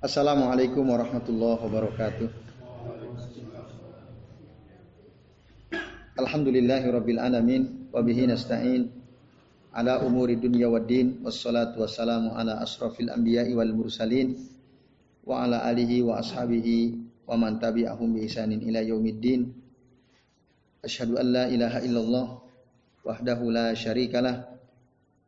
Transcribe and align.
Assalamualaikum 0.00 0.88
warahmatullahi 0.88 1.60
wabarakatuh. 1.60 2.28
Alhamdulillahi 6.16 6.88
rabbil 6.88 7.20
alamin 7.20 7.92
wa 7.92 8.00
bihi 8.00 8.24
nasta'in 8.24 8.88
ala 9.76 10.00
umuri 10.00 10.40
dunya 10.40 10.64
waddin 10.72 11.20
wassalatu 11.20 11.84
wassalamu 11.84 12.32
ala 12.32 12.64
asrafil 12.64 13.12
anbiya'i 13.12 13.52
wal 13.52 13.76
mursalin 13.76 14.40
wa 15.28 15.44
ala 15.44 15.60
alihi 15.68 16.00
wa 16.00 16.24
ashabihi 16.24 17.04
wa 17.28 17.36
man 17.36 17.60
tabi'ahum 17.60 18.16
bi 18.16 18.24
ihsanin 18.24 18.64
ila 18.64 18.80
yaumiddin. 18.80 19.52
Asyhadu 20.80 21.20
an 21.20 21.26
la 21.36 21.44
ilaha 21.52 21.84
illallah 21.84 22.26
wahdahu 23.04 23.52
la 23.52 23.76
syarikalah 23.76 24.53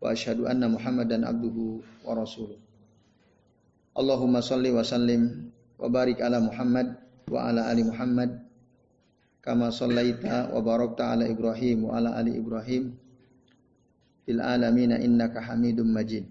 wa 0.07 0.14
asyhadu 0.14 0.46
anna 0.46 0.70
Muhammadan 0.70 1.27
abduhu 1.27 1.82
wa 2.06 2.15
rasuluh. 2.15 2.55
Allahumma 3.98 4.38
salli 4.38 4.70
wa 4.70 4.87
sallim 4.87 5.51
wa 5.82 5.91
barik 5.91 6.23
ala 6.23 6.38
Muhammad 6.38 6.95
wa 7.27 7.51
ala 7.51 7.66
ali 7.66 7.82
Muhammad 7.82 8.38
kama 9.42 9.74
sallaita 9.74 10.55
wa 10.55 10.62
barakta 10.62 11.19
ala 11.19 11.27
Ibrahim 11.27 11.91
wa 11.91 11.98
ala 11.98 12.15
ali 12.15 12.38
Ibrahim 12.38 12.95
fil 14.23 14.38
alamin 14.38 14.95
innaka 14.95 15.42
Hamidum 15.42 15.91
Majid. 15.91 16.30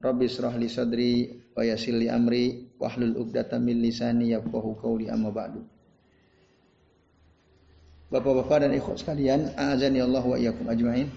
Rabbi 0.00 0.24
israh 0.24 0.56
li 0.56 0.68
sadri 0.72 1.12
wa 1.52 1.60
yassir 1.60 1.92
li 1.92 2.08
amri 2.08 2.72
wahlul 2.80 3.20
'uqdatam 3.20 3.68
min 3.68 3.84
lisani 3.84 4.32
yafqahu 4.32 4.80
qawli 4.80 5.12
amma 5.12 5.28
ba'du. 5.28 5.60
Bapak-bapak 8.08 8.64
dan 8.64 8.72
ikhwan 8.72 8.96
sekalian, 8.96 9.52
a'azani 9.56 10.00
Allah 10.00 10.24
wa 10.24 10.36
iyyakum 10.36 10.68
ajmain. 10.72 11.08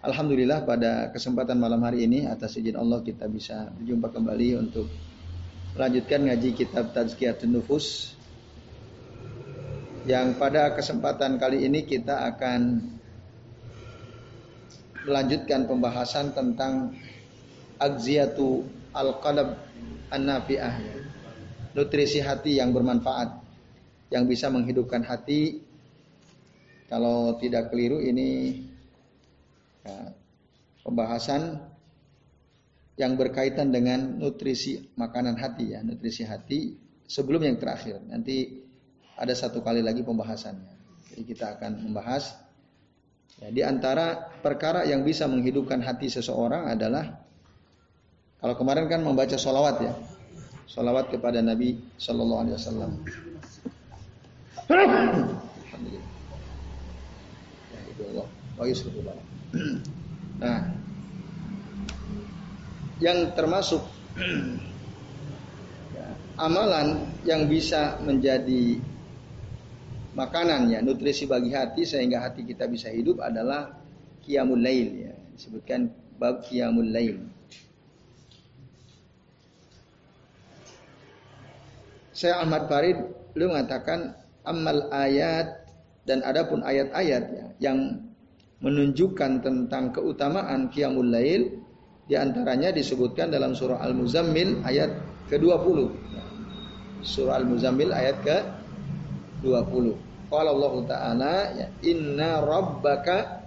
Alhamdulillah 0.00 0.64
pada 0.64 1.12
kesempatan 1.12 1.60
malam 1.60 1.84
hari 1.84 2.08
ini 2.08 2.24
atas 2.24 2.56
izin 2.56 2.72
Allah 2.72 3.04
kita 3.04 3.28
bisa 3.28 3.68
berjumpa 3.76 4.08
kembali 4.08 4.56
untuk 4.56 4.88
melanjutkan 5.76 6.24
ngaji 6.24 6.56
kitab 6.56 6.96
Tazkiyatun 6.96 7.52
Nufus. 7.52 8.16
Yang 10.08 10.40
pada 10.40 10.72
kesempatan 10.72 11.36
kali 11.36 11.68
ini 11.68 11.84
kita 11.84 12.16
akan 12.32 12.80
melanjutkan 15.04 15.68
pembahasan 15.68 16.32
tentang 16.32 16.96
Agziyatu 17.76 18.64
Al-Qalab 18.96 19.52
An-Nafi'ah 20.08 20.80
nutrisi 21.76 22.24
hati 22.24 22.56
yang 22.56 22.72
bermanfaat 22.72 23.36
yang 24.08 24.24
bisa 24.24 24.48
menghidupkan 24.48 25.04
hati. 25.04 25.60
Kalau 26.88 27.36
tidak 27.36 27.68
keliru 27.68 28.00
ini 28.00 28.69
Ya, 29.80 30.12
pembahasan 30.84 31.56
yang 33.00 33.16
berkaitan 33.16 33.72
dengan 33.72 34.20
nutrisi 34.20 34.92
makanan 34.92 35.40
hati 35.40 35.72
ya, 35.72 35.80
nutrisi 35.80 36.28
hati 36.28 36.76
sebelum 37.08 37.40
yang 37.48 37.56
terakhir. 37.56 37.96
Nanti 38.04 38.60
ada 39.16 39.32
satu 39.32 39.64
kali 39.64 39.80
lagi 39.80 40.04
pembahasannya. 40.04 40.76
Jadi 41.10 41.22
kita 41.24 41.56
akan 41.56 41.80
membahas 41.88 42.36
ya, 43.40 43.48
di 43.48 43.64
antara 43.64 44.36
perkara 44.44 44.84
yang 44.84 45.00
bisa 45.00 45.24
menghidupkan 45.24 45.80
hati 45.80 46.12
seseorang 46.12 46.68
adalah 46.68 47.24
kalau 48.40 48.56
kemarin 48.56 48.88
kan 48.88 49.00
membaca 49.04 49.36
sholawat 49.36 49.76
ya, 49.84 49.92
sholawat 50.68 51.12
kepada 51.12 51.44
Nabi 51.44 51.76
Shallallahu 52.00 52.40
Alaihi 52.40 52.56
Wasallam. 52.56 52.92
Alhamdulillah. 54.70 56.04
Ya, 57.68 57.80
itu 57.88 58.02
Nah, 60.40 60.72
yang 62.96 63.36
termasuk 63.36 63.84
ya, 65.96 66.08
amalan 66.40 67.04
yang 67.28 67.44
bisa 67.44 68.00
menjadi 68.00 68.80
makanan 70.16 70.72
ya, 70.72 70.80
nutrisi 70.80 71.28
bagi 71.28 71.52
hati 71.52 71.84
sehingga 71.84 72.24
hati 72.24 72.48
kita 72.48 72.64
bisa 72.72 72.88
hidup 72.88 73.20
adalah 73.20 73.76
qiyamul 74.24 74.64
lail 74.64 75.12
ya. 75.12 75.14
Disebutkan 75.36 75.92
bab 76.16 76.40
qiyamul 76.40 76.88
lail. 76.88 77.20
Saya 82.16 82.40
Ahmad 82.40 82.64
Farid 82.64 82.96
lu 83.36 83.48
mengatakan 83.48 84.12
amal 84.44 84.88
ayat 84.88 85.68
dan 86.04 86.24
adapun 86.24 86.64
ayat-ayat 86.64 87.24
ya, 87.28 87.46
yang 87.60 88.09
menunjukkan 88.60 89.40
tentang 89.40 89.92
keutamaan 89.92 90.68
Qiyamul 90.68 91.08
Lail 91.08 91.42
di 92.04 92.14
antaranya 92.16 92.72
disebutkan 92.74 93.32
dalam 93.32 93.56
surah 93.56 93.80
Al-Muzammil 93.80 94.60
ayat 94.66 94.92
ke-20. 95.32 95.88
Surah 97.00 97.40
Al-Muzammil 97.40 97.94
ayat 97.94 98.20
ke-20. 98.20 99.96
Qala 100.30 100.50
Allah 100.54 100.74
Ta'ala 100.86 101.34
ya 101.56 101.66
inna 101.82 102.44
rabbaka 102.44 103.40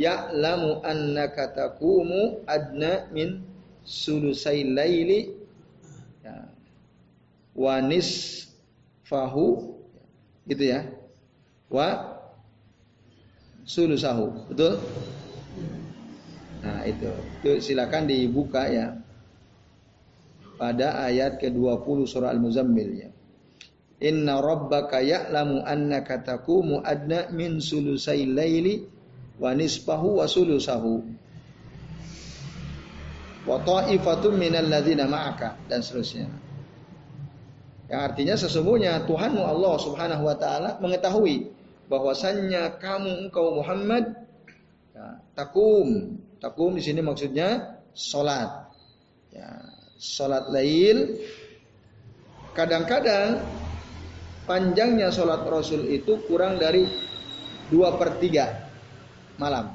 ya'lamu 0.00 0.80
annaka 0.84 1.52
taqumu 1.52 2.44
adna 2.48 3.08
min 3.12 3.40
sulusai 3.84 4.64
laili 4.64 5.32
ya, 6.24 6.48
wa 7.56 7.80
nisfahu 7.84 9.76
gitu 10.48 10.64
ya 10.64 10.88
wa 11.68 12.09
sulusahu. 13.64 14.52
Betul? 14.52 14.80
Nah, 16.60 16.84
itu. 16.84 17.10
Itu 17.40 17.50
silakan 17.60 18.08
dibuka 18.08 18.68
ya. 18.68 18.96
Pada 20.60 21.08
ayat 21.08 21.40
ke-20 21.40 22.04
surah 22.04 22.36
Al-Muzammil 22.36 22.90
ya. 23.00 23.10
Inna 24.00 24.40
rabbaka 24.40 25.00
ya'lamu 25.00 25.64
annaka 25.64 26.20
taqumu 26.20 26.84
adna 26.84 27.28
min 27.32 27.60
sulusai 27.60 28.28
laili 28.28 28.84
wa 29.40 29.56
nisfahu 29.56 30.20
wa 30.20 30.28
sulusahu. 30.28 31.00
Wa 33.48 33.56
ta'ifatun 33.64 34.36
minal 34.36 34.68
ladzina 34.68 35.08
ma'aka 35.08 35.56
dan 35.68 35.80
seterusnya. 35.80 36.28
Yang 37.88 38.00
artinya 38.00 38.34
sesungguhnya 38.36 38.92
Tuhanmu 39.08 39.42
Allah 39.42 39.74
Subhanahu 39.80 40.22
wa 40.28 40.36
taala 40.36 40.76
mengetahui 40.78 41.50
bahwasannya 41.90 42.78
kamu 42.78 43.26
engkau 43.26 43.58
Muhammad 43.58 44.14
ya, 44.94 45.18
takum. 45.34 46.16
Takum 46.40 46.72
di 46.78 46.80
sini 46.80 47.04
maksudnya 47.04 47.76
solat 47.92 48.70
ya, 49.34 49.50
solat 49.98 50.48
lail. 50.48 51.18
Kadang-kadang 52.54 53.42
panjangnya 54.46 55.10
solat 55.10 55.44
Rasul 55.44 55.90
itu 55.90 56.22
kurang 56.30 56.56
dari 56.56 56.86
dua 57.68 57.98
per 57.98 58.16
tiga 58.22 58.70
malam. 59.36 59.68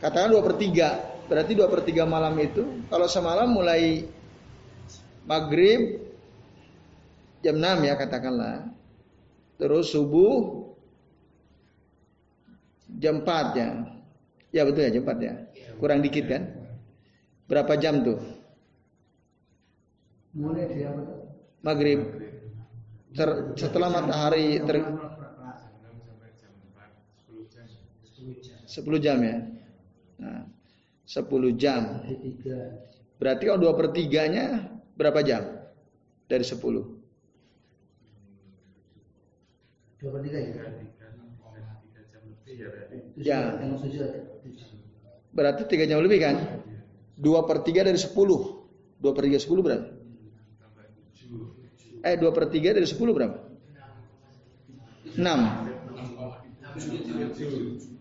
Katakan 0.00 0.32
dua 0.32 0.42
per 0.42 0.56
tiga 0.56 0.98
berarti 1.28 1.52
dua 1.52 1.68
per 1.68 1.84
tiga 1.84 2.08
malam 2.08 2.32
itu 2.40 2.88
kalau 2.88 3.04
semalam 3.04 3.52
mulai 3.52 4.08
maghrib 5.28 6.00
jam 7.44 7.60
6 7.60 7.84
ya 7.84 7.94
katakanlah 8.00 8.64
terus 9.60 9.92
subuh 9.92 10.67
jam 12.96 13.20
4 13.20 13.60
ya. 13.60 13.68
Ya 14.48 14.64
betul 14.64 14.88
ya 14.88 14.90
jam 14.96 15.04
4 15.04 15.20
ya. 15.20 15.34
Kurang 15.76 16.00
dikit 16.00 16.24
kan? 16.24 16.48
Berapa 17.44 17.76
jam 17.76 18.00
tuh? 18.00 18.16
Mulai 20.32 20.64
dari 20.68 20.84
apa? 20.88 21.02
Maghrib. 21.60 22.00
Ter, 23.12 23.28
setelah 23.56 23.88
matahari 23.88 24.60
ter 24.64 24.84
10 28.68 29.00
jam 29.00 29.16
ya. 29.24 29.40
Nah, 30.20 30.44
10 31.08 31.56
jam. 31.56 32.04
Berarti 33.16 33.48
kalau 33.48 33.72
2 33.72 33.78
per 33.80 33.96
3 33.96 34.28
nya 34.28 34.68
berapa 34.94 35.24
jam? 35.24 35.40
Dari 36.28 36.44
10. 36.44 36.60
2 36.60 36.84
per 40.12 40.20
3 40.20 40.36
ya? 40.36 40.52
Ya. 43.18 43.58
Berarti 45.34 45.62
tiga 45.66 45.84
jam 45.86 46.02
lebih 46.02 46.18
kan? 46.22 46.36
Dua 47.18 47.42
per 47.44 47.66
tiga 47.66 47.82
dari 47.82 47.98
sepuluh. 47.98 48.66
Dua 48.98 49.14
per 49.14 49.26
tiga 49.26 49.38
sepuluh 49.42 49.62
berapa? 49.62 49.86
Eh 52.02 52.14
dua 52.14 52.30
per 52.30 52.46
tiga 52.50 52.70
dari 52.74 52.86
sepuluh 52.86 53.12
berapa? 53.14 53.38
Enam. 55.18 55.66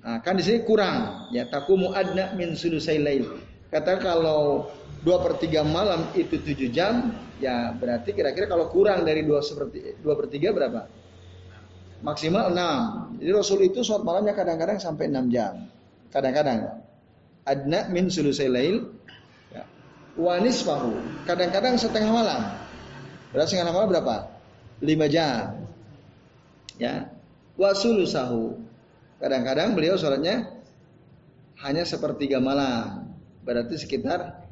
Nah, 0.06 0.18
kan 0.22 0.38
di 0.38 0.44
sini 0.46 0.62
kurang. 0.62 1.30
Ya 1.34 1.50
takumu 1.50 1.92
adna 1.98 2.38
min 2.38 2.54
sulusai 2.54 3.02
lail. 3.02 3.42
Kata 3.74 4.00
kalau 4.00 4.70
dua 5.02 5.20
per 5.20 5.42
tiga 5.42 5.66
malam 5.66 6.08
itu 6.14 6.40
tujuh 6.40 6.70
jam, 6.72 7.12
ya 7.42 7.74
berarti 7.74 8.14
kira-kira 8.14 8.48
kalau 8.48 8.70
kurang 8.70 9.04
dari 9.04 9.26
dua 9.26 9.42
seperti 9.42 9.98
dua 10.00 10.14
per 10.14 10.30
tiga 10.30 10.54
berapa? 10.54 10.88
Maksimal 12.02 12.54
6. 12.54 13.22
Jadi 13.22 13.32
Rasul 13.34 13.60
itu 13.66 13.82
sholat 13.82 14.04
malamnya 14.06 14.34
kadang-kadang 14.38 14.78
sampai 14.78 15.10
6 15.10 15.34
jam. 15.34 15.54
Kadang-kadang. 16.14 16.84
adna 17.48 17.88
min 17.88 18.12
sulusai 18.12 18.52
lail. 18.52 18.92
Ya. 19.56 19.64
wanis 20.20 20.60
fahu 20.62 21.00
kadang-kadang 21.24 21.80
setengah 21.80 22.12
malam. 22.12 22.42
Berarti 23.32 23.56
setengah 23.56 23.72
malam? 23.72 23.88
Berapa? 23.88 24.16
Lima 24.84 25.08
jam. 25.08 25.64
Ya. 26.78 27.10
Wasulusahu 27.58 28.54
kadang-kadang 29.18 29.74
beliau 29.74 29.98
sholatnya 29.98 30.46
hanya 31.66 31.88
sepertiga 31.88 32.38
malam. 32.38 33.16
Berarti 33.42 33.80
sekitar 33.80 34.46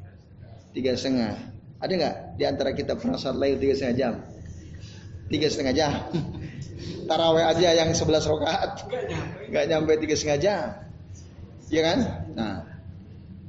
tiga 0.73 0.97
setengah. 0.97 1.37
Ada 1.77 1.91
nggak 1.91 2.15
di 2.39 2.43
antara 2.47 2.71
kita 2.73 2.97
pernah 2.97 3.19
sholat 3.19 3.37
lail 3.37 3.55
tiga 3.61 3.75
setengah 3.77 3.97
jam 3.99 4.13
tiga 5.31 5.47
setengah 5.49 5.73
jam 5.73 5.93
taraweh 7.09 7.45
aja 7.45 7.85
yang 7.85 7.93
sebelas 7.93 8.25
rakaat 8.25 8.85
nggak 9.49 9.65
nyampe 9.69 9.97
tiga 10.01 10.15
setengah 10.17 10.39
jam 10.41 10.65
ya 11.69 11.81
kan 11.81 11.99
nah 12.37 12.75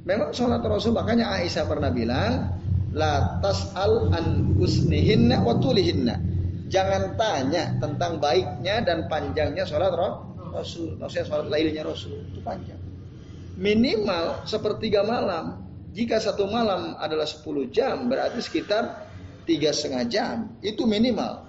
Memang 0.07 0.31
sholat 0.31 0.63
Rasul 0.63 0.95
makanya 0.95 1.35
Aisyah 1.35 1.67
pernah 1.67 1.91
bilang 1.91 2.55
la 2.95 3.43
tas'al 3.43 4.15
an 4.15 4.55
usnihinna 4.55 5.43
wa. 5.43 5.59
Jangan 6.67 7.03
tanya 7.19 7.75
tentang 7.75 8.23
baiknya 8.23 8.87
dan 8.87 9.11
panjangnya 9.11 9.67
sholat 9.67 9.91
Rasul. 10.55 10.95
Maksudnya 10.95 11.27
sholat 11.27 11.47
lailnya 11.51 11.83
Rasul 11.83 12.23
itu 12.23 12.39
panjang. 12.39 12.79
Minimal 13.59 14.47
sepertiga 14.47 15.03
malam. 15.03 15.67
Jika 15.91 16.23
satu 16.23 16.47
malam 16.47 16.95
adalah 17.03 17.27
10 17.27 17.67
jam 17.73 18.07
berarti 18.07 18.39
sekitar 18.39 19.11
tiga 19.43 19.75
setengah 19.75 20.03
jam. 20.07 20.35
Itu 20.63 20.87
minimal. 20.87 21.46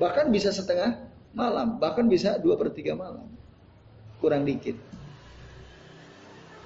Bahkan 0.00 0.30
bisa 0.34 0.50
setengah 0.50 0.98
malam. 1.34 1.78
Bahkan 1.78 2.06
bisa 2.10 2.38
dua 2.38 2.58
per 2.58 2.74
tiga 2.74 2.94
malam. 2.98 3.26
Kurang 4.18 4.46
dikit. 4.46 4.74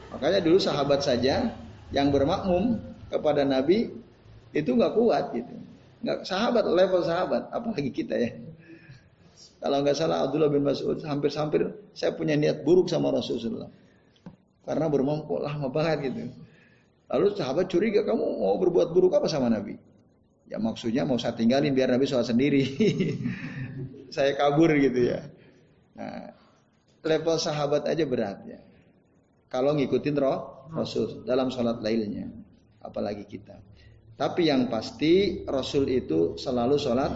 Makanya 0.09 0.41
dulu 0.41 0.57
sahabat 0.57 1.05
saja 1.05 1.53
yang 1.93 2.09
bermakmum 2.09 2.81
kepada 3.13 3.45
Nabi 3.45 3.93
itu 4.57 4.71
nggak 4.73 4.97
kuat 4.97 5.25
gitu. 5.37 5.55
Nggak 6.01 6.25
sahabat 6.25 6.65
level 6.65 7.03
sahabat, 7.05 7.51
apalagi 7.53 7.91
kita 7.93 8.15
ya. 8.17 8.31
Kalau 9.59 9.83
nggak 9.83 9.97
salah 9.99 10.27
Abdullah 10.27 10.51
bin 10.51 10.63
Mas'ud 10.63 11.03
hampir-hampir 11.03 11.67
saya 11.91 12.15
punya 12.15 12.39
niat 12.39 12.63
buruk 12.63 12.87
sama 12.87 13.11
Rasulullah. 13.11 13.69
Karena 14.63 14.87
bermampu 14.87 15.41
lama 15.41 15.67
banget 15.69 16.13
gitu. 16.13 16.31
Lalu 17.09 17.27
sahabat 17.35 17.67
curiga 17.73 18.05
kamu 18.05 18.21
mau 18.21 18.57
berbuat 18.61 18.93
buruk 18.93 19.17
apa 19.17 19.27
sama 19.27 19.49
Nabi? 19.49 19.81
Ya 20.49 20.57
maksudnya 20.57 21.05
mau 21.05 21.21
saya 21.21 21.37
tinggalin 21.37 21.77
biar 21.77 21.93
Nabi 21.93 22.09
sholat 22.09 22.33
sendiri. 22.33 22.65
saya 24.15 24.33
kabur 24.35 24.73
gitu 24.73 25.13
ya. 25.13 25.21
Nah, 25.93 26.33
level 27.05 27.37
sahabat 27.37 27.85
aja 27.85 28.05
berat 28.09 28.41
ya. 28.49 28.61
Kalau 29.49 29.77
ngikutin 29.77 30.17
roh 30.17 30.69
Rasul 30.73 31.25
dalam 31.25 31.49
sholat 31.49 31.81
lailnya, 31.81 32.29
apalagi 32.85 33.25
kita. 33.25 33.57
Tapi 34.19 34.51
yang 34.51 34.69
pasti 34.69 35.45
Rasul 35.49 35.89
itu 35.89 36.37
selalu 36.37 36.77
sholat 36.77 37.13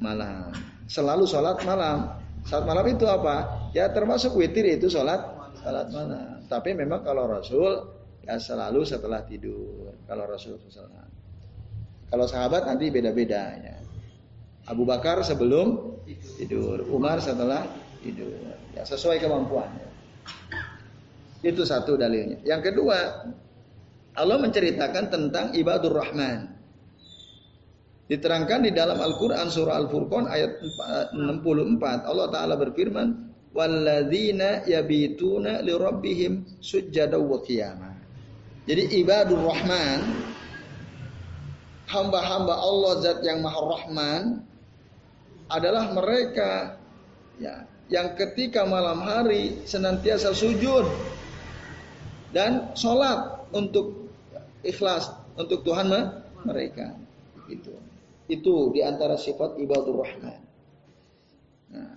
malam, 0.00 0.50
selalu 0.90 1.28
sholat 1.28 1.62
malam. 1.62 2.18
Sholat 2.42 2.64
malam 2.66 2.86
itu 2.90 3.06
apa? 3.06 3.70
Ya 3.70 3.86
termasuk 3.94 4.34
witir 4.34 4.66
itu 4.66 4.90
sholat 4.90 5.22
sholat 5.62 5.86
malam. 5.94 6.42
Tapi 6.50 6.74
memang 6.74 7.06
kalau 7.06 7.30
Rasul 7.30 7.86
ya 8.26 8.42
selalu 8.42 8.82
setelah 8.82 9.22
tidur. 9.22 9.94
Kalau 10.10 10.26
Rasul 10.26 10.58
sholat. 10.66 11.06
Kalau 12.12 12.28
sahabat 12.28 12.68
nanti 12.68 12.92
beda-beda 12.92 13.56
ya. 13.56 13.76
Abu 14.68 14.84
Bakar 14.84 15.24
sebelum 15.24 15.96
tidur, 16.36 16.84
Umar 16.92 17.24
setelah 17.24 17.64
tidur. 18.04 18.36
Ya 18.76 18.84
sesuai 18.84 19.16
kemampuannya. 19.16 19.88
Itu 21.40 21.64
satu 21.64 21.96
dalilnya. 21.96 22.44
Yang 22.44 22.70
kedua, 22.70 23.26
Allah 24.12 24.38
menceritakan 24.38 25.08
tentang 25.08 25.56
ibadur 25.56 25.96
rahman. 25.96 26.52
Diterangkan 28.12 28.60
di 28.68 28.76
dalam 28.76 29.00
Al-Quran 29.00 29.48
surah 29.48 29.80
Al-Furqan 29.80 30.28
ayat 30.28 30.60
64. 31.16 32.04
Allah 32.04 32.28
Ta'ala 32.28 32.54
berfirman, 32.60 33.08
Walladzina 33.56 34.68
yabituna 34.68 35.64
li 35.64 35.72
sujjada 36.60 37.16
wa 37.16 37.40
qiyamah. 37.40 37.94
Jadi 38.68 39.00
ibadur 39.00 39.42
rahman, 39.42 40.31
hamba-hamba 41.92 42.56
Allah 42.56 42.92
zat 43.04 43.20
yang 43.20 43.44
maha 43.44 43.60
rahman, 43.60 44.40
adalah 45.52 45.92
mereka 45.92 46.80
ya, 47.36 47.68
yang 47.92 48.16
ketika 48.16 48.64
malam 48.64 49.04
hari 49.04 49.60
senantiasa 49.68 50.32
sujud 50.32 50.88
dan 52.32 52.72
sholat 52.72 53.44
untuk 53.52 54.08
ikhlas 54.64 55.12
untuk 55.36 55.60
Tuhan 55.60 55.92
mereka. 56.48 56.96
Itu 57.52 57.76
itu 58.32 58.72
di 58.72 58.80
antara 58.80 59.20
sifat 59.20 59.60
ibadur 59.60 60.00
rahman. 60.00 60.40
Nah, 61.68 61.92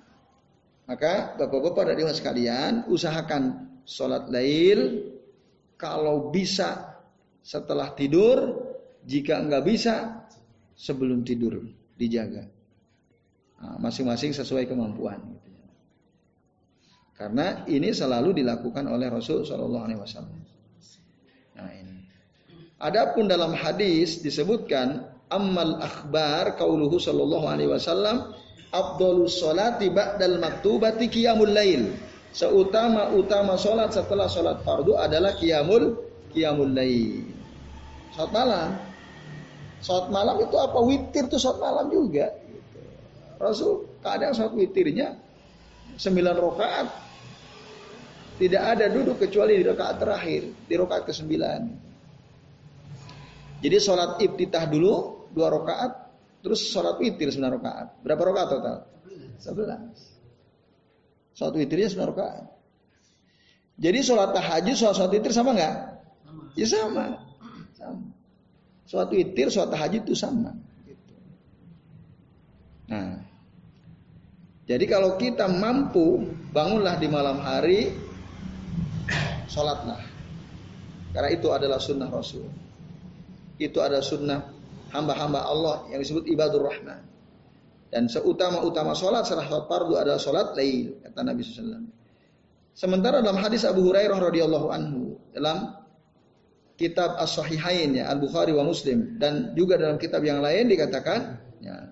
maka 0.83 1.39
bapak-bapak 1.39 1.95
dan 1.95 1.95
ibu 2.03 2.11
sekalian 2.11 2.73
usahakan 2.91 3.71
sholat 3.87 4.27
lail 4.27 5.05
kalau 5.79 6.27
bisa 6.33 6.99
setelah 7.39 7.93
tidur 7.95 8.64
jika 9.05 9.39
enggak 9.39 9.63
bisa 9.65 10.25
sebelum 10.75 11.23
tidur 11.23 11.61
dijaga 11.95 12.49
nah, 13.61 13.77
masing-masing 13.79 14.35
nah, 14.35 14.37
sesuai 14.43 14.65
kemampuan 14.67 15.21
gitu. 15.31 15.55
Karena 17.15 17.63
ini 17.71 17.95
selalu 17.95 18.43
dilakukan 18.43 18.91
oleh 18.91 19.07
Rasul 19.07 19.47
Shallallahu 19.47 19.85
Alaihi 19.87 20.01
Wasallam. 20.03 20.35
Nah 21.55 21.71
ini. 21.71 22.03
Adapun 22.83 23.31
dalam 23.31 23.55
hadis 23.55 24.19
disebutkan 24.19 25.07
amal 25.31 25.79
akhbar 25.79 26.59
kauluhu 26.59 26.99
Shallallahu 26.99 27.47
Alaihi 27.47 27.71
Wasallam 27.71 28.35
Abdulus 28.75 29.39
salati 29.39 29.87
ba'dal 29.87 30.43
maktubati 30.43 31.07
qiyamul 31.07 31.55
lail. 31.55 31.95
Seutama-utama 32.35 33.55
solat 33.55 33.95
setelah 33.95 34.27
solat 34.27 34.59
fardu 34.67 34.99
adalah 34.99 35.39
qiyamul 35.39 35.95
qiyamul 36.35 36.75
lail. 36.75 37.23
Salat 38.11 38.31
malam. 38.35 38.69
Salat 39.85 40.09
malam 40.09 40.41
itu 40.41 40.57
apa? 40.57 40.81
Witir 40.81 41.29
itu 41.29 41.37
salat 41.37 41.61
malam 41.61 41.93
juga. 41.93 42.33
Rasul 43.37 43.85
kadang 44.01 44.33
salat 44.33 44.57
witirnya 44.57 45.13
sembilan 46.01 46.35
rakaat 46.41 46.87
tidak 48.35 48.63
ada 48.65 48.85
duduk 48.91 49.21
kecuali 49.21 49.61
di 49.61 49.63
rakaat 49.63 49.95
terakhir, 49.95 50.43
di 50.67 50.73
rakaat 50.75 51.03
ke-9. 51.07 51.33
Jadi 53.63 53.77
sholat 53.79 54.19
iftitah 54.19 54.67
dulu 54.67 55.25
dua 55.31 55.47
rakaat, 55.55 55.91
terus 56.43 56.67
sholat 56.67 56.99
witir 56.99 57.31
sembilan 57.31 57.53
rakaat. 57.61 57.87
Berapa 58.03 58.21
rakaat 58.27 58.47
total? 58.51 58.77
Sebelas. 59.39 59.95
Sholat 61.31 61.55
witirnya 61.55 61.87
sembilan 61.87 62.09
rakaat. 62.11 62.45
Jadi 63.79 63.99
sholat 64.03 64.29
tahajud, 64.35 64.75
sholat, 64.75 64.95
sholat 64.99 65.11
witir 65.15 65.31
sama 65.31 65.49
nggak? 65.55 65.75
Ya 66.59 66.67
sama. 66.67 67.05
sama. 67.75 68.14
Sholat 68.85 69.09
witir, 69.09 69.49
sholat 69.49 69.73
tahajud 69.73 70.01
itu 70.05 70.13
sama. 70.13 70.53
Nah, 72.85 73.17
jadi 74.65 74.85
kalau 74.85 75.17
kita 75.17 75.49
mampu 75.49 76.25
bangunlah 76.53 76.97
di 77.01 77.09
malam 77.09 77.41
hari 77.41 77.93
sholatlah. 79.49 80.01
Karena 81.13 81.29
itu 81.31 81.47
adalah 81.53 81.79
sunnah 81.79 82.09
Rasul. 82.11 82.45
Itu 83.55 83.79
adalah 83.79 84.03
sunnah 84.03 84.41
hamba-hamba 84.91 85.47
Allah 85.47 85.87
yang 85.93 86.03
disebut 86.03 86.27
ibadur 86.27 86.67
rahman. 86.67 87.01
Dan 87.87 88.11
seutama-utama 88.11 88.91
sholat 88.91 89.23
setelah 89.23 89.47
sholat 89.47 89.65
fardu 89.71 89.93
adalah 89.95 90.19
sholat 90.19 90.47
lail, 90.59 90.99
kata 90.99 91.21
Nabi 91.23 91.41
SAW. 91.45 91.87
Sementara 92.75 93.23
dalam 93.23 93.39
hadis 93.39 93.63
Abu 93.63 93.87
Hurairah 93.87 94.19
radhiyallahu 94.19 94.67
anhu 94.67 95.15
dalam 95.31 95.71
kitab 96.75 97.15
As-Sahihain 97.19 97.95
ya 97.95 98.11
Al-Bukhari 98.11 98.51
wa 98.51 98.67
Muslim 98.67 99.15
dan 99.15 99.55
juga 99.55 99.79
dalam 99.79 99.95
kitab 99.95 100.23
yang 100.27 100.43
lain 100.43 100.67
dikatakan 100.67 101.39
ya, 101.63 101.91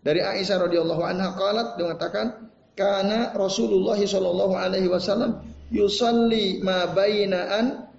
dari 0.00 0.24
Aisyah 0.24 0.68
radhiyallahu 0.68 1.02
anha 1.04 1.36
qalat 1.36 1.76
mengatakan 1.76 2.48
karena 2.72 3.36
Rasulullah 3.36 3.98
sallallahu 3.98 4.54
alaihi 4.56 4.88
wasallam 4.88 5.44
yusalli 5.68 6.64
ma 6.64 6.88
bainaan 6.88 7.92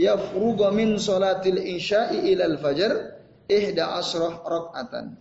yafruga 0.00 0.72
min 0.72 0.96
salatil 0.96 1.60
isya'i 1.60 2.32
ilal 2.32 2.56
fajar 2.56 3.20
ihda 3.50 4.00
asrah 4.00 4.40
rak'atan. 4.40 5.20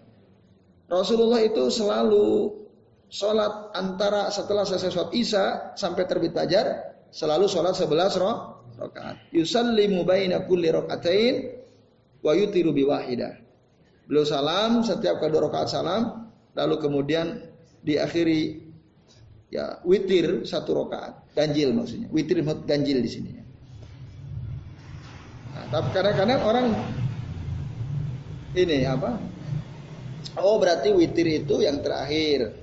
Rasulullah 0.88 1.44
itu 1.44 1.68
selalu 1.70 2.56
sholat 3.10 3.74
antara 3.74 4.30
setelah 4.30 4.64
selesai 4.64 4.94
sholat 4.94 5.12
isya 5.18 5.46
sampai 5.74 6.06
terbit 6.06 6.32
fajar 6.32 6.94
selalu 7.10 7.50
sholat 7.50 7.74
sebelas 7.74 8.14
rakaat. 8.80 9.20
Yusallimu 9.36 10.08
baina 10.08 10.48
kulli 10.48 10.72
rakaatain 10.72 11.36
wa 12.24 12.32
yutiru 12.34 12.72
biwahidah. 12.72 13.36
Beliau 14.08 14.26
salam 14.26 14.82
setiap 14.82 15.22
kedua 15.22 15.52
rakaat 15.52 15.70
salam 15.70 16.32
lalu 16.58 16.76
kemudian 16.82 17.46
diakhiri 17.86 18.64
ya 19.54 19.78
witir 19.86 20.48
satu 20.48 20.74
rakaat 20.86 21.30
ganjil 21.38 21.72
maksudnya 21.72 22.10
witir 22.10 22.42
ganjil 22.66 23.00
di 23.00 23.10
sini 23.10 23.40
tapi 25.70 25.88
kadang-kadang 25.94 26.42
orang 26.42 26.68
ini 28.58 28.82
apa? 28.90 29.22
Oh 30.42 30.58
berarti 30.58 30.90
witir 30.90 31.30
itu 31.30 31.62
yang 31.62 31.86
terakhir. 31.86 32.58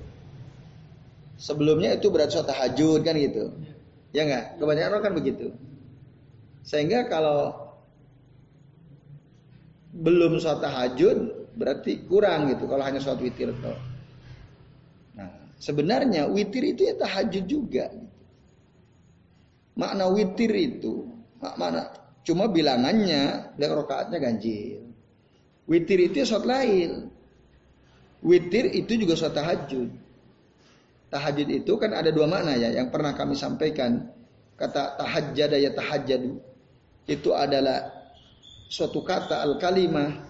Sebelumnya 1.39 1.95
itu 1.95 2.11
berarti 2.11 2.35
sholat 2.35 2.51
tahajud 2.51 2.99
kan 3.07 3.15
gitu. 3.15 3.55
Ya 4.11 4.27
enggak? 4.27 4.59
Kebanyakan 4.59 4.91
orang 4.91 5.03
kan 5.07 5.13
begitu. 5.15 5.47
Sehingga 6.67 7.07
kalau 7.07 7.55
belum 9.95 10.35
sholat 10.35 10.67
tahajud 10.67 11.17
berarti 11.55 12.03
kurang 12.05 12.51
gitu 12.51 12.67
kalau 12.67 12.83
hanya 12.83 12.99
sholat 12.99 13.23
witir 13.23 13.55
tuh. 13.63 13.79
Nah, 15.15 15.31
sebenarnya 15.55 16.27
witir 16.27 16.75
itu 16.75 16.91
ya 16.91 16.99
tahajud 16.99 17.47
juga. 17.47 17.87
Gitu. 17.87 18.05
Makna 19.77 20.09
witir 20.11 20.51
itu, 20.57 21.07
makna 21.39 21.93
cuma 22.27 22.51
bilangannya 22.51 23.55
dan 23.55 23.69
rokaatnya 23.71 24.19
ganjil. 24.19 24.83
Witir 25.71 25.99
itu 26.03 26.19
ya 26.19 26.27
sholat 26.27 26.51
lain. 26.51 27.07
Witir 28.27 28.75
itu 28.75 28.91
juga 28.99 29.15
sholat 29.15 29.39
tahajud. 29.39 29.89
Tahajud 31.07 31.47
itu 31.47 31.71
kan 31.79 31.95
ada 31.95 32.11
dua 32.11 32.27
makna 32.27 32.59
ya 32.59 32.75
yang 32.75 32.91
pernah 32.91 33.15
kami 33.15 33.39
sampaikan. 33.39 34.11
Kata 34.59 34.99
tahajjad 34.99 35.55
ya 35.55 35.71
tahajjadu. 35.71 36.46
Itu 37.07 37.31
adalah 37.31 37.87
suatu 38.67 38.99
kata 38.99 39.41
al-kalimah 39.47 40.27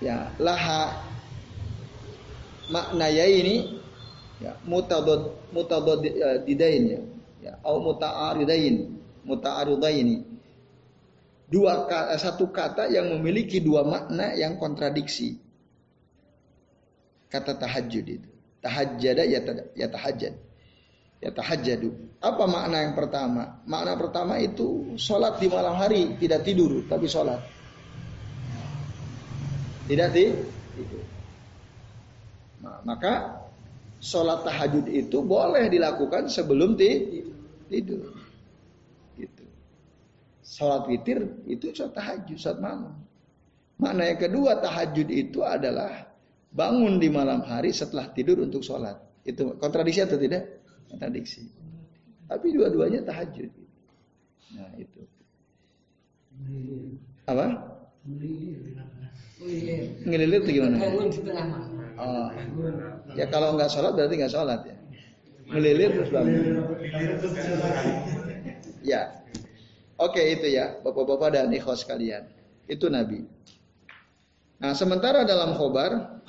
ya 0.00 0.32
laha 0.40 0.96
makna 2.72 3.06
ya 3.12 3.28
ini 3.28 3.78
ya 4.40 4.56
mutadad 4.64 5.28
mutadad 5.52 6.00
didain 6.48 6.82
ya 6.88 7.00
ya 7.44 7.52
au 7.62 7.84
muta'aridain 7.84 8.96
muta'aridaini 9.28 10.24
dua 11.52 11.84
satu 12.16 12.48
kata 12.48 12.88
yang 12.88 13.12
memiliki 13.12 13.60
dua 13.60 13.84
makna 13.84 14.32
yang 14.32 14.56
kontradiksi 14.56 15.36
kata 17.32 17.56
tahajud 17.56 18.04
itu. 18.04 18.30
Tahajjada 18.60 19.24
ya 19.24 19.40
ya 19.72 19.88
tahajjud. 19.88 20.36
Ya 21.22 21.30
tahajjadu. 21.30 22.18
Apa 22.18 22.50
makna 22.50 22.82
yang 22.82 22.98
pertama? 22.98 23.62
Makna 23.62 23.94
pertama 23.94 24.42
itu 24.42 24.98
sholat 24.98 25.38
di 25.38 25.46
malam 25.46 25.78
hari, 25.78 26.18
tidak 26.18 26.42
tidur 26.42 26.82
tapi 26.90 27.06
sholat. 27.06 27.38
Tidak 29.86 30.08
tidur. 30.10 31.06
Nah, 32.62 32.82
maka 32.82 33.38
sholat 34.02 34.42
tahajud 34.42 34.90
itu 34.90 35.22
boleh 35.22 35.70
dilakukan 35.70 36.26
sebelum 36.26 36.74
tidur. 36.74 38.18
Gitu. 39.14 39.44
Sholat 40.42 40.90
witir 40.90 41.22
itu 41.46 41.70
sholat 41.70 41.94
tahajud, 41.94 42.34
sholat 42.38 42.58
malam. 42.58 42.98
Makna 43.78 44.10
yang 44.10 44.18
kedua 44.18 44.58
tahajud 44.58 45.06
itu 45.06 45.42
adalah 45.46 46.06
bangun 46.50 46.98
di 46.98 47.10
malam 47.10 47.42
hari 47.46 47.70
setelah 47.70 48.10
tidur 48.10 48.42
untuk 48.42 48.62
sholat. 48.62 48.98
Itu 49.22 49.54
kontradiksi 49.58 50.02
atau 50.02 50.18
tidak? 50.18 50.61
Kontradiksi. 50.92 51.48
Tapi 52.28 52.52
dua-duanya 52.52 53.00
tahajud. 53.08 53.48
Nah 54.52 54.70
itu. 54.76 55.00
Apa? 57.24 57.46
Ngelilir 60.04 60.44
itu 60.44 60.60
gimana? 60.60 60.76
Oh. 61.96 62.28
Ya 63.16 63.26
kalau 63.32 63.56
nggak 63.56 63.72
sholat 63.72 63.96
berarti 63.96 64.14
nggak 64.20 64.32
sholat 64.32 64.60
ya. 64.68 64.76
Ngelilir 65.48 65.90
terus 65.96 66.10
bangun. 66.12 66.44
Ya. 68.84 69.02
Oke 70.00 70.18
itu 70.34 70.50
ya, 70.50 70.76
bapak-bapak 70.82 71.36
dan 71.36 71.52
ikhwas 71.54 71.86
kalian. 71.86 72.26
Itu 72.66 72.90
Nabi. 72.90 73.22
Nah 74.58 74.74
sementara 74.74 75.22
dalam 75.22 75.54
khobar 75.54 76.22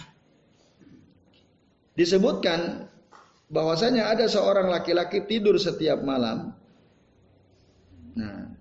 disebutkan 1.97 2.89
bahwasanya 3.51 4.13
ada 4.13 4.25
seorang 4.29 4.71
laki-laki 4.71 5.25
tidur 5.27 5.59
setiap 5.59 5.99
malam. 6.05 6.53
Nah, 8.13 8.53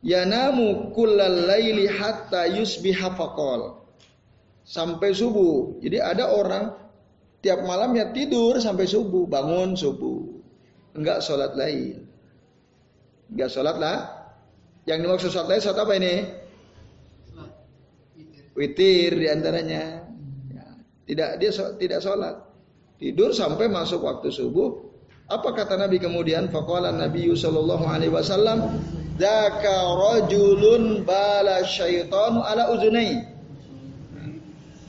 yanamu 0.00 0.90
kullal 0.96 1.46
laili 1.46 1.86
hatta 1.86 2.48
yusbiha 2.48 3.12
faqal. 3.14 3.84
Sampai 4.64 5.10
subuh. 5.10 5.82
Jadi 5.82 5.98
ada 5.98 6.30
orang 6.30 6.70
tiap 7.42 7.64
malamnya 7.66 8.14
tidur 8.14 8.60
sampai 8.60 8.86
subuh, 8.86 9.26
bangun 9.26 9.74
subuh. 9.74 10.20
Enggak 10.94 11.22
sholat 11.22 11.54
lain. 11.58 12.06
Enggak 13.30 13.50
sholat 13.50 13.76
lah. 13.78 13.98
Yang 14.86 14.98
dimaksud 15.06 15.30
sholat 15.30 15.48
lain 15.50 15.62
sholat 15.62 15.80
apa 15.82 15.92
ini? 15.98 16.14
Witir 18.58 19.12
di 19.14 19.26
antaranya. 19.30 20.02
Tidak 21.06 21.30
dia 21.42 21.50
tidak 21.78 22.00
sholat. 22.02 22.49
Tidur 23.00 23.32
sampai 23.32 23.72
masuk 23.72 24.04
waktu 24.04 24.28
subuh. 24.28 24.76
Apa 25.30 25.56
kata 25.56 25.80
Nabi 25.80 25.96
kemudian? 25.96 26.52
Faqala 26.52 26.92
Nabi 26.92 27.32
sallallahu 27.32 27.86
alaihi 27.88 28.12
wasallam, 28.12 28.76
"Dzaka 29.16 29.74
rajulun 29.96 31.06
bala 31.08 31.64
syaitanu 31.64 32.44
ala 32.44 32.68
uzunai." 32.76 33.24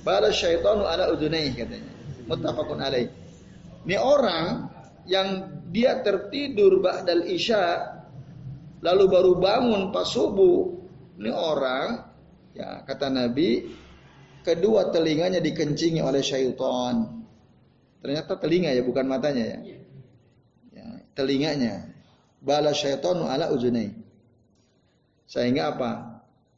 Bala 0.04 0.28
syaitanu 0.34 0.84
ala 0.84 1.14
uzunai 1.14 1.56
katanya. 1.56 1.92
Muttafaqun 2.28 2.80
alaih. 2.84 3.08
Ini 3.88 3.98
orang 3.98 4.68
yang 5.08 5.28
dia 5.72 6.04
tertidur 6.04 6.84
ba'dal 6.84 7.26
isya 7.32 7.96
lalu 8.84 9.04
baru 9.08 9.32
bangun 9.40 9.94
pas 9.96 10.10
subuh. 10.10 10.68
Ini 11.22 11.32
orang 11.32 11.88
ya 12.58 12.82
kata 12.84 13.08
Nabi 13.14 13.80
Kedua 14.42 14.90
telinganya 14.90 15.38
dikencingi 15.38 16.02
oleh 16.02 16.26
syaitan. 16.26 17.21
Ternyata 18.02 18.34
telinga 18.42 18.74
ya 18.74 18.82
bukan 18.82 19.06
matanya 19.06 19.46
ya. 19.46 19.60
ya 20.74 20.86
telinganya. 21.14 21.86
Bala 22.42 22.74
syaitanu 22.74 23.30
ala 23.30 23.54
uzunai. 23.54 23.94
Sehingga 25.30 25.78
apa? 25.78 25.92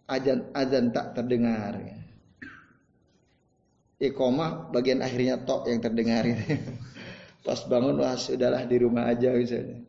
Azan 0.08 0.48
azan 0.56 0.96
tak 0.96 1.14
terdengar. 1.20 1.80
Iqomah 4.00 4.72
bagian 4.72 5.04
akhirnya 5.04 5.44
tok 5.44 5.68
yang 5.68 5.84
terdengar. 5.84 6.24
Pas 7.46 7.60
bangun 7.68 8.00
wah 8.00 8.16
sudahlah 8.16 8.64
di 8.64 8.80
rumah 8.80 9.12
aja 9.12 9.36
misalnya. 9.36 9.84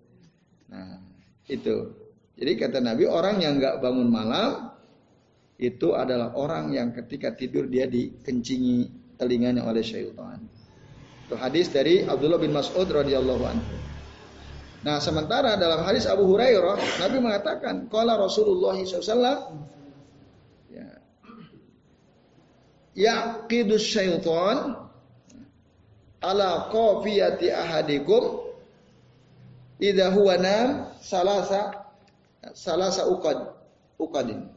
Nah, 0.70 0.98
itu. 1.46 1.94
Jadi 2.34 2.52
kata 2.58 2.82
Nabi 2.82 3.06
orang 3.06 3.38
yang 3.38 3.62
nggak 3.62 3.78
bangun 3.78 4.10
malam 4.10 4.74
itu 5.54 5.94
adalah 5.94 6.34
orang 6.34 6.74
yang 6.74 6.90
ketika 6.90 7.30
tidur 7.30 7.70
dia 7.70 7.86
dikencingi 7.86 8.90
telinganya 9.14 9.62
oleh 9.62 9.86
syaitan. 9.86 10.42
Itu 11.24 11.34
hadis 11.40 11.72
dari 11.72 12.04
Abdullah 12.04 12.40
bin 12.40 12.52
Mas'ud 12.52 12.84
radhiyallahu 12.84 13.44
anhu. 13.44 13.74
Nah, 14.84 15.00
sementara 15.00 15.56
dalam 15.56 15.80
hadis 15.80 16.04
Abu 16.04 16.28
Hurairah, 16.28 16.76
Nabi 17.00 17.16
mengatakan, 17.16 17.88
"Qala 17.88 18.20
Rasulullah 18.20 18.76
SAW 18.76 19.56
ya. 20.68 20.88
Yaqidus 22.92 23.88
syaitan 23.88 24.76
ala 26.20 26.68
qafiyati 26.68 27.48
ahadikum 27.48 28.44
idza 29.80 30.12
huwa 30.12 30.36
nam 30.36 30.68
salasa 31.00 31.88
salasa 32.52 33.08
uqad 33.08 33.56
uqadin." 33.96 34.52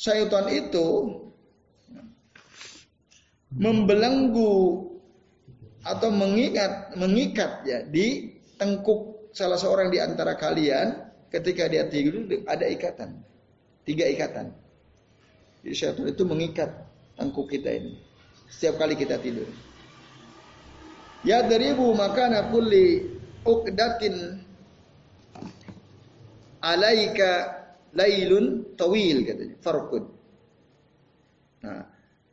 syaitan 0.00 0.48
itu 0.48 1.20
membelenggu 3.52 4.88
atau 5.80 6.12
mengikat 6.12 6.92
mengikat 6.96 7.64
ya 7.64 7.78
di 7.88 8.36
tengkuk 8.60 9.32
salah 9.32 9.56
seorang 9.56 9.88
di 9.88 9.96
antara 9.96 10.36
kalian 10.36 10.92
ketika 11.32 11.70
dia 11.70 11.86
tidur 11.88 12.26
ada 12.44 12.66
ikatan. 12.68 13.22
Tiga 13.86 14.04
ikatan. 14.06 14.52
Jadi 15.64 15.74
syaitan 15.76 16.04
itu 16.08 16.22
mengikat 16.28 16.70
tengkuk 17.16 17.48
kita 17.48 17.72
ini. 17.72 17.96
Setiap 18.50 18.82
kali 18.82 18.98
kita 18.98 19.16
tidur. 19.22 19.48
Ya 21.24 21.44
daribu 21.44 21.92
maka 21.92 22.28
kulli 22.48 23.16
ukdatin 23.44 24.40
alaika 26.60 27.60
lailun 27.96 28.76
tawil 28.76 29.24
katanya. 29.24 29.56
Farqud. 29.64 30.04
Nah, 31.60 31.84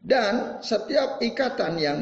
dan 0.04 0.64
setiap 0.64 1.20
ikatan 1.20 1.74
yang 1.80 2.00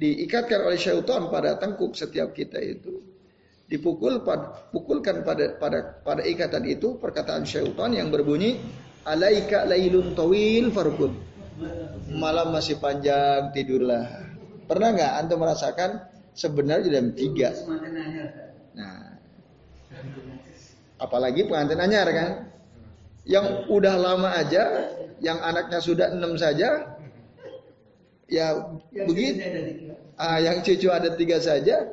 diikatkan 0.00 0.64
oleh 0.64 0.80
syaitan 0.80 1.28
pada 1.28 1.60
tengkuk 1.60 1.92
setiap 1.92 2.32
kita 2.32 2.56
itu 2.56 3.04
dipukul 3.70 4.24
pad, 4.26 4.72
pukulkan 4.74 5.22
pada 5.22 5.54
pada 5.54 6.02
pada 6.02 6.26
ikatan 6.26 6.66
itu 6.66 6.98
perkataan 6.98 7.46
syaitan 7.46 7.94
yang 7.94 8.10
berbunyi 8.10 8.58
alaika 9.06 9.68
lailun 9.68 10.16
tawil 10.16 10.72
farqud. 10.74 11.12
Malam 12.10 12.56
masih 12.56 12.80
panjang 12.80 13.52
tidurlah. 13.54 14.26
Pernah 14.66 14.88
nggak 14.96 15.12
antum 15.22 15.38
merasakan 15.38 15.90
sebenarnya 16.34 16.88
jam 16.88 17.06
tiga? 17.14 17.52
Nah, 18.74 19.10
Apalagi 21.00 21.48
pengantin 21.48 21.80
anyar 21.80 22.08
kan. 22.12 22.30
Yang 23.24 23.68
udah 23.68 23.94
lama 24.00 24.32
aja, 24.36 24.92
yang 25.20 25.40
anaknya 25.40 25.80
sudah 25.80 26.12
enam 26.12 26.36
saja, 26.40 26.96
ya 28.30 28.78
yang 28.94 29.06
begitu. 29.10 29.38
Ah, 30.14 30.38
yang 30.38 30.62
cucu 30.62 30.88
ada 30.88 31.16
tiga 31.18 31.42
saja, 31.42 31.90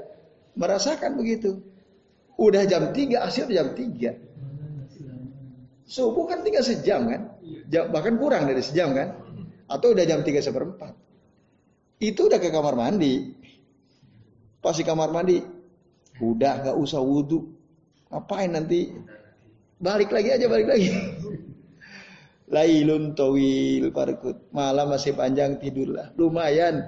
merasakan 0.53 1.17
begitu. 1.17 1.59
Udah 2.37 2.63
jam 2.69 2.93
tiga, 2.93 3.25
asyik 3.25 3.49
jam 3.49 3.73
tiga. 3.73 4.13
Subuh 5.87 6.27
kan 6.27 6.43
tinggal 6.43 6.61
sejam 6.61 7.07
kan? 7.07 7.21
Jam, 7.71 7.89
bahkan 7.89 8.19
kurang 8.19 8.45
dari 8.45 8.59
sejam 8.59 8.91
kan? 8.91 9.15
Atau 9.71 9.95
udah 9.95 10.03
jam 10.03 10.21
tiga 10.21 10.43
seperempat. 10.43 10.91
Itu 11.97 12.27
udah 12.27 12.37
ke 12.37 12.51
kamar 12.51 12.75
mandi. 12.75 13.33
Pas 14.59 14.75
di 14.75 14.83
kamar 14.83 15.15
mandi, 15.15 15.39
udah 16.19 16.69
gak 16.69 16.77
usah 16.77 16.99
wudhu. 16.99 17.47
Ngapain 18.11 18.51
nanti? 18.51 18.91
Balik 19.79 20.11
lagi 20.11 20.29
aja, 20.35 20.45
balik 20.51 20.67
lagi. 20.67 20.89
Lailun 22.47 23.11
tawil 23.11 23.91
parkut. 23.91 24.39
Malam 24.55 24.95
masih 24.95 25.11
panjang 25.11 25.59
tidurlah. 25.59 26.15
Lumayan. 26.15 26.79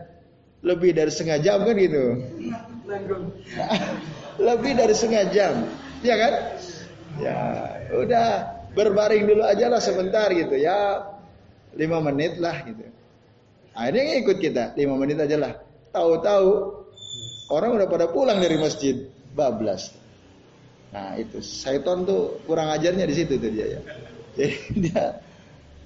Lebih 0.64 0.96
dari 0.96 1.12
setengah 1.12 1.40
jam 1.40 1.64
kan 1.64 1.76
gitu. 1.76 2.04
Lebih 4.48 4.72
dari 4.76 4.94
setengah 4.96 5.26
jam. 5.32 5.54
Ya 6.00 6.16
kan? 6.16 6.34
Ya, 7.20 7.40
udah 7.92 8.28
berbaring 8.72 9.28
dulu 9.28 9.44
aja 9.44 9.68
lah 9.68 9.84
sebentar 9.84 10.32
gitu 10.32 10.56
ya. 10.56 11.04
Lima 11.76 12.00
menit 12.00 12.40
lah 12.40 12.56
gitu. 12.64 12.88
Akhirnya 13.76 14.20
ikut 14.20 14.38
kita, 14.44 14.64
lima 14.76 14.96
menit 15.00 15.20
aja 15.20 15.38
lah. 15.40 15.54
Tahu-tahu 15.96 16.48
orang 17.52 17.80
udah 17.80 17.88
pada 17.88 18.12
pulang 18.12 18.40
dari 18.44 18.60
masjid, 18.60 19.08
bablas. 19.36 19.96
Nah 20.92 21.16
itu, 21.16 21.40
Saiton 21.40 22.04
tuh 22.04 22.42
kurang 22.50 22.74
ajarnya 22.74 23.06
di 23.06 23.16
situ 23.16 23.40
tuh 23.40 23.52
dia 23.52 23.78
ya. 23.78 23.82
Jadi 24.40 24.58
dia 24.90 25.29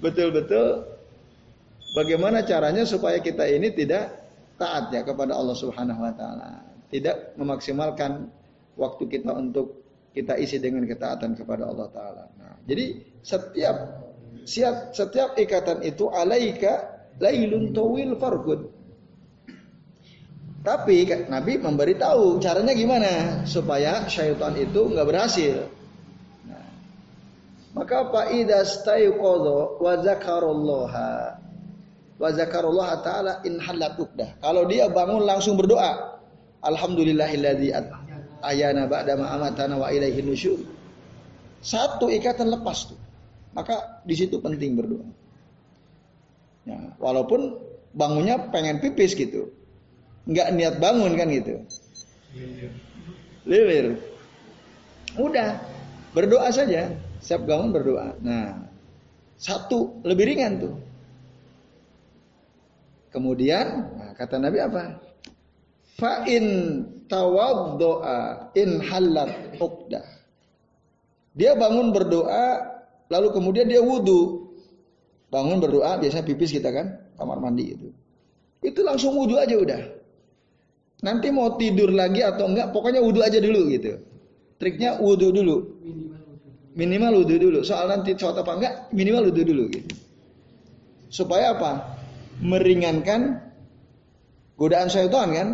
betul-betul 0.04 0.84
bagaimana 1.96 2.44
caranya 2.44 2.84
supaya 2.84 3.24
kita 3.24 3.48
ini 3.48 3.72
tidak 3.72 4.12
taat 4.60 4.92
ya 4.92 5.02
kepada 5.08 5.34
Allah 5.34 5.56
Subhanahu 5.56 6.02
wa 6.04 6.14
taala. 6.14 6.62
Tidak 6.94 7.40
memaksimalkan 7.42 8.30
waktu 8.78 9.04
kita 9.10 9.34
untuk 9.34 9.82
kita 10.14 10.38
isi 10.38 10.62
dengan 10.62 10.86
ketaatan 10.86 11.34
kepada 11.34 11.66
Allah 11.66 11.88
taala. 11.90 12.24
Nah, 12.38 12.54
jadi 12.70 13.02
setiap 13.26 14.06
setiap 14.46 14.94
setiap 14.94 15.30
ikatan 15.40 15.82
itu 15.82 16.12
alaika 16.14 17.02
lailun 17.18 17.74
tawil 17.74 18.14
fargud. 18.22 18.62
Tapi 20.64 21.28
Nabi 21.28 21.60
memberitahu 21.60 22.40
caranya 22.40 22.72
gimana 22.72 23.44
supaya 23.44 24.08
syaitan 24.08 24.56
itu 24.56 24.88
nggak 24.96 25.08
berhasil. 25.08 25.68
Maka 27.74 28.06
faida 28.14 28.62
stayqadha 28.62 29.82
wa 29.82 29.94
zakarallaha 30.06 31.42
wa 32.22 32.30
zakarullah 32.30 33.02
taala 33.02 33.42
in 33.44 33.58
halat 33.58 33.98
Kalau 34.40 34.64
dia 34.70 34.88
bangun 34.88 35.26
langsung 35.26 35.58
berdoa. 35.58 36.22
Alhamdulillahilladzi 36.64 37.76
ayana 38.40 38.88
ba'da 38.88 39.20
ma 39.20 39.36
amatana 39.36 39.76
wa 39.76 39.92
ilaihi 39.92 40.24
nusyur. 40.24 40.64
Satu 41.60 42.08
ikatan 42.08 42.54
lepas 42.54 42.94
tuh. 42.94 43.00
Maka 43.52 44.00
di 44.08 44.16
situ 44.16 44.40
penting 44.40 44.80
berdoa. 44.80 45.08
Ya, 46.64 46.80
walaupun 46.96 47.60
bangunnya 47.92 48.40
pengen 48.48 48.80
pipis 48.80 49.12
gitu 49.20 49.52
nggak 50.24 50.48
niat 50.56 50.76
bangun 50.80 51.12
kan 51.20 51.28
gitu. 51.28 51.60
Lilir. 53.44 54.00
Udah, 55.20 55.60
berdoa 56.16 56.48
saja. 56.50 56.88
Siap 57.24 57.48
bangun 57.48 57.72
berdoa. 57.72 58.20
Nah, 58.20 58.68
satu 59.40 60.04
lebih 60.04 60.28
ringan 60.28 60.60
tuh. 60.60 60.76
Kemudian, 63.16 63.96
nah, 63.96 64.12
kata 64.18 64.42
Nabi 64.42 64.60
apa? 64.60 65.00
Fa'in 65.96 66.46
tawaddoa 67.08 68.52
in 68.60 68.82
halat 68.84 69.56
uqdah. 69.62 70.04
Dia 71.34 71.56
bangun 71.56 71.96
berdoa, 71.96 72.60
lalu 73.08 73.28
kemudian 73.32 73.72
dia 73.72 73.80
wudhu. 73.80 74.52
Bangun 75.32 75.64
berdoa, 75.64 75.98
biasanya 75.98 76.26
pipis 76.28 76.54
kita 76.54 76.70
kan, 76.70 76.94
kamar 77.18 77.40
mandi 77.40 77.74
itu. 77.74 77.90
Itu 78.62 78.84
langsung 78.84 79.16
wudhu 79.16 79.40
aja 79.40 79.56
udah. 79.58 79.82
Nanti 81.04 81.32
mau 81.32 81.56
tidur 81.56 81.90
lagi 81.90 82.22
atau 82.22 82.52
enggak, 82.52 82.70
pokoknya 82.76 83.00
wudhu 83.00 83.22
aja 83.24 83.40
dulu 83.40 83.70
gitu. 83.72 83.98
Triknya 84.58 85.02
wudhu 85.02 85.30
dulu. 85.34 85.58
Wudhu 86.74 87.36
dulu. 87.38 87.60
Soal 87.62 87.90
nanti 87.90 88.18
sholat 88.18 88.42
apa 88.42 88.52
enggak, 88.58 88.74
minimal 88.94 89.30
wudhu 89.30 89.44
dulu 89.46 89.64
gitu. 89.70 89.94
Supaya 91.14 91.54
apa? 91.54 91.72
Meringankan 92.42 93.38
godaan 94.58 94.90
syaitan 94.90 95.30
kan? 95.30 95.48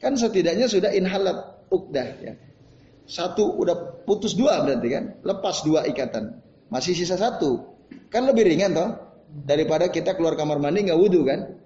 Kan 0.00 0.16
setidaknya 0.16 0.64
sudah 0.64 0.90
inhalat 0.96 1.36
ukdah 1.68 2.08
ya. 2.24 2.34
Satu 3.04 3.60
udah 3.60 4.06
putus 4.08 4.32
dua 4.32 4.64
berarti 4.64 4.88
kan? 4.88 5.04
Lepas 5.20 5.60
dua 5.66 5.84
ikatan. 5.84 6.40
Masih 6.72 6.96
sisa 6.96 7.20
satu. 7.20 7.76
Kan 8.08 8.24
lebih 8.24 8.48
ringan 8.48 8.72
toh? 8.72 8.90
Daripada 9.30 9.92
kita 9.92 10.16
keluar 10.16 10.34
kamar 10.34 10.56
mandi 10.58 10.88
nggak 10.88 10.98
wudhu 10.98 11.22
kan? 11.28 11.60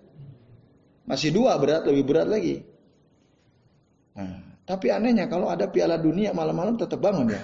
Masih 1.04 1.30
dua 1.30 1.54
berat, 1.60 1.84
lebih 1.84 2.04
berat 2.08 2.28
lagi. 2.32 2.64
Nah, 4.16 4.40
tapi 4.64 4.88
anehnya 4.88 5.28
kalau 5.28 5.52
ada 5.52 5.68
piala 5.68 6.00
dunia 6.00 6.32
malam-malam 6.32 6.80
tetap 6.80 6.98
bangun 6.98 7.28
ya. 7.28 7.40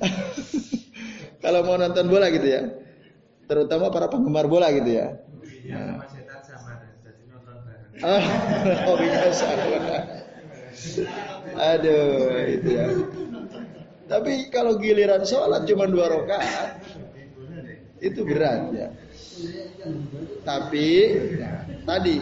kalau 1.44 1.60
mau 1.66 1.76
nonton 1.78 2.06
bola 2.08 2.28
gitu 2.32 2.46
ya. 2.46 2.62
Terutama 3.46 3.92
para 3.94 4.10
penggemar 4.10 4.50
bola 4.50 4.70
gitu 4.74 4.90
ya. 4.90 5.06
Nah. 5.70 6.02
Oh, 7.96 8.92
oh 8.92 8.96
biasa. 9.00 9.48
Aduh, 11.56 12.44
itu 12.44 12.68
ya. 12.76 12.86
Tapi 14.04 14.52
kalau 14.52 14.76
giliran 14.76 15.24
sholat 15.24 15.64
cuma 15.64 15.88
dua 15.88 16.12
rakaat, 16.12 16.76
itu 18.04 18.20
berat 18.20 18.68
ya. 18.76 18.88
Tapi 20.44 20.88
ya, 21.40 21.64
tadi 21.88 22.20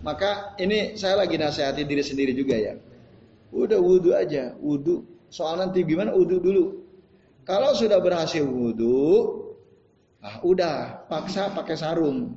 maka 0.00 0.56
ini 0.56 0.96
saya 0.96 1.20
lagi 1.20 1.36
nasihati 1.36 1.82
diri 1.84 2.00
sendiri 2.06 2.32
juga 2.32 2.56
ya. 2.56 2.74
Udah 3.50 3.82
wudhu 3.82 4.14
aja, 4.14 4.54
wudhu. 4.62 5.04
Soal 5.30 5.62
nanti 5.62 5.86
gimana 5.86 6.10
wudhu 6.12 6.42
dulu. 6.42 6.64
Kalau 7.46 7.72
sudah 7.72 8.02
berhasil 8.02 8.42
wudhu, 8.42 9.38
ah 10.20 10.42
udah 10.42 11.06
paksa 11.06 11.54
pakai 11.54 11.78
sarung. 11.78 12.36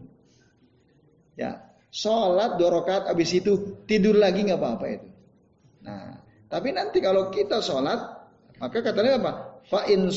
Ya, 1.34 1.74
sholat 1.90 2.62
dua 2.62 2.82
rakaat 2.82 3.10
abis 3.10 3.34
itu 3.34 3.82
tidur 3.90 4.14
lagi 4.16 4.46
nggak 4.46 4.62
apa-apa 4.62 4.86
itu. 4.90 5.08
Nah, 5.84 6.22
tapi 6.48 6.70
nanti 6.70 7.02
kalau 7.02 7.34
kita 7.34 7.60
sholat, 7.60 8.00
maka 8.62 8.78
katanya 8.80 9.18
apa? 9.20 9.32
Fa 9.68 9.90
in 9.90 10.14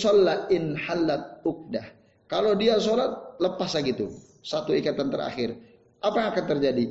in 0.53 0.77
halat 0.77 1.41
ukdah. 1.43 1.87
Kalau 2.29 2.53
dia 2.59 2.77
sholat 2.77 3.41
lepas 3.41 3.73
lagi 3.73 3.97
tuh 3.97 4.13
satu 4.45 4.77
ikatan 4.77 5.09
terakhir. 5.11 5.57
Apa 6.05 6.17
yang 6.23 6.29
akan 6.37 6.47
terjadi? 6.47 6.85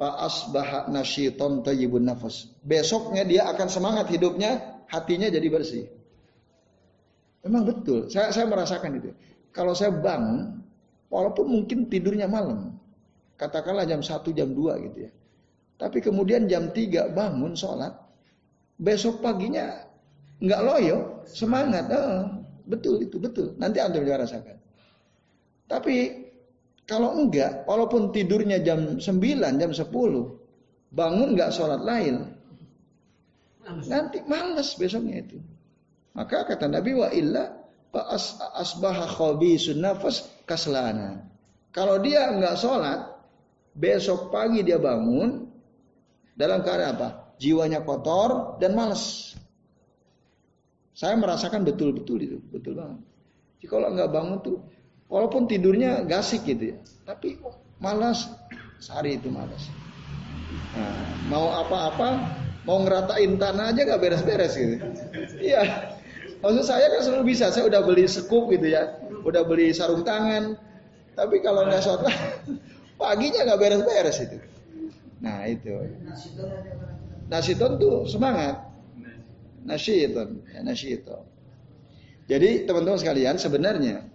Fa'asbaha 0.00 0.88
nasyiton 0.88 1.60
tayyibun 1.60 2.08
nafas. 2.08 2.48
Besoknya 2.64 3.26
dia 3.26 3.44
akan 3.50 3.68
semangat 3.68 4.08
hidupnya, 4.08 4.79
hatinya 4.90 5.30
jadi 5.30 5.46
bersih. 5.46 5.86
Memang 7.46 7.64
betul, 7.64 8.10
saya, 8.12 8.34
saya 8.34 8.44
merasakan 8.50 9.00
itu. 9.00 9.10
Kalau 9.54 9.72
saya 9.72 9.94
bangun, 9.94 10.60
walaupun 11.08 11.48
mungkin 11.48 11.88
tidurnya 11.88 12.28
malam, 12.28 12.76
katakanlah 13.40 13.88
jam 13.88 14.04
1, 14.04 14.36
jam 14.36 14.52
2 14.52 14.84
gitu 14.90 14.98
ya. 15.08 15.10
Tapi 15.80 16.04
kemudian 16.04 16.44
jam 16.44 16.68
3 16.68 17.16
bangun 17.16 17.56
sholat, 17.56 17.96
besok 18.76 19.24
paginya 19.24 19.88
nggak 20.44 20.60
loyo, 20.60 21.24
semangat. 21.24 21.88
Oh, 21.88 22.44
betul 22.68 23.00
itu, 23.00 23.16
betul. 23.16 23.56
Nanti 23.56 23.80
Anda 23.80 24.04
juga 24.04 24.20
rasakan. 24.20 24.60
Tapi 25.64 26.28
kalau 26.84 27.16
enggak, 27.16 27.64
walaupun 27.64 28.12
tidurnya 28.12 28.60
jam 28.60 29.00
9, 29.00 29.60
jam 29.62 29.70
10, 29.72 29.88
bangun 30.92 31.28
enggak 31.32 31.54
sholat 31.54 31.80
lain. 31.80 32.36
Nanti 33.86 34.18
males 34.26 34.74
besoknya 34.74 35.22
itu. 35.22 35.38
Maka 36.16 36.42
kata 36.48 36.66
Nabi 36.66 36.96
wa 36.98 37.08
illa 37.14 37.54
as 37.94 38.34
asbaha 38.58 39.06
khabisun 39.06 39.78
nafas 39.78 40.26
kaslana. 40.46 41.26
Kalau 41.70 42.02
dia 42.02 42.30
enggak 42.34 42.58
sholat, 42.58 43.06
besok 43.78 44.34
pagi 44.34 44.66
dia 44.66 44.82
bangun 44.82 45.46
dalam 46.34 46.66
keadaan 46.66 46.98
apa? 46.98 47.08
Jiwanya 47.38 47.86
kotor 47.86 48.58
dan 48.58 48.74
males. 48.74 49.34
Saya 50.92 51.16
merasakan 51.16 51.64
betul-betul 51.64 52.18
itu, 52.20 52.36
betul 52.50 52.76
banget. 52.76 53.00
Jadi 53.62 53.66
kalau 53.70 53.86
enggak 53.88 54.10
bangun 54.10 54.38
tuh 54.42 54.58
Walaupun 55.10 55.50
tidurnya 55.50 56.06
gasik 56.06 56.46
gitu 56.46 56.70
ya. 56.72 56.78
Tapi 57.02 57.42
malas. 57.82 58.30
Sehari 58.78 59.18
itu 59.18 59.26
malas. 59.26 59.66
Nah, 60.72 61.04
mau 61.26 61.50
apa-apa, 61.50 62.38
mau 62.64 62.80
ngeratain 62.84 63.40
tanah 63.40 63.72
aja 63.72 63.80
gak 63.88 64.00
beres-beres 64.00 64.52
gitu. 64.56 64.76
Iya. 65.40 65.96
Maksud 66.40 66.64
saya 66.64 66.88
kan 66.88 67.00
selalu 67.04 67.36
bisa. 67.36 67.52
Saya 67.52 67.68
udah 67.68 67.84
beli 67.84 68.08
sekup 68.08 68.48
gitu 68.48 68.72
ya, 68.72 68.96
udah 69.24 69.44
beli 69.44 69.72
sarung 69.76 70.04
tangan. 70.04 70.56
Tapi 71.12 71.44
kalau 71.44 71.68
nggak 71.68 71.84
sholat 71.84 72.08
paginya 73.00 73.44
nggak 73.44 73.60
beres-beres 73.60 74.18
itu. 74.24 74.38
Nah 75.20 75.44
itu. 75.44 75.68
Nasiton 77.28 77.76
tuh 77.76 78.08
semangat. 78.08 78.56
Nasiton, 79.68 80.40
ya, 80.48 80.64
nasiton. 80.64 81.22
Jadi 82.24 82.64
teman-teman 82.64 82.96
sekalian 82.96 83.36
sebenarnya 83.36 84.06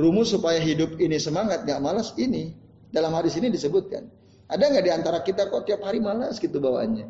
rumus 0.00 0.32
supaya 0.32 0.56
hidup 0.56 0.96
ini 0.96 1.20
semangat 1.20 1.68
nggak 1.68 1.80
malas 1.84 2.16
ini 2.16 2.56
dalam 2.88 3.12
hadis 3.12 3.36
ini 3.36 3.52
disebutkan. 3.52 4.08
Ada 4.48 4.64
nggak 4.66 4.84
di 4.86 4.92
antara 4.92 5.18
kita 5.20 5.52
kok 5.52 5.68
tiap 5.68 5.84
hari 5.84 6.00
malas 6.00 6.40
gitu 6.40 6.56
bawaannya? 6.58 7.06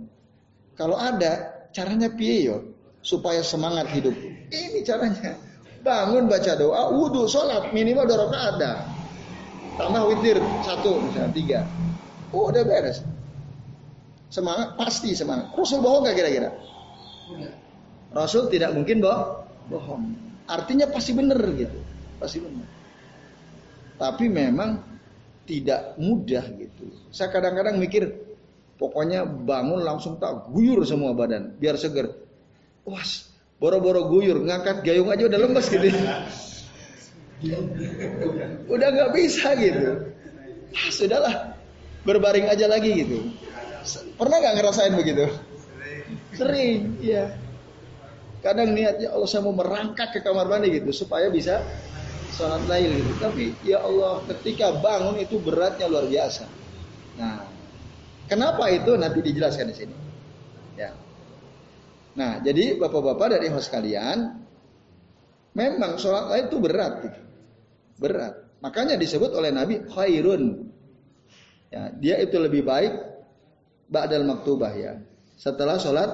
Kalau 0.80 0.96
ada, 0.96 1.60
caranya 1.76 2.08
piye 2.08 2.48
yo 2.48 2.72
supaya 3.04 3.44
semangat 3.44 3.92
hidup. 3.92 4.16
Ini 4.48 4.80
caranya. 4.80 5.36
Bangun 5.84 6.24
baca 6.28 6.56
doa, 6.56 6.88
wudhu, 6.92 7.28
sholat 7.28 7.72
minimal 7.76 8.08
dua 8.08 8.24
rakaat 8.24 8.56
ada. 8.56 8.72
Tambah 9.76 10.02
witir 10.08 10.40
satu 10.64 11.04
misalnya 11.04 11.32
tiga. 11.36 11.60
Oh 12.32 12.48
udah 12.48 12.64
beres. 12.64 13.04
Semangat 14.32 14.76
pasti 14.80 15.12
semangat. 15.12 15.52
Rasul 15.52 15.84
bohong 15.84 16.08
gak 16.08 16.16
kira-kira? 16.16 16.48
Rasul 18.16 18.48
tidak 18.48 18.72
mungkin 18.72 19.04
boh 19.04 19.44
bohong. 19.68 20.16
Artinya 20.48 20.88
pasti 20.88 21.12
benar 21.12 21.40
gitu. 21.56 21.76
Pasti 22.16 22.40
benar. 22.40 22.68
Tapi 24.00 24.32
memang 24.32 24.80
tidak 25.44 25.96
mudah 26.00 26.44
gitu. 26.56 26.88
Saya 27.12 27.28
kadang-kadang 27.34 27.76
mikir, 27.76 28.06
pokoknya 28.80 29.28
bangun 29.28 29.84
langsung 29.84 30.16
tak 30.16 30.48
guyur 30.48 30.80
semua 30.88 31.12
badan, 31.12 31.52
biar 31.60 31.76
seger. 31.76 32.08
Was, 32.88 33.28
boro-boro 33.60 34.08
guyur, 34.08 34.40
ngangkat 34.40 34.80
gayung 34.80 35.12
aja 35.12 35.28
udah 35.28 35.38
lemes 35.38 35.66
gitu. 35.68 35.88
udah 38.72 38.88
nggak 38.88 39.10
bisa 39.12 39.52
gitu. 39.60 40.08
Ah, 40.72 40.88
sudahlah, 40.88 41.34
berbaring 42.08 42.48
aja 42.48 42.64
lagi 42.64 43.04
gitu. 43.04 43.28
Pernah 44.16 44.36
nggak 44.40 44.54
ngerasain 44.56 44.96
begitu? 44.96 45.28
Sering, 46.32 46.96
iya. 47.04 47.36
Kadang 48.40 48.72
niatnya 48.72 49.12
Allah 49.12 49.28
saya 49.28 49.44
mau 49.44 49.52
merangkak 49.52 50.16
ke 50.16 50.24
kamar 50.24 50.48
mandi 50.48 50.72
gitu 50.72 51.04
supaya 51.04 51.28
bisa 51.28 51.60
sholat 52.32 52.64
lail 52.64 52.96
gitu. 52.96 53.12
Tapi 53.20 53.52
ya 53.60 53.84
Allah 53.84 54.24
ketika 54.32 54.72
bangun 54.80 55.20
itu 55.20 55.36
beratnya 55.36 55.84
luar 55.84 56.08
biasa. 56.08 56.48
Nah, 57.20 57.49
kenapa 58.30 58.70
itu 58.70 58.94
nanti 58.94 59.18
dijelaskan 59.18 59.66
di 59.66 59.74
sini. 59.74 59.96
Ya. 60.78 60.94
Nah, 62.14 62.38
jadi 62.38 62.78
bapak-bapak 62.78 63.34
dari 63.34 63.50
host 63.50 63.74
kalian, 63.74 64.38
memang 65.58 65.98
sholat 65.98 66.30
lain 66.30 66.44
itu 66.46 66.58
berat, 66.62 66.92
gitu. 67.02 67.20
berat. 67.98 68.34
Makanya 68.62 68.94
disebut 68.94 69.34
oleh 69.34 69.50
Nabi 69.50 69.82
khairun. 69.90 70.70
Ya, 71.70 71.90
dia 71.94 72.16
itu 72.22 72.38
lebih 72.38 72.66
baik 72.66 72.92
ba'dal 73.90 74.26
maktubah 74.26 74.72
ya. 74.74 74.98
Setelah 75.38 75.78
sholat 75.78 76.10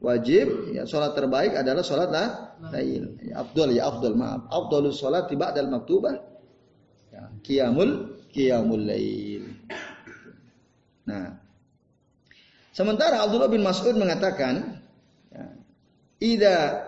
wajib, 0.00 0.72
ya 0.72 0.88
sholat 0.88 1.12
terbaik 1.12 1.52
adalah 1.52 1.84
sholat 1.84 2.08
lah, 2.08 2.28
lail. 2.72 3.16
Ya, 3.20 3.44
Abdul 3.44 3.76
ya 3.76 3.92
Abdul 3.92 4.16
maaf. 4.16 4.48
Abdulus 4.48 4.98
sholat 4.98 5.28
ba'dal 5.28 5.68
maktubah. 5.68 6.16
Ya, 7.12 7.28
qiyamul 7.44 8.18
qiyamul 8.32 8.84
lail. 8.88 9.49
Nah, 11.10 11.34
sementara 12.70 13.26
Abdullah 13.26 13.50
bin 13.50 13.66
Mas'ud 13.66 13.98
mengatakan 13.98 14.78
Ida 16.20 16.86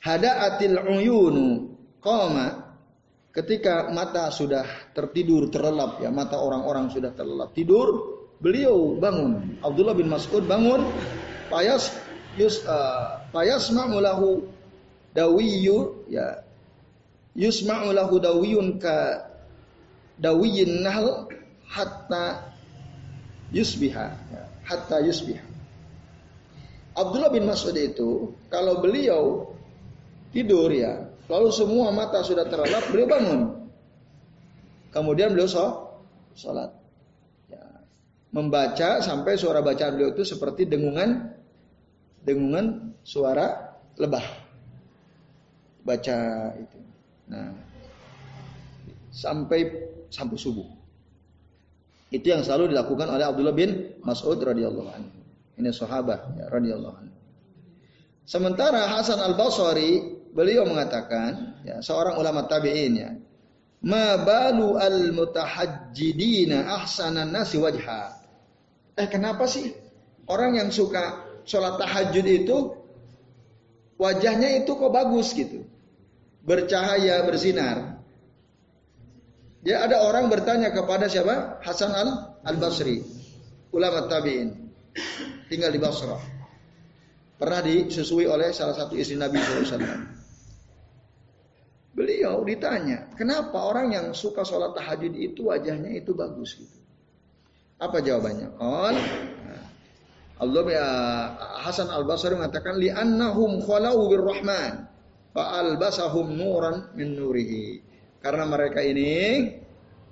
hadaatil 0.00 0.78
uyunu 0.86 1.74
qama 2.00 2.78
ketika 3.34 3.90
mata 3.92 4.30
sudah 4.32 4.64
tertidur 4.96 5.50
terlelap 5.52 5.98
ya 6.00 6.08
mata 6.08 6.38
orang-orang 6.38 6.88
sudah 6.94 7.10
terlelap 7.12 7.52
tidur 7.52 8.16
beliau 8.40 8.96
bangun. 8.96 9.60
Abdullah 9.60 9.98
bin 9.98 10.08
Mas'ud 10.08 10.46
bangun 10.48 10.86
payas 11.52 11.92
yus 12.38 12.62
uh, 12.64 13.20
payas 13.34 13.68
ma'ulahu 13.74 14.46
dawiyu 15.12 16.06
ya 16.06 16.46
yusma'u 17.34 17.90
lahu 17.90 18.22
dawiyun 18.22 18.78
ka 18.78 19.26
dawiyin 20.22 20.86
nahl 20.86 21.26
hatta 21.66 22.49
yusbiha 23.50 24.06
ya, 24.10 24.42
hatta 24.66 25.02
yusbiha 25.02 25.50
Abdullah 27.00 27.30
bin 27.30 27.46
Mas'ud 27.46 27.74
itu 27.78 28.34
kalau 28.50 28.82
beliau 28.82 29.54
tidur 30.34 30.70
ya, 30.74 31.06
lalu 31.30 31.50
semua 31.54 31.94
mata 31.94 32.22
sudah 32.26 32.46
terlelap, 32.46 32.90
beliau 32.90 33.06
bangun. 33.06 33.40
Kemudian 34.90 35.30
beliau 35.30 35.46
sholat. 36.34 36.70
Ya. 37.46 37.62
Membaca 38.34 38.98
sampai 38.98 39.38
suara 39.38 39.62
bacaan 39.62 39.94
beliau 39.94 40.10
itu 40.10 40.26
seperti 40.26 40.66
dengungan 40.66 41.30
dengungan 42.26 42.90
suara 43.06 43.78
lebah. 43.94 44.26
Baca 45.86 46.18
itu. 46.58 46.78
Nah, 47.30 47.54
sampai 49.14 49.60
sampai 50.10 50.36
subuh. 50.36 50.66
Itu 52.10 52.26
yang 52.34 52.42
selalu 52.42 52.74
dilakukan 52.74 53.06
oleh 53.06 53.22
Abdullah 53.22 53.54
bin 53.54 53.94
Mas'ud 54.02 54.38
radhiyallahu 54.42 54.90
anhu. 54.90 55.18
Ini 55.62 55.70
sahabat 55.70 56.20
ya, 56.34 56.50
radhiyallahu 56.50 56.96
anhu. 56.98 57.16
Sementara 58.26 58.86
Hasan 58.86 59.18
Al 59.22 59.34
Basri 59.38 60.18
beliau 60.30 60.66
mengatakan, 60.66 61.62
ya, 61.66 61.82
seorang 61.82 62.18
ulama 62.18 62.46
tabi'in 62.46 62.92
ya, 62.94 63.10
ma 63.82 64.18
balu 64.22 64.78
al 64.78 65.10
mutahajjidina 65.10 66.66
ahsanan 66.82 67.30
nasi 67.34 67.58
wajha. 67.58 68.18
Eh 68.94 69.06
kenapa 69.10 69.46
sih 69.50 69.74
orang 70.30 70.58
yang 70.58 70.70
suka 70.70 71.26
sholat 71.46 71.78
tahajud 71.78 72.26
itu 72.26 72.58
wajahnya 73.98 74.62
itu 74.62 74.70
kok 74.78 74.92
bagus 74.94 75.34
gitu, 75.34 75.66
bercahaya 76.46 77.22
bersinar. 77.26 77.89
Ya 79.60 79.84
ada 79.84 80.00
orang 80.08 80.32
bertanya 80.32 80.72
kepada 80.72 81.04
siapa? 81.04 81.60
Hasan 81.60 81.92
al 81.92 82.08
Al 82.48 82.56
Basri, 82.56 83.04
ulama 83.76 84.08
tabi'in 84.08 84.56
tinggal 85.52 85.68
di 85.68 85.80
Basrah. 85.80 86.20
Pernah 87.36 87.60
disusui 87.64 88.24
oleh 88.24 88.52
salah 88.52 88.76
satu 88.76 88.96
istri 88.96 89.16
Nabi 89.16 89.36
SAW. 89.40 89.80
Beliau 91.92 92.40
ditanya, 92.46 93.12
kenapa 93.16 93.56
orang 93.60 93.92
yang 93.92 94.06
suka 94.16 94.44
sholat 94.46 94.72
tahajud 94.72 95.12
itu 95.12 95.48
wajahnya 95.48 95.92
itu 95.92 96.16
bagus 96.16 96.56
gitu? 96.56 96.78
Apa 97.80 98.00
jawabannya? 98.00 98.56
Qal 98.60 98.96
Allah 100.40 100.64
ya 100.72 100.88
Hasan 101.60 101.92
Al 101.92 102.08
Basri 102.08 102.32
mengatakan 102.32 102.80
li 102.80 102.88
annahum 102.88 103.60
khalau 103.60 104.08
birrahman 104.08 104.88
fa 105.36 105.60
albasahum 105.60 106.32
nuran 106.32 106.96
min 106.96 107.12
nurihi. 107.12 107.89
Karena 108.20 108.44
mereka 108.44 108.84
ini 108.84 109.48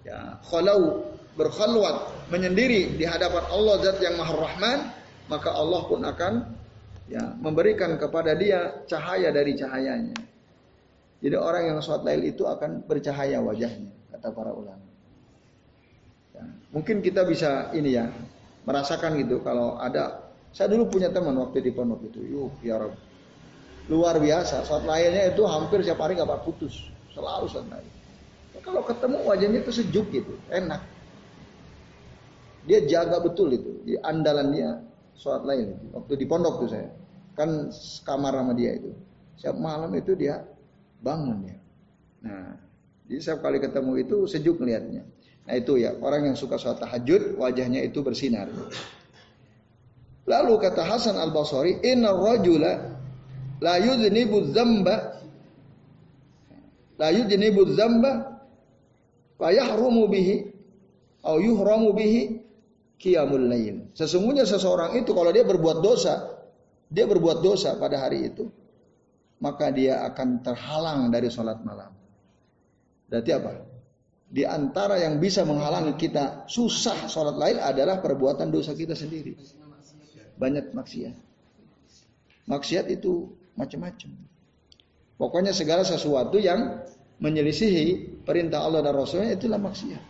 ya 0.04 0.40
khalau 0.48 1.04
berkhalwat 1.36 2.28
menyendiri 2.32 2.96
di 2.96 3.04
hadapan 3.04 3.44
Allah 3.52 3.74
zat 3.84 4.00
yang 4.00 4.16
Maha 4.16 4.34
Rahman 4.34 4.78
maka 5.28 5.52
Allah 5.52 5.80
pun 5.84 6.00
akan 6.02 6.34
ya 7.08 7.36
memberikan 7.40 7.96
kepada 8.00 8.32
dia 8.36 8.84
cahaya 8.88 9.28
dari 9.28 9.56
cahayanya. 9.56 10.16
Jadi 11.18 11.34
orang 11.34 11.74
yang 11.74 11.78
sholat 11.82 12.06
lail 12.06 12.22
itu 12.30 12.46
akan 12.46 12.86
bercahaya 12.86 13.42
wajahnya, 13.42 13.90
kata 14.14 14.30
para 14.30 14.54
ulama. 14.54 14.86
Ya, 16.32 16.44
mungkin 16.70 17.02
kita 17.02 17.26
bisa 17.26 17.74
ini 17.74 17.98
ya 17.98 18.06
merasakan 18.62 19.18
gitu 19.18 19.42
kalau 19.42 19.76
ada. 19.80 20.30
Saya 20.54 20.72
dulu 20.72 20.88
punya 20.88 21.12
teman 21.12 21.36
waktu 21.36 21.60
di 21.60 21.70
pondok 21.74 22.08
itu, 22.08 22.24
yuk 22.24 22.54
ya 22.64 22.80
Rob. 22.80 22.94
Luar 23.90 24.16
biasa, 24.16 24.64
sholat 24.64 24.86
lailnya 24.86 25.34
itu 25.34 25.42
hampir 25.44 25.84
setiap 25.84 26.00
hari 26.06 26.16
nggak 26.16 26.40
putus, 26.46 26.88
selalu 27.12 27.50
sholat 27.50 27.68
lail. 27.68 27.97
Kalau 28.68 28.84
ketemu 28.84 29.18
wajahnya 29.24 29.58
itu 29.64 29.72
sejuk 29.72 30.06
gitu, 30.12 30.36
enak. 30.52 30.84
Dia 32.68 32.84
jaga 32.84 33.24
betul 33.24 33.56
itu, 33.56 33.80
di 33.88 33.96
andalannya 33.96 34.84
sholat 35.16 35.48
lain 35.48 35.72
waktu 35.96 36.20
di 36.20 36.28
pondok 36.28 36.60
tuh 36.60 36.68
saya. 36.68 36.92
Kan 37.32 37.72
kamar 38.04 38.36
sama 38.36 38.52
dia 38.52 38.76
itu. 38.76 38.92
Setiap 39.40 39.56
malam 39.56 39.88
itu 39.96 40.12
dia 40.12 40.44
bangun 41.00 41.48
ya. 41.48 41.56
Nah 42.28 42.68
jadi 43.08 43.20
setiap 43.24 43.40
kali 43.48 43.58
ketemu 43.58 43.92
itu 44.04 44.16
sejuk 44.28 44.60
melihatnya 44.60 45.02
nah 45.48 45.56
itu 45.56 45.80
ya 45.80 45.96
orang 46.04 46.28
yang 46.28 46.36
suka 46.36 46.60
sholat 46.60 46.76
tahajud 46.76 47.40
wajahnya 47.40 47.80
itu 47.80 48.04
bersinar. 48.04 48.52
Lalu 50.28 50.60
kata 50.60 50.84
Hasan 50.84 51.16
al 51.16 51.32
Basri 51.32 51.80
inna 51.80 52.12
rajula 52.12 53.00
la 53.64 53.80
yudnibu 53.80 54.52
dzamba 54.52 55.24
la 57.00 57.08
yudnibu 57.08 57.64
dzamba 57.64 58.37
fa 59.38 59.54
yahrumu 59.54 60.10
bihi 60.10 60.50
au 61.24 61.38
yuhramu 61.38 61.94
bihi 61.94 62.42
qiyamul 62.98 63.46
lail. 63.46 63.88
Sesungguhnya 63.94 64.42
seseorang 64.44 64.98
itu 64.98 65.14
kalau 65.14 65.30
dia 65.30 65.46
berbuat 65.46 65.78
dosa, 65.80 66.42
dia 66.90 67.06
berbuat 67.06 67.40
dosa 67.40 67.78
pada 67.78 68.02
hari 68.02 68.28
itu. 68.28 68.50
maka 69.38 69.70
dia 69.70 70.02
akan 70.02 70.42
terhalang 70.42 71.14
dari 71.14 71.30
sholat 71.30 71.62
malam. 71.62 71.94
Berarti 73.06 73.30
apa? 73.30 73.52
Di 74.28 74.44
antara 74.44 75.00
yang 75.00 75.16
bisa 75.22 75.46
menghalangi 75.46 75.96
kita 75.96 76.44
susah 76.50 77.08
sholat 77.08 77.38
lain 77.38 77.56
adalah 77.62 78.02
perbuatan 78.04 78.52
dosa 78.52 78.76
kita 78.76 78.92
sendiri. 78.92 79.38
Banyak 80.36 80.76
maksiat. 80.76 81.16
Maksiat 82.50 82.86
itu 82.92 83.32
macam-macam. 83.56 84.10
Pokoknya 85.18 85.50
segala 85.56 85.82
sesuatu 85.82 86.36
yang 86.38 86.82
menyelisihi 87.18 88.22
perintah 88.22 88.62
Allah 88.62 88.82
dan 88.82 88.94
Rasulnya 88.94 89.34
itulah 89.34 89.58
maksiat. 89.58 90.02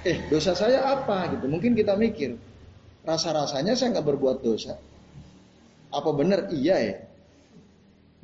Eh 0.00 0.16
dosa 0.32 0.56
saya 0.56 0.96
apa 0.96 1.28
gitu? 1.36 1.44
Mungkin 1.44 1.76
kita 1.76 1.92
mikir 1.92 2.40
rasa-rasanya 3.04 3.76
saya 3.76 4.00
nggak 4.00 4.08
berbuat 4.08 4.40
dosa. 4.40 4.80
Apa 5.92 6.10
benar? 6.16 6.48
Iya 6.48 6.76
ya. 6.80 6.96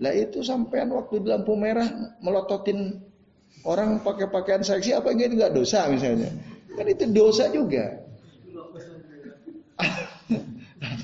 Lah 0.00 0.12
itu 0.12 0.40
sampean 0.40 0.92
waktu 0.92 1.24
di 1.24 1.28
lampu 1.28 1.56
merah 1.56 1.88
melototin 2.20 3.00
orang 3.64 4.00
pakai 4.00 4.28
pakaian 4.28 4.64
seksi 4.64 4.96
apa 4.96 5.12
itu 5.12 5.36
nggak 5.36 5.52
dosa 5.52 5.88
misalnya? 5.92 6.32
Kan 6.76 6.86
itu 6.88 7.04
dosa 7.12 7.48
juga. 7.52 8.00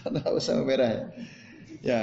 Lampu 0.08 0.64
merah 0.64 0.88
ya. 0.88 1.04
Ya, 1.82 2.02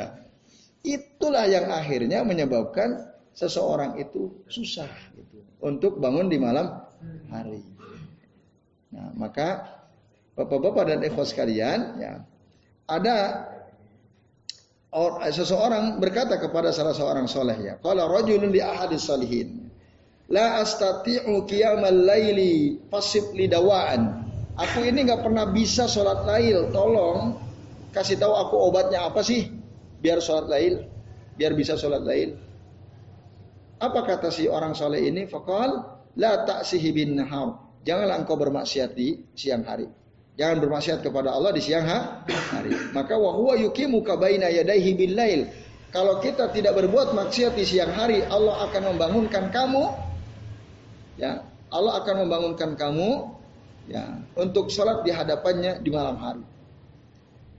itulah 0.83 1.47
yang 1.47 1.71
akhirnya 1.71 2.19
menyebabkan 2.27 2.99
seseorang 3.39 3.95
itu 4.03 4.43
susah 4.51 4.91
gitu 5.15 5.39
untuk 5.63 5.95
bangun 6.03 6.27
di 6.27 6.35
malam 6.35 6.75
hari. 7.31 7.63
Nah, 8.91 9.15
maka 9.15 9.79
Bapak-bapak 10.39 10.83
dan 10.87 10.99
ikhwas 11.03 11.35
sekalian, 11.35 11.99
ya, 11.99 12.23
ada 12.87 13.43
or, 14.95 15.19
seseorang 15.27 15.99
berkata 15.99 16.39
kepada 16.39 16.71
salah 16.71 16.95
seorang 16.95 17.27
soleh 17.27 17.59
ya, 17.59 17.75
kalau 17.83 18.07
rojulun 18.07 18.47
di 18.47 18.63
ahadis 18.63 19.03
salihin, 19.03 19.67
la 20.31 20.63
astati'u 20.63 21.43
qiyamal 21.43 22.07
laili 22.07 22.79
fasib 22.87 23.35
lidawaan. 23.35 24.31
Aku 24.55 24.79
ini 24.87 25.11
nggak 25.11 25.27
pernah 25.27 25.51
bisa 25.51 25.91
sholat 25.91 26.23
lail, 26.23 26.71
tolong 26.71 27.35
kasih 27.91 28.15
tahu 28.15 28.31
aku 28.31 28.55
obatnya 28.55 29.11
apa 29.11 29.19
sih 29.19 29.51
biar 29.99 30.23
sholat 30.23 30.47
lail, 30.47 30.87
biar 31.35 31.51
bisa 31.51 31.75
sholat 31.75 31.99
lail. 32.07 32.39
Apa 33.79 34.03
kata 34.03 34.27
si 34.27 34.45
orang 34.51 34.75
soleh 34.75 35.07
ini? 35.07 35.23
Fakal 35.25 35.79
la 36.19 36.43
taksihi 36.43 36.89
bin 36.91 37.15
nahar. 37.15 37.79
Janganlah 37.87 38.19
engkau 38.19 38.35
bermaksiat 38.35 38.91
di 38.91 39.23
siang 39.31 39.63
hari. 39.63 39.87
Jangan 40.35 40.59
bermaksiat 40.63 40.99
kepada 41.03 41.31
Allah 41.35 41.51
di 41.55 41.63
siang 41.63 41.87
hari. 41.87 42.71
Maka 42.95 43.15
wa 43.15 43.35
huwa 43.35 43.55
yuqimu 43.55 44.03
baina 44.03 44.51
yadayhi 44.51 44.95
bil 44.95 45.15
lail. 45.15 45.47
Kalau 45.89 46.21
kita 46.21 46.51
tidak 46.53 46.75
berbuat 46.75 47.15
maksiat 47.15 47.55
di 47.55 47.65
siang 47.65 47.91
hari, 47.95 48.21
Allah 48.27 48.67
akan 48.69 48.93
membangunkan 48.93 49.49
kamu 49.49 49.83
ya, 51.19 51.43
Allah 51.69 51.93
akan 52.01 52.15
membangunkan 52.25 52.77
kamu 52.79 53.35
ya 53.91 54.21
untuk 54.37 54.71
sholat 54.71 55.01
di 55.03 55.11
hadapannya 55.11 55.83
di 55.83 55.89
malam 55.91 56.15
hari. 56.21 56.43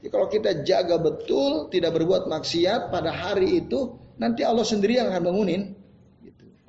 Jadi 0.00 0.08
kalau 0.08 0.26
kita 0.32 0.64
jaga 0.64 0.96
betul, 0.96 1.68
tidak 1.68 1.92
berbuat 1.92 2.24
maksiat 2.30 2.88
pada 2.88 3.12
hari 3.12 3.60
itu, 3.60 3.92
nanti 4.16 4.40
Allah 4.40 4.64
sendiri 4.64 4.96
yang 4.96 5.12
akan 5.12 5.22
bangunin. 5.28 5.62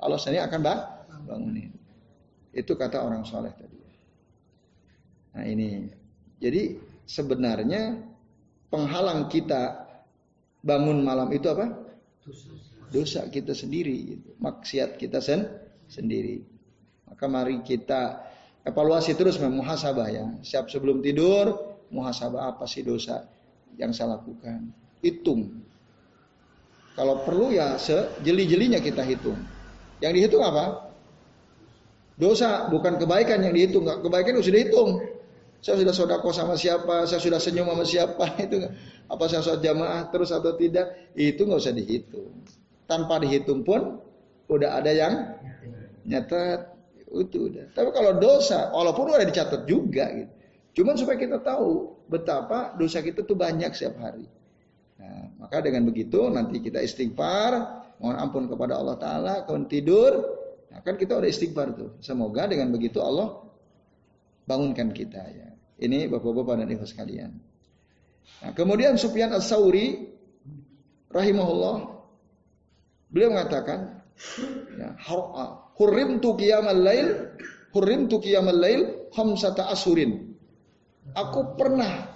Allah 0.02 0.18
sendiri 0.18 0.42
akan 0.42 0.60
bangunin. 1.26 1.70
Itu 2.50 2.74
kata 2.74 3.00
orang 3.00 3.22
soleh 3.22 3.54
tadi. 3.54 3.78
Nah 5.32 5.44
ini 5.48 5.88
jadi 6.42 6.76
sebenarnya 7.06 8.02
penghalang 8.68 9.30
kita 9.30 9.88
bangun 10.60 11.00
malam 11.00 11.30
itu 11.32 11.46
apa? 11.48 11.70
Dosa 12.92 13.24
kita 13.32 13.56
sendiri, 13.56 14.16
gitu. 14.18 14.36
maksiat 14.36 15.00
kita 15.00 15.22
sen 15.22 15.48
sendiri. 15.88 16.44
Maka 17.08 17.24
mari 17.24 17.64
kita 17.64 18.20
evaluasi 18.68 19.16
terus 19.16 19.40
muhasabah 19.40 20.08
ya. 20.12 20.26
Siap 20.44 20.68
sebelum 20.68 21.00
tidur, 21.00 21.78
muhasabah 21.88 22.52
apa 22.52 22.68
sih 22.68 22.84
dosa 22.84 23.24
yang 23.80 23.96
saya 23.96 24.20
lakukan? 24.20 24.68
Hitung. 25.00 25.62
Kalau 26.92 27.24
perlu 27.24 27.56
ya 27.56 27.80
sejeli-jelinya 27.80 28.76
kita 28.84 29.00
hitung. 29.08 29.40
Yang 30.02 30.12
dihitung 30.18 30.42
apa? 30.42 30.90
Dosa 32.18 32.68
bukan 32.68 32.98
kebaikan 32.98 33.40
yang 33.40 33.54
dihitung. 33.54 33.86
Kebaikan 33.86 34.42
sudah 34.42 34.56
dihitung. 34.58 34.90
Saya 35.62 35.78
sudah 35.78 35.94
sodako 35.94 36.34
sama 36.34 36.58
siapa, 36.58 37.06
saya 37.06 37.22
sudah 37.22 37.38
senyum 37.38 37.70
sama 37.70 37.86
siapa, 37.86 38.34
itu 38.50 38.66
apa 39.06 39.24
saya 39.30 39.46
sholat 39.46 39.62
jamaah 39.62 40.10
terus 40.10 40.34
atau 40.34 40.58
tidak, 40.58 40.90
itu 41.14 41.38
nggak 41.46 41.62
usah 41.62 41.70
dihitung. 41.70 42.34
Tanpa 42.90 43.22
dihitung 43.22 43.62
pun 43.62 44.02
udah 44.50 44.82
ada 44.82 44.90
yang 44.90 45.38
nyatet, 46.02 46.66
itu 47.14 47.46
udah. 47.46 47.70
Tapi 47.78 47.94
kalau 47.94 48.18
dosa, 48.18 48.74
walaupun 48.74 49.14
udah 49.14 49.22
dicatat 49.22 49.62
juga 49.70 50.10
gitu. 50.10 50.32
Cuman 50.82 50.98
supaya 50.98 51.14
kita 51.20 51.38
tahu 51.38 51.94
betapa 52.10 52.74
dosa 52.74 52.98
kita 52.98 53.22
tuh 53.22 53.38
banyak 53.38 53.70
setiap 53.70 54.02
hari. 54.02 54.26
Nah, 54.98 55.46
maka 55.46 55.62
dengan 55.62 55.86
begitu 55.86 56.26
nanti 56.26 56.58
kita 56.58 56.82
istighfar, 56.82 57.81
mohon 58.02 58.18
ampun 58.18 58.50
kepada 58.50 58.82
Allah 58.82 58.98
Ta'ala, 58.98 59.34
kawan 59.46 59.70
tidur, 59.70 60.10
nah 60.74 60.82
kan 60.82 60.98
kita 60.98 61.14
udah 61.14 61.30
istighfar 61.30 61.70
tuh. 61.78 61.94
Semoga 62.02 62.50
dengan 62.50 62.74
begitu 62.74 62.98
Allah 62.98 63.38
bangunkan 64.42 64.90
kita 64.90 65.22
ya. 65.30 65.48
Ini 65.78 66.10
bapak-bapak 66.10 66.66
dan 66.66 66.68
ibu 66.68 66.82
sekalian. 66.82 67.30
Nah, 68.42 68.50
kemudian 68.58 68.98
Sufyan 68.98 69.30
As-Sauri 69.30 70.10
rahimahullah 71.14 71.76
beliau 73.10 73.30
mengatakan 73.34 74.02
ya, 74.78 74.98
hurrim 75.78 76.18
tu 76.18 76.34
qiyamal 76.38 76.78
lail 76.78 77.38
hurrim 77.70 78.10
tu 78.10 78.18
qiyamal 78.18 78.58
lail 78.58 79.10
khamsata 79.14 79.70
asurin. 79.70 80.34
Aku 81.14 81.54
pernah 81.58 82.14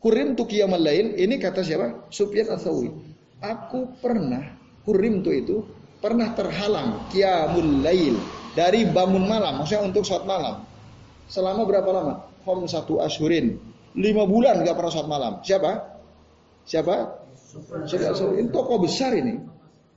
hurrim 0.00 0.32
tu 0.36 0.48
qiyamal 0.48 0.80
lail 0.80 1.16
ini 1.16 1.36
kata 1.40 1.60
siapa? 1.60 2.08
Sufyan 2.08 2.52
As-Sauri. 2.52 2.92
Aku 3.40 3.96
pernah 4.00 4.56
hurrim 4.86 5.20
tu 5.20 5.30
itu 5.34 5.56
pernah 5.98 6.32
terhalang 6.32 7.10
qiyamul 7.10 7.82
lail 7.82 8.16
dari 8.54 8.88
bangun 8.88 9.26
malam 9.26 9.60
maksudnya 9.60 9.84
untuk 9.84 10.06
saat 10.06 10.24
malam. 10.24 10.62
Selama 11.26 11.66
berapa 11.66 11.90
lama? 11.90 12.14
hom 12.46 12.70
satu 12.70 13.02
ashurin. 13.02 13.58
Lima 13.98 14.24
bulan 14.24 14.62
nggak 14.62 14.76
pernah 14.78 14.92
sholat 14.94 15.10
malam. 15.10 15.32
Siapa? 15.42 15.72
Siapa? 16.62 16.94
Ini 17.90 18.48
toko 18.54 18.78
besar 18.78 19.10
ini. 19.18 19.34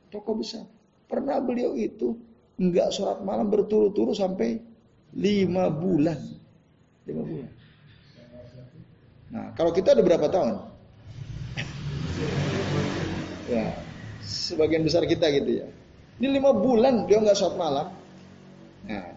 Toko 0.09 0.33
besar. 0.33 0.65
Pernah 1.05 1.37
beliau 1.45 1.77
itu 1.77 2.17
nggak 2.57 2.89
sholat 2.89 3.21
malam 3.21 3.47
berturut-turut 3.53 4.17
sampai 4.17 4.57
lima 5.13 5.69
bulan. 5.69 6.17
Lima 7.05 7.21
bulan. 7.21 7.51
Nah, 9.29 9.53
kalau 9.53 9.69
kita 9.69 9.93
ada 9.93 10.01
berapa 10.01 10.25
tahun? 10.25 10.57
ya, 13.53 13.65
sebagian 14.29 14.85
besar 14.85 15.09
kita 15.09 15.25
gitu 15.33 15.65
ya. 15.65 15.67
Ini 16.21 16.37
lima 16.37 16.53
bulan 16.53 17.09
dia 17.09 17.17
nggak 17.17 17.33
sholat 17.33 17.57
malam. 17.57 17.87
Nah, 18.85 19.09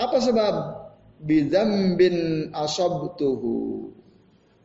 apa 0.00 0.16
sebab? 0.16 0.54
bidzambin 1.22 2.50
asabtuhu 2.50 3.88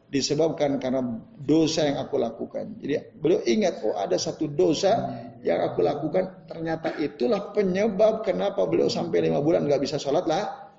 disebabkan 0.09 0.81
karena 0.81 1.05
dosa 1.37 1.85
yang 1.85 2.01
aku 2.01 2.17
lakukan. 2.17 2.73
Jadi 2.81 3.13
beliau 3.13 3.43
ingat 3.45 3.85
oh 3.85 3.93
ada 3.93 4.17
satu 4.17 4.49
dosa 4.49 5.21
yang 5.45 5.61
aku 5.61 5.85
lakukan 5.85 6.49
ternyata 6.49 6.97
itulah 6.97 7.53
penyebab 7.53 8.25
kenapa 8.25 8.65
beliau 8.65 8.89
sampai 8.89 9.29
lima 9.29 9.43
bulan 9.43 9.69
nggak 9.69 9.83
bisa 9.85 10.01
sholat 10.01 10.25
lah. 10.25 10.73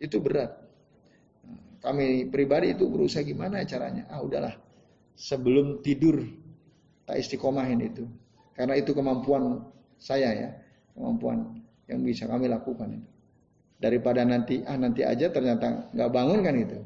Itu 0.00 0.24
berat. 0.24 0.64
Kami 1.84 2.32
pribadi 2.32 2.72
itu 2.72 2.88
berusaha 2.88 3.20
gimana 3.20 3.60
caranya? 3.68 4.08
Ah 4.08 4.24
udahlah 4.24 4.56
sebelum 5.12 5.84
tidur 5.84 6.24
tak 7.04 7.20
istiqomahin 7.20 7.80
itu. 7.80 8.04
Karena 8.54 8.78
itu 8.78 8.94
kemampuan 8.94 9.60
saya 10.00 10.30
ya, 10.32 10.48
kemampuan 10.94 11.62
yang 11.88 12.00
bisa 12.04 12.24
kami 12.24 12.48
lakukan 12.48 12.96
itu 12.96 13.14
daripada 13.84 14.24
nanti 14.24 14.64
ah 14.64 14.80
nanti 14.80 15.04
aja 15.04 15.28
ternyata 15.28 15.92
nggak 15.92 16.10
bangun 16.10 16.40
kan 16.40 16.54
itu. 16.56 16.78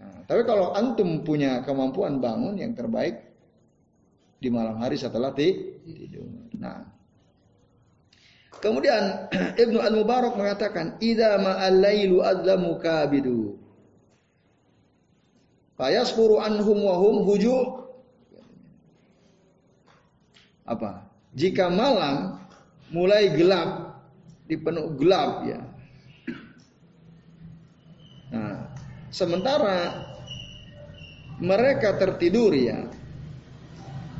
Nah, 0.00 0.24
tapi 0.24 0.42
kalau 0.48 0.72
antum 0.72 1.20
punya 1.20 1.60
kemampuan 1.60 2.18
bangun 2.18 2.56
yang 2.56 2.72
terbaik 2.72 3.20
di 4.40 4.48
malam 4.50 4.80
hari 4.80 4.98
setelah 4.98 5.30
tidur. 5.36 6.26
Nah, 6.58 6.82
kemudian 8.58 9.28
Ibnu 9.62 9.78
Al 9.78 9.94
Mubarak 9.94 10.34
mengatakan, 10.34 10.98
"Idza 10.98 11.38
ma'al-lailu 11.38 12.24
adlamu 12.24 12.80
kabidu." 12.80 13.60
Fayaspuru 15.76 16.40
anhum 16.40 16.78
wa 16.80 16.96
hum 16.96 17.28
huju. 17.28 17.81
Apa? 20.64 21.06
Jika 21.34 21.72
malam 21.72 22.38
mulai 22.92 23.32
gelap, 23.34 23.98
dipenuh 24.46 24.92
gelap 25.00 25.48
ya, 25.48 25.60
Sementara 29.12 30.08
mereka 31.36 32.00
tertidur 32.00 32.56
ya. 32.56 32.88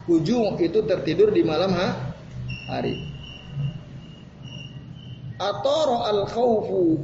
Huju 0.05 0.61
itu 0.61 0.85
tertidur 0.85 1.33
di 1.33 1.41
malam 1.41 1.73
hari. 2.69 3.01
Atoro 5.41 6.05
al 6.05 6.29
khawfu 6.29 7.01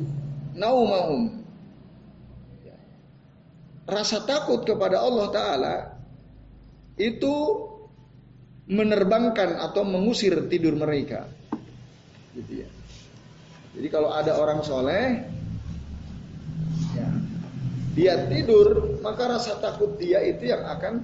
naumahum. 0.53 1.40
Rasa 3.88 4.20
takut 4.29 4.68
kepada 4.68 5.01
Allah 5.01 5.27
Ta'ala 5.33 5.77
itu 7.01 7.67
menerbangkan 8.68 9.57
atau 9.64 9.83
mengusir 9.83 10.37
tidur 10.46 10.76
mereka. 10.76 11.24
Gitu 12.37 12.62
ya. 12.64 12.68
Jadi 13.74 13.88
kalau 13.88 14.12
ada 14.12 14.37
orang 14.37 14.61
soleh, 14.61 15.24
ya, 16.92 17.09
dia 17.96 18.14
tidur, 18.28 19.00
maka 19.00 19.38
rasa 19.38 19.57
takut 19.59 19.96
dia 19.96 20.20
itu 20.20 20.52
yang 20.52 20.62
akan 20.68 20.94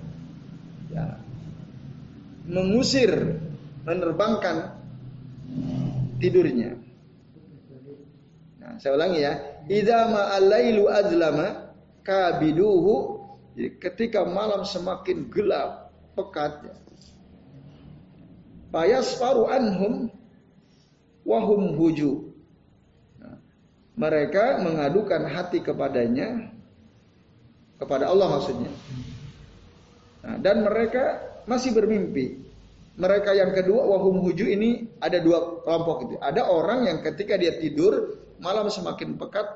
ya, 0.93 1.17
mengusir, 2.51 3.41
menerbangkan 3.89 4.77
tidurnya. 6.21 6.77
Nah, 8.61 8.77
saya 8.77 8.93
ulangi 8.97 9.21
ya. 9.25 9.33
Idza 9.65 10.09
ma'alailu 10.13 10.89
azlama 10.93 11.73
kabiduhu. 12.05 13.25
Jadi 13.55 13.71
ketika 13.79 14.27
malam 14.27 14.67
semakin 14.67 15.31
gelap, 15.31 15.95
pekat 16.19 16.53
ya. 16.69 16.75
Fayasfaru 18.75 19.47
anhum 19.47 20.11
wahum 21.23 21.79
huju. 21.79 22.27
Nah, 23.23 23.39
mereka 23.95 24.59
mengadukan 24.59 25.31
hati 25.31 25.63
kepadanya 25.63 26.51
kepada 27.79 28.11
Allah 28.11 28.35
maksudnya. 28.35 28.75
Nah, 30.27 30.43
dan 30.43 30.67
mereka 30.67 31.23
masih 31.47 31.71
bermimpi. 31.71 32.43
Mereka 32.99 33.31
yang 33.35 33.55
kedua 33.55 33.87
wahum 33.87 34.23
huju 34.27 34.47
ini 34.51 34.91
ada 34.99 35.23
dua 35.23 35.63
kelompok 35.63 36.11
itu. 36.11 36.15
Ada 36.19 36.43
orang 36.47 36.91
yang 36.91 36.99
ketika 37.03 37.39
dia 37.39 37.55
tidur 37.63 38.19
malam 38.43 38.67
semakin 38.67 39.15
pekat, 39.15 39.47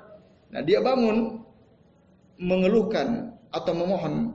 nah 0.54 0.62
dia 0.62 0.78
bangun 0.78 1.42
mengeluhkan 2.38 3.34
atau 3.50 3.72
memohon 3.74 4.30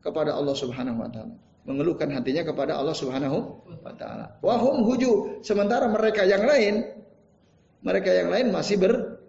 kepada 0.00 0.32
Allah 0.32 0.56
Subhanahu 0.56 1.00
wa 1.04 1.08
taala. 1.12 1.36
Mengeluhkan 1.64 2.12
hatinya 2.12 2.44
kepada 2.44 2.76
Allah 2.76 2.92
Subhanahu 2.92 3.64
wa 3.80 3.94
taala. 3.96 4.36
Wahum 4.44 4.84
huju, 4.84 5.40
sementara 5.40 5.88
mereka 5.88 6.24
yang 6.28 6.44
lain 6.44 6.94
mereka 7.84 8.10
yang 8.10 8.32
lain 8.32 8.48
masih 8.48 8.80
ber, 8.80 9.20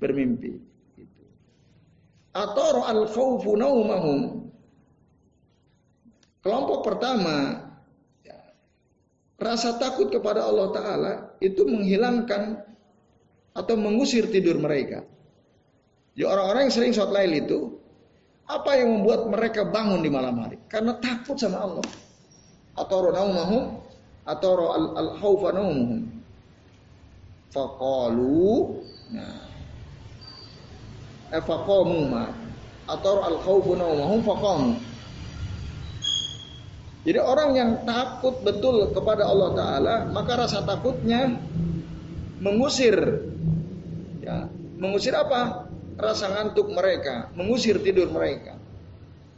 bermimpi. 0.00 0.56
Gitu. 0.96 1.22
Al 2.32 2.56
khawfu 3.12 3.52
naumahum. 3.54 4.48
Kelompok 6.42 6.82
pertama 6.82 7.68
ya, 8.26 8.34
rasa 9.38 9.78
takut 9.78 10.10
kepada 10.10 10.42
Allah 10.42 10.74
Taala 10.74 11.12
itu 11.38 11.62
menghilangkan 11.62 12.66
atau 13.54 13.74
mengusir 13.78 14.26
tidur 14.26 14.58
mereka. 14.58 15.06
Jadi 16.18 16.26
orang-orang 16.26 16.66
yang 16.66 16.74
sering 16.74 16.92
sholat 16.96 17.14
lail 17.14 17.32
itu 17.46 17.58
apa 18.52 18.76
yang 18.76 19.00
membuat 19.00 19.28
mereka 19.32 19.64
bangun 19.64 20.04
di 20.04 20.10
malam 20.12 20.36
hari? 20.44 20.60
Karena 20.68 20.92
takut 21.00 21.36
sama 21.40 21.64
Allah. 21.64 21.84
Atau 22.76 23.08
naumahum 23.08 23.80
atau 24.28 24.52
al 24.72 25.08
khaufa 25.20 25.48
naumuhum. 25.56 26.00
Faqalu 27.52 28.80
nah 29.12 29.44
faqamu 31.40 31.98
ma 32.08 32.32
atau 32.88 33.24
al 33.24 33.36
khaufu 33.40 33.72
naumahum. 33.76 34.20
Jadi 37.02 37.18
orang 37.18 37.50
yang 37.58 37.70
takut 37.82 38.38
betul 38.46 38.94
kepada 38.94 39.26
Allah 39.26 39.50
Ta'ala 39.58 39.94
Maka 40.14 40.46
rasa 40.46 40.62
takutnya 40.62 41.34
Mengusir 42.38 42.94
Ya, 44.22 44.46
mengusir 44.78 45.10
apa? 45.18 45.71
Rasa 45.96 46.32
ngantuk 46.32 46.72
mereka, 46.72 47.28
mengusir 47.36 47.76
tidur 47.84 48.08
mereka. 48.08 48.56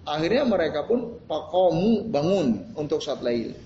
Akhirnya 0.04 0.44
mereka 0.44 0.84
pun 0.84 1.16
pakomu 1.24 2.04
bangun 2.12 2.76
untuk 2.76 3.00
saat 3.00 3.24
lail. 3.24 3.56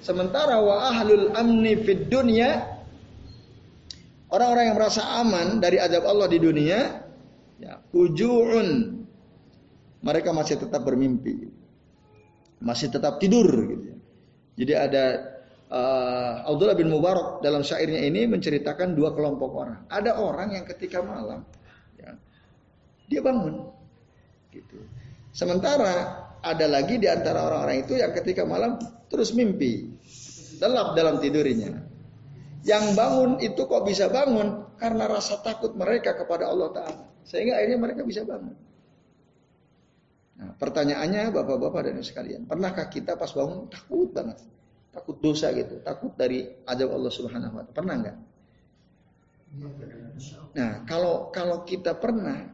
Sementara 0.00 0.62
wa 0.62 0.88
ahlul 0.88 1.34
amni 1.36 1.76
fid 1.84 2.08
dunya 2.08 2.64
orang-orang 4.32 4.72
yang 4.72 4.76
merasa 4.78 5.02
aman 5.20 5.60
dari 5.60 5.76
azab 5.76 6.06
Allah 6.08 6.30
di 6.30 6.38
dunia 6.40 7.04
ya 7.58 7.82
hujuun 7.92 8.98
mereka 10.00 10.30
masih 10.32 10.62
tetap 10.62 10.86
bermimpi. 10.86 11.50
Masih 12.62 12.88
tetap 12.90 13.20
tidur 13.22 13.46
gitu. 13.46 13.98
Jadi 14.58 14.72
ada 14.74 15.04
uh, 15.70 16.48
Abdullah 16.48 16.74
bin 16.74 16.90
Mubarak 16.90 17.38
dalam 17.44 17.62
syairnya 17.62 18.02
ini 18.02 18.26
menceritakan 18.26 18.98
dua 18.98 19.14
kelompok 19.14 19.50
orang. 19.54 19.80
Ada 19.86 20.18
orang 20.18 20.58
yang 20.58 20.64
ketika 20.66 21.02
malam 21.02 21.46
ya, 21.46 21.57
dia 23.08 23.24
bangun, 23.24 23.66
gitu. 24.52 24.78
Sementara 25.32 26.28
ada 26.44 26.66
lagi 26.68 27.00
di 27.00 27.08
antara 27.10 27.48
orang-orang 27.48 27.82
itu 27.88 27.98
yang 27.98 28.12
ketika 28.14 28.46
malam 28.46 28.78
terus 29.08 29.34
mimpi, 29.34 29.88
lelap 30.60 30.94
dalam 30.94 31.18
tidurnya. 31.18 31.84
Yang 32.62 32.84
bangun 32.94 33.30
itu 33.40 33.64
kok 33.64 33.82
bisa 33.86 34.12
bangun 34.12 34.76
karena 34.76 35.08
rasa 35.08 35.40
takut 35.40 35.72
mereka 35.74 36.14
kepada 36.14 36.46
Allah 36.52 36.68
Taala, 36.70 37.04
sehingga 37.24 37.56
akhirnya 37.58 37.78
mereka 37.80 38.02
bisa 38.04 38.22
bangun. 38.22 38.54
Nah, 40.38 40.54
pertanyaannya 40.54 41.34
bapak-bapak 41.34 41.90
dan 41.90 41.98
sekalian, 42.04 42.46
pernahkah 42.46 42.86
kita 42.86 43.18
pas 43.18 43.32
bangun 43.34 43.66
takut 43.66 44.12
banget? 44.14 44.38
takut 44.98 45.16
dosa 45.22 45.54
gitu, 45.54 45.78
takut 45.84 46.10
dari 46.18 46.48
azab 46.66 46.90
Allah 46.90 47.12
Subhanahu 47.12 47.54
wa 47.54 47.62
taala. 47.62 47.76
Pernah 47.76 47.94
nggak? 48.02 48.16
Nah, 50.58 50.72
kalau 50.84 51.30
kalau 51.30 51.62
kita 51.62 51.94
pernah, 51.96 52.50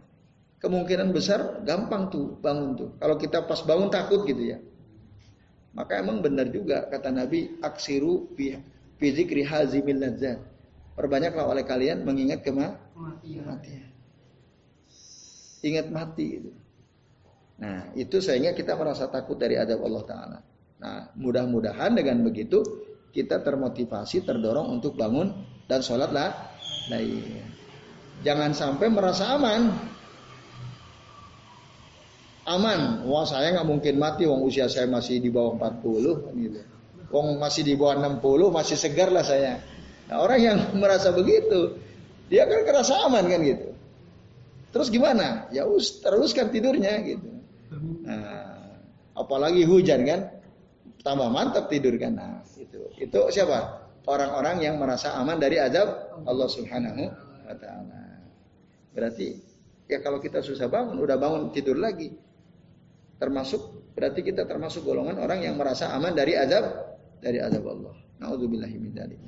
kemungkinan 0.65 1.13
besar 1.13 1.61
gampang 1.61 2.09
tuh 2.09 2.41
bangun 2.41 2.73
tuh. 2.73 2.91
Kalau 2.97 3.21
kita 3.21 3.45
pas 3.45 3.61
bangun 3.61 3.93
takut 3.93 4.25
gitu 4.25 4.57
ya. 4.57 4.59
Maka 5.77 6.01
emang 6.01 6.25
benar 6.25 6.49
juga 6.49 6.89
kata 6.89 7.13
Nabi, 7.13 7.61
aksiru 7.61 8.33
fi 8.39 8.57
zikri 9.13 9.45
hazimil 9.45 10.01
ladzat. 10.01 10.41
Perbanyaklah 10.95 11.51
oleh 11.51 11.67
kalian 11.67 12.07
mengingat 12.07 12.41
kematian. 12.47 13.93
Ingat 15.65 15.87
mati 15.91 16.27
itu. 16.41 16.51
Nah, 17.55 17.91
itu 17.99 18.19
sehingga 18.19 18.55
kita 18.55 18.75
merasa 18.79 19.11
takut 19.11 19.39
dari 19.39 19.59
adab 19.59 19.83
Allah 19.83 20.05
Ta'ala. 20.07 20.39
Nah, 20.79 21.11
mudah-mudahan 21.19 21.95
dengan 21.95 22.23
begitu 22.23 22.63
kita 23.15 23.43
termotivasi, 23.43 24.27
terdorong 24.27 24.75
untuk 24.75 24.99
bangun 24.99 25.31
dan 25.71 25.83
sholatlah. 25.83 26.35
Nah, 26.91 27.01
jangan 28.23 28.55
sampai 28.55 28.87
merasa 28.91 29.35
aman. 29.39 29.94
Aman, 32.45 33.09
wah 33.09 33.25
saya 33.25 33.57
nggak 33.57 33.69
mungkin 33.69 33.95
mati, 33.97 34.29
wong 34.29 34.45
usia 34.45 34.69
saya 34.69 34.85
masih 34.85 35.17
di 35.17 35.33
bawah 35.33 35.57
40, 35.57 36.37
gitu. 36.45 36.61
Wong 37.09 37.41
masih 37.41 37.65
di 37.65 37.73
bawah 37.73 37.97
60, 38.21 38.53
masih 38.53 38.77
segar 38.77 39.09
lah 39.09 39.25
saya. 39.25 39.65
Nah, 40.13 40.21
orang 40.21 40.41
yang 40.41 40.59
merasa 40.83 41.09
begitu, 41.17 41.81
dia 42.29 42.45
kan 42.45 42.61
kerasa 42.69 43.09
aman 43.09 43.25
kan 43.25 43.41
gitu. 43.41 43.69
Terus 44.77 44.89
gimana? 44.93 45.49
Ya 45.55 45.65
us, 45.65 46.05
teruskan 46.05 46.53
tidurnya 46.53 47.01
gitu. 47.07 47.33
Nah, 48.05 48.77
apalagi 49.17 49.65
hujan 49.65 50.05
kan, 50.05 50.21
tambah 51.01 51.33
mantap 51.33 51.73
tidur 51.73 51.97
kan. 51.97 52.13
Nah, 52.13 52.45
itu. 52.61 52.81
Itu 53.01 53.21
siapa? 53.33 53.89
Orang-orang 54.05 54.61
yang 54.61 54.77
merasa 54.77 55.17
aman 55.17 55.41
dari 55.41 55.57
azab 55.57 56.21
Allah 56.29 56.49
Subhanahu 56.51 57.03
wa 57.49 57.55
taala. 57.57 58.21
Berarti 58.93 59.33
ya 59.89 60.05
kalau 60.05 60.21
kita 60.21 60.45
susah 60.45 60.69
bangun, 60.69 61.01
udah 61.01 61.17
bangun 61.17 61.49
tidur 61.57 61.81
lagi. 61.81 62.13
Termasuk 63.19 63.95
berarti 63.95 64.21
kita 64.27 64.45
termasuk 64.45 64.83
golongan 64.83 65.23
orang 65.23 65.43
yang 65.43 65.55
merasa 65.55 65.95
aman 65.95 66.13
dari 66.13 66.35
azab 66.35 66.65
dari 67.23 67.39
azab 67.41 67.65
Allah. 67.67 67.95
Nauzubillahi 68.21 68.77
min 68.79 68.93
dzalik. 68.95 69.21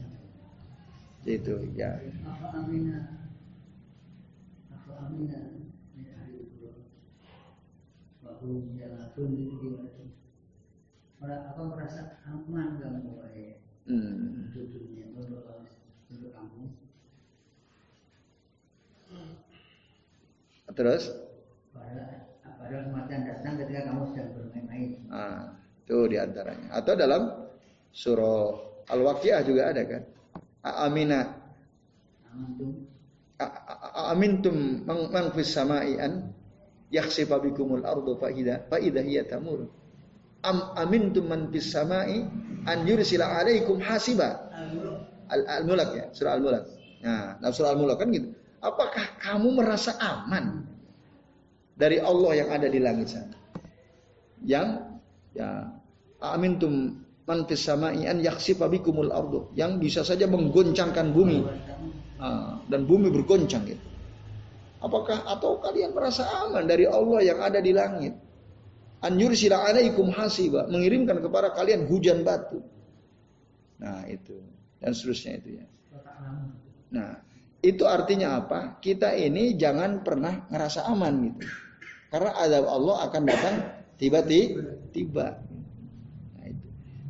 Itu 1.26 1.58
ya. 1.74 1.98
apa 11.26 11.62
merasa 11.72 12.20
aman 12.28 12.78
gak 12.78 12.92
mulai 13.02 13.58
hmm. 13.88 14.52
kamu 16.12 16.64
terus 20.76 21.10
padahal 22.66 22.82
kematian 22.90 23.22
datang 23.30 23.54
ketika 23.62 23.80
kamu 23.86 24.02
sedang 24.10 24.28
bermain-main. 24.34 24.90
Ah 25.06 25.54
itu 25.86 25.98
di 26.10 26.18
antaranya 26.18 26.66
atau 26.74 26.98
dalam 26.98 27.22
surah 27.94 28.50
al-waqiah 28.90 29.40
juga 29.46 29.70
ada 29.70 29.86
kan? 29.86 30.02
Amina 30.66 31.30
amintum 34.10 34.82
man 34.82 35.30
fis 35.30 35.54
samai 35.54 35.94
an 36.02 36.34
yakhsifa 36.90 37.38
bikumul 37.38 37.86
ardu 37.86 38.18
fa 38.18 38.34
idha 38.34 38.66
fa 38.66 38.82
idha 38.82 38.98
hiya 38.98 39.30
tamur. 39.30 39.70
Am 40.42 40.74
amintum 40.74 41.30
man 41.30 41.54
fis 41.54 41.70
samai 41.70 42.26
an 42.66 42.78
yursila 42.82 43.30
alaikum 43.30 43.78
hasiba. 43.78 44.42
Al-Mulk 45.26 45.90
ya, 45.94 46.06
surah 46.14 46.38
Al-Mulk. 46.38 46.64
Nah, 47.02 47.38
dalam 47.42 47.50
surah 47.54 47.74
Al-Mulk 47.74 47.98
kan 47.98 48.10
gitu. 48.14 48.30
Apakah 48.62 49.18
kamu 49.22 49.58
merasa 49.58 49.94
aman 49.98 50.66
dari 51.76 52.00
Allah 52.00 52.32
yang 52.40 52.48
ada 52.50 52.66
di 52.66 52.80
langit 52.80 53.12
sana? 53.12 53.36
Yang 54.40 54.68
ya 55.36 55.68
amintum 56.24 57.04
man 57.28 57.44
fis 57.44 57.62
samai 57.62 58.08
an 58.08 58.24
yakhsifa 58.24 58.66
bikumul 58.72 59.12
ardu 59.12 59.52
yang 59.52 59.76
bisa 59.76 60.00
saja 60.02 60.24
menggoncangkan 60.24 61.12
bumi. 61.12 61.40
Dan 62.66 62.88
bumi 62.88 63.12
bergoncang 63.12 63.68
gitu. 63.68 63.86
Apakah 64.80 65.28
atau 65.28 65.60
kalian 65.60 65.92
merasa 65.92 66.24
aman 66.44 66.64
dari 66.64 66.88
Allah 66.88 67.20
yang 67.20 67.38
ada 67.44 67.60
di 67.60 67.76
langit? 67.76 68.16
An 69.04 69.20
yursila 69.20 69.68
alaikum 69.68 70.08
hasiba, 70.08 70.64
mengirimkan 70.72 71.20
kepada 71.20 71.52
kalian 71.52 71.84
hujan 71.84 72.24
batu. 72.24 72.64
Nah, 73.76 74.08
itu 74.08 74.40
dan 74.80 74.96
seterusnya 74.96 75.32
itu 75.44 75.60
ya. 75.60 75.66
Nah, 76.96 77.20
itu 77.60 77.84
artinya 77.84 78.40
apa? 78.40 78.80
Kita 78.80 79.12
ini 79.12 79.52
jangan 79.60 80.00
pernah 80.00 80.48
ngerasa 80.48 80.88
aman 80.88 81.14
gitu. 81.28 81.44
Karena 82.16 82.32
azab 82.32 82.64
Allah 82.64 82.96
akan 83.12 83.22
datang 83.28 83.54
tiba-tiba. 84.00 85.36
Nah. 85.36 86.48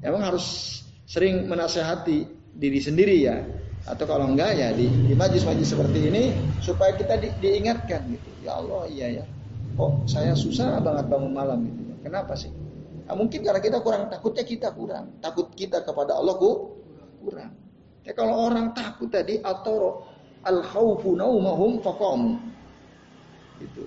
Emang 0.03 0.19
harus 0.27 0.83
sering 1.07 1.47
menasehati 1.47 2.27
diri 2.59 2.83
sendiri 2.83 3.15
ya. 3.23 3.39
Atau 3.87 4.11
kalau 4.11 4.27
enggak 4.35 4.59
ya 4.59 4.75
di, 4.75 4.91
di 4.91 5.15
majlis-majlis 5.15 5.79
seperti 5.79 6.11
ini 6.11 6.35
supaya 6.59 6.91
kita 6.99 7.23
di, 7.23 7.31
diingatkan 7.39 8.03
gitu. 8.11 8.31
Ya 8.43 8.59
Allah, 8.59 8.83
iya 8.91 9.23
ya. 9.23 9.25
Oh, 9.79 10.03
saya 10.11 10.35
susah 10.35 10.83
banget 10.83 11.07
bangun 11.07 11.31
malam 11.31 11.71
gitu. 11.71 11.87
Kenapa 12.03 12.35
sih? 12.35 12.51
Nah, 13.07 13.15
mungkin 13.15 13.47
karena 13.47 13.63
kita 13.63 13.79
kurang 13.87 14.11
takutnya 14.11 14.43
kita 14.43 14.75
kurang. 14.75 15.23
Takut 15.23 15.55
kita 15.55 15.87
kepada 15.87 16.19
Allah 16.19 16.35
ku 16.35 16.83
kurang. 17.23 17.55
Ya 18.03 18.11
kalau 18.11 18.51
orang 18.51 18.75
takut 18.75 19.07
tadi 19.07 19.39
atau 19.39 20.03
al 20.43 20.67
khaufu 20.67 21.15
naumahum 21.15 21.79
faqam. 21.79 22.43
Itu. 23.63 23.87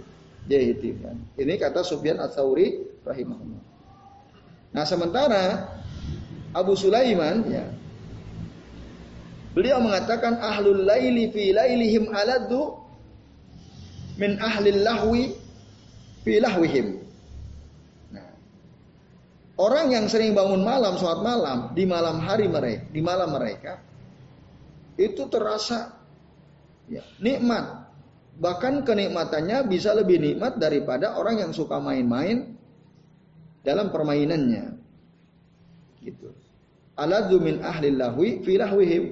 Itu 0.50 0.98
kan. 1.06 1.16
Ini 1.38 1.54
kata 1.62 1.86
Sufyan 1.86 2.18
Ats-Tsauri 2.18 3.02
rahimahullah. 3.06 3.62
Nah, 4.74 4.86
sementara 4.86 5.70
Abu 6.54 6.74
Sulaiman 6.74 7.46
ya 7.46 7.66
Beliau 9.60 9.82
mengatakan 9.82 10.38
ahlul 10.40 10.86
laili 10.86 11.34
fi 11.34 11.50
lailihim 11.50 12.14
aladdu 12.14 12.78
min 14.22 14.38
ahlil 14.38 14.80
lahwi 14.86 15.36
fi 16.22 16.38
lahwihim. 16.38 17.02
Nah, 18.14 18.30
orang 19.58 19.90
yang 19.90 20.06
sering 20.06 20.38
bangun 20.38 20.62
malam, 20.62 20.96
sholat 21.02 21.26
malam 21.26 21.74
di 21.74 21.84
malam 21.90 22.22
hari 22.22 22.46
mereka, 22.46 22.88
di 22.94 23.02
malam 23.02 23.34
mereka 23.34 23.82
itu 24.96 25.26
terasa 25.28 25.98
ya, 26.86 27.02
nikmat. 27.18 27.89
Bahkan 28.40 28.88
kenikmatannya 28.88 29.68
bisa 29.68 29.92
lebih 29.92 30.16
nikmat 30.24 30.56
daripada 30.56 31.20
orang 31.20 31.44
yang 31.44 31.52
suka 31.52 31.76
main-main 31.84 32.56
dalam 33.68 33.92
permainannya. 33.92 34.80
Gitu. 36.00 36.32
Aladzu 36.96 37.36
min 37.44 37.60
ahli 37.60 37.92
lahwi 37.92 38.40
fi 38.40 38.56
lahwihim. 38.56 39.04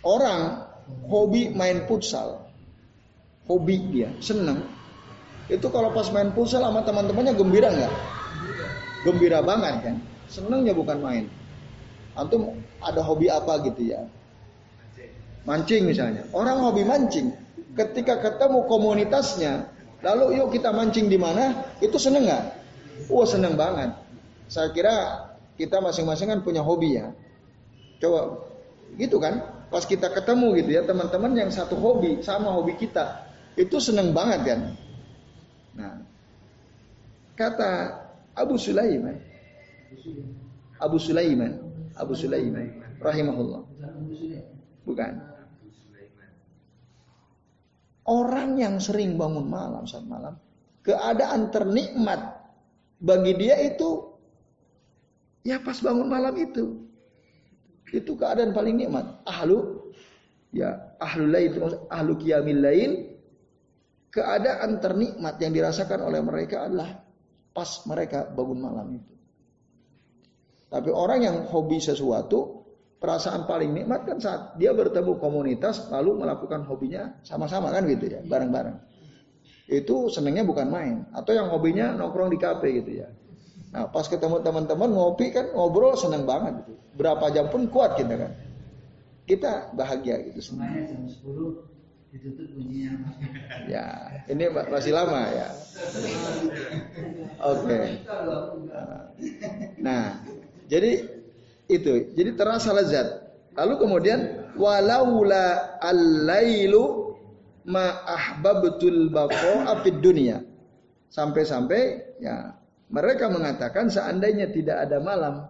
Orang 0.00 0.64
hobi 1.12 1.52
main 1.52 1.84
futsal. 1.84 2.48
Hobi 3.44 3.76
dia, 3.92 4.08
senang. 4.24 4.64
Itu 5.52 5.68
kalau 5.68 5.92
pas 5.92 6.08
main 6.08 6.32
futsal 6.32 6.64
sama 6.64 6.80
teman-temannya 6.88 7.36
gembira 7.36 7.68
nggak? 7.68 7.92
Gembira 9.04 9.44
banget 9.44 9.74
kan? 9.84 9.96
Senangnya 10.32 10.72
bukan 10.72 11.04
main. 11.04 11.24
Antum 12.16 12.56
ada 12.80 13.04
hobi 13.04 13.28
apa 13.28 13.60
gitu 13.68 13.92
ya? 13.92 14.08
Mancing 15.48 15.88
misalnya. 15.88 16.26
Orang 16.36 16.60
hobi 16.60 16.84
mancing. 16.84 17.32
Ketika 17.72 18.20
ketemu 18.20 18.66
komunitasnya, 18.66 19.70
lalu 20.04 20.36
yuk 20.36 20.52
kita 20.52 20.74
mancing 20.74 21.06
di 21.08 21.16
mana? 21.16 21.72
Itu 21.80 21.96
seneng 21.96 22.28
nggak? 22.28 22.44
Wah 23.08 23.26
seneng 23.28 23.56
banget. 23.56 23.94
Saya 24.50 24.74
kira 24.74 25.26
kita 25.56 25.78
masing-masing 25.80 26.28
kan 26.28 26.40
punya 26.42 26.60
hobi 26.60 26.98
ya. 26.98 27.14
Coba 28.00 28.42
gitu 28.98 29.20
kan? 29.22 29.40
Pas 29.70 29.86
kita 29.86 30.10
ketemu 30.10 30.58
gitu 30.58 30.70
ya 30.74 30.82
teman-teman 30.82 31.30
yang 31.38 31.50
satu 31.54 31.78
hobi 31.78 32.18
sama 32.26 32.50
hobi 32.50 32.74
kita, 32.74 33.30
itu 33.54 33.78
seneng 33.78 34.10
banget 34.10 34.42
kan? 34.42 34.60
Nah, 35.78 35.94
kata 37.38 38.02
Abu 38.34 38.58
Sulaiman, 38.58 39.14
Abu 40.82 40.98
Sulaiman, 40.98 41.52
Abu 41.94 42.18
Sulaiman, 42.18 42.66
rahimahullah. 42.98 43.62
Bukan. 44.82 45.29
Orang 48.10 48.58
yang 48.58 48.82
sering 48.82 49.14
bangun 49.14 49.46
malam 49.46 49.86
saat 49.86 50.02
malam, 50.02 50.34
keadaan 50.82 51.54
ternikmat 51.54 52.18
bagi 52.98 53.38
dia 53.38 53.54
itu 53.62 54.10
ya 55.46 55.62
pas 55.62 55.78
bangun 55.78 56.10
malam 56.10 56.34
itu. 56.34 56.90
Itu 57.94 58.18
keadaan 58.18 58.50
paling 58.50 58.82
nikmat. 58.82 59.22
Ahlu 59.22 59.90
ya 60.50 60.98
ahlu 60.98 61.30
lain 61.30 61.50
ahlu 61.86 62.18
qiyamil 62.18 62.58
lain 62.58 62.90
keadaan 64.10 64.82
ternikmat 64.82 65.38
yang 65.38 65.54
dirasakan 65.54 66.10
oleh 66.10 66.18
mereka 66.18 66.66
adalah 66.66 66.98
pas 67.54 67.70
mereka 67.86 68.26
bangun 68.26 68.58
malam 68.58 68.98
itu. 68.98 69.14
Tapi 70.70 70.90
orang 70.90 71.20
yang 71.22 71.36
hobi 71.50 71.82
sesuatu 71.82 72.59
perasaan 73.00 73.48
paling 73.48 73.72
nikmat 73.72 74.04
kan 74.04 74.20
saat 74.20 74.60
dia 74.60 74.76
bertemu 74.76 75.16
komunitas 75.16 75.88
lalu 75.88 76.20
melakukan 76.20 76.68
hobinya 76.68 77.16
sama-sama 77.24 77.72
kan 77.72 77.88
gitu 77.88 78.12
ya 78.12 78.20
bareng-bareng. 78.28 78.76
Itu 79.66 80.12
senengnya 80.12 80.44
bukan 80.44 80.68
main 80.68 81.08
atau 81.16 81.32
yang 81.32 81.48
hobinya 81.48 81.96
nongkrong 81.96 82.28
di 82.28 82.36
kafe 82.36 82.84
gitu 82.84 83.00
ya. 83.00 83.08
Nah 83.72 83.88
pas 83.88 84.04
ketemu 84.04 84.44
teman-teman 84.44 84.92
ngopi 84.92 85.32
kan 85.32 85.48
ngobrol 85.56 85.96
seneng 85.96 86.28
banget 86.28 86.60
gitu. 86.68 86.76
Berapa 87.00 87.32
jam 87.32 87.48
pun 87.48 87.64
kuat 87.72 87.96
kita 87.96 88.14
kan. 88.20 88.32
Kita 89.24 89.72
bahagia 89.72 90.20
gitu 90.28 90.44
semua. 90.44 90.68
Ya 93.64 93.86
ini 94.28 94.44
masih 94.52 94.92
lama 94.92 95.24
ya. 95.32 95.48
Oke. 97.48 97.64
Okay. 97.64 97.86
nah 99.80 100.20
jadi 100.68 101.19
itu. 101.70 102.10
Jadi 102.14 102.34
terasa 102.34 102.74
lezat. 102.74 103.08
Lalu 103.54 103.74
kemudian 103.82 104.20
walaula 104.58 105.78
al-lailu 105.82 107.14
ma 107.66 108.02
ahbabtul 108.06 109.10
baqa'a 109.10 109.82
fid 109.86 109.98
dunya. 110.02 110.42
Sampai-sampai 111.10 112.14
ya 112.22 112.54
mereka 112.90 113.30
mengatakan 113.30 113.90
seandainya 113.90 114.50
tidak 114.50 114.86
ada 114.86 114.98
malam 115.02 115.46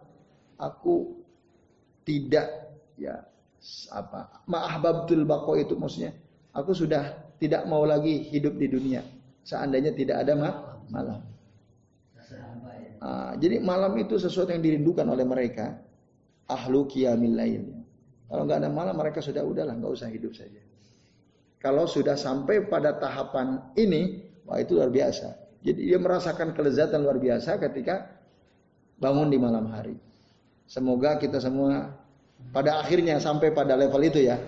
aku 0.61 1.21
tidak 2.05 2.49
ya 3.01 3.21
apa 3.93 4.45
ma 4.49 4.65
ahbabtul 4.69 5.25
baqa 5.29 5.53
itu 5.61 5.77
maksudnya 5.77 6.17
aku 6.57 6.73
sudah 6.73 7.13
tidak 7.37 7.69
mau 7.69 7.85
lagi 7.85 8.25
hidup 8.33 8.57
di 8.57 8.73
dunia 8.73 9.05
seandainya 9.45 9.93
tidak 9.97 10.25
ada 10.25 10.33
ma 10.37 10.51
malam. 10.91 11.21
Ah, 13.01 13.33
jadi 13.41 13.65
malam 13.65 13.97
itu 13.97 14.21
sesuatu 14.21 14.53
yang 14.53 14.61
dirindukan 14.61 15.09
oleh 15.09 15.25
mereka 15.25 15.81
ahlu 16.51 16.91
qiyamil 16.91 17.35
lain. 17.39 17.63
Kalau 18.27 18.47
nggak 18.47 18.59
ada 18.63 18.71
malam 18.71 18.95
mereka 18.99 19.23
sudah 19.23 19.43
udahlah 19.43 19.75
nggak 19.79 19.93
usah 19.95 20.11
hidup 20.11 20.35
saja. 20.35 20.63
Kalau 21.61 21.85
sudah 21.85 22.17
sampai 22.17 22.65
pada 22.67 22.97
tahapan 22.97 23.61
ini, 23.77 24.25
wah 24.49 24.57
itu 24.59 24.75
luar 24.79 24.89
biasa. 24.89 25.37
Jadi 25.61 25.93
dia 25.93 25.99
merasakan 26.01 26.57
kelezatan 26.57 27.05
luar 27.05 27.21
biasa 27.21 27.61
ketika 27.61 28.09
bangun 28.97 29.29
di 29.29 29.37
malam 29.37 29.69
hari. 29.69 29.93
Semoga 30.65 31.21
kita 31.21 31.37
semua 31.37 31.93
pada 32.49 32.81
akhirnya 32.81 33.21
sampai 33.21 33.53
pada 33.53 33.77
level 33.77 34.01
itu 34.01 34.25
ya. 34.25 34.41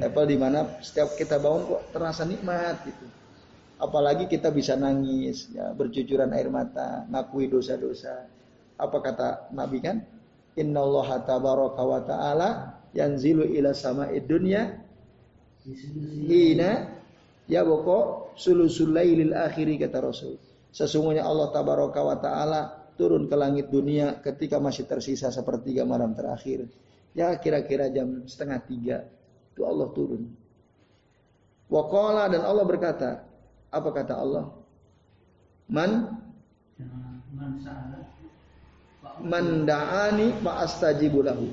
Level 0.00 0.24
di 0.24 0.36
mana 0.40 0.80
setiap 0.80 1.12
kita 1.18 1.36
bangun 1.36 1.76
kok 1.76 1.82
terasa 1.92 2.24
nikmat 2.24 2.88
gitu. 2.88 3.04
Apalagi 3.76 4.30
kita 4.30 4.48
bisa 4.54 4.78
nangis, 4.78 5.50
ya, 5.52 5.74
bercucuran 5.74 6.30
air 6.32 6.48
mata, 6.48 7.04
ngakui 7.10 7.50
dosa-dosa. 7.50 8.30
Apa 8.80 9.02
kata 9.02 9.28
Nabi 9.52 9.82
kan? 9.82 10.00
Inna 10.54 10.80
Allah 10.86 11.08
tabaraka 11.26 11.82
wa 11.82 12.00
ta'ala 12.02 12.48
yanzilu 12.94 13.42
ila 13.58 13.74
sama'id 13.74 14.22
dunya 14.30 14.78
hina 16.30 16.94
ya 17.50 17.66
boko 17.66 18.30
sulusul 18.38 18.94
lailil 18.94 19.34
akhiri 19.34 19.80
kata 19.82 19.98
Rasul. 19.98 20.38
Sesungguhnya 20.70 21.26
Allah 21.26 21.50
tabaraka 21.50 22.00
wa 22.02 22.16
ta'ala 22.18 22.60
turun 22.94 23.26
ke 23.26 23.34
langit 23.34 23.70
dunia 23.70 24.22
ketika 24.22 24.62
masih 24.62 24.86
tersisa 24.86 25.34
sepertiga 25.34 25.82
malam 25.82 26.14
terakhir. 26.14 26.70
Ya 27.14 27.34
kira-kira 27.38 27.90
jam 27.90 28.26
setengah 28.26 28.58
tiga 28.66 28.96
itu 29.54 29.62
Allah 29.62 29.90
turun. 29.94 30.34
Wakola 31.70 32.30
dan 32.30 32.42
Allah 32.46 32.66
berkata, 32.66 33.22
apa 33.70 33.88
kata 33.90 34.14
Allah? 34.18 34.50
Man 35.66 36.22
Man 37.34 37.58
sa'ala. 37.58 38.13
Man 39.22 39.68
da'ani 39.68 40.42
fa 40.42 40.66
astajibu 40.66 41.22
lahu. 41.22 41.50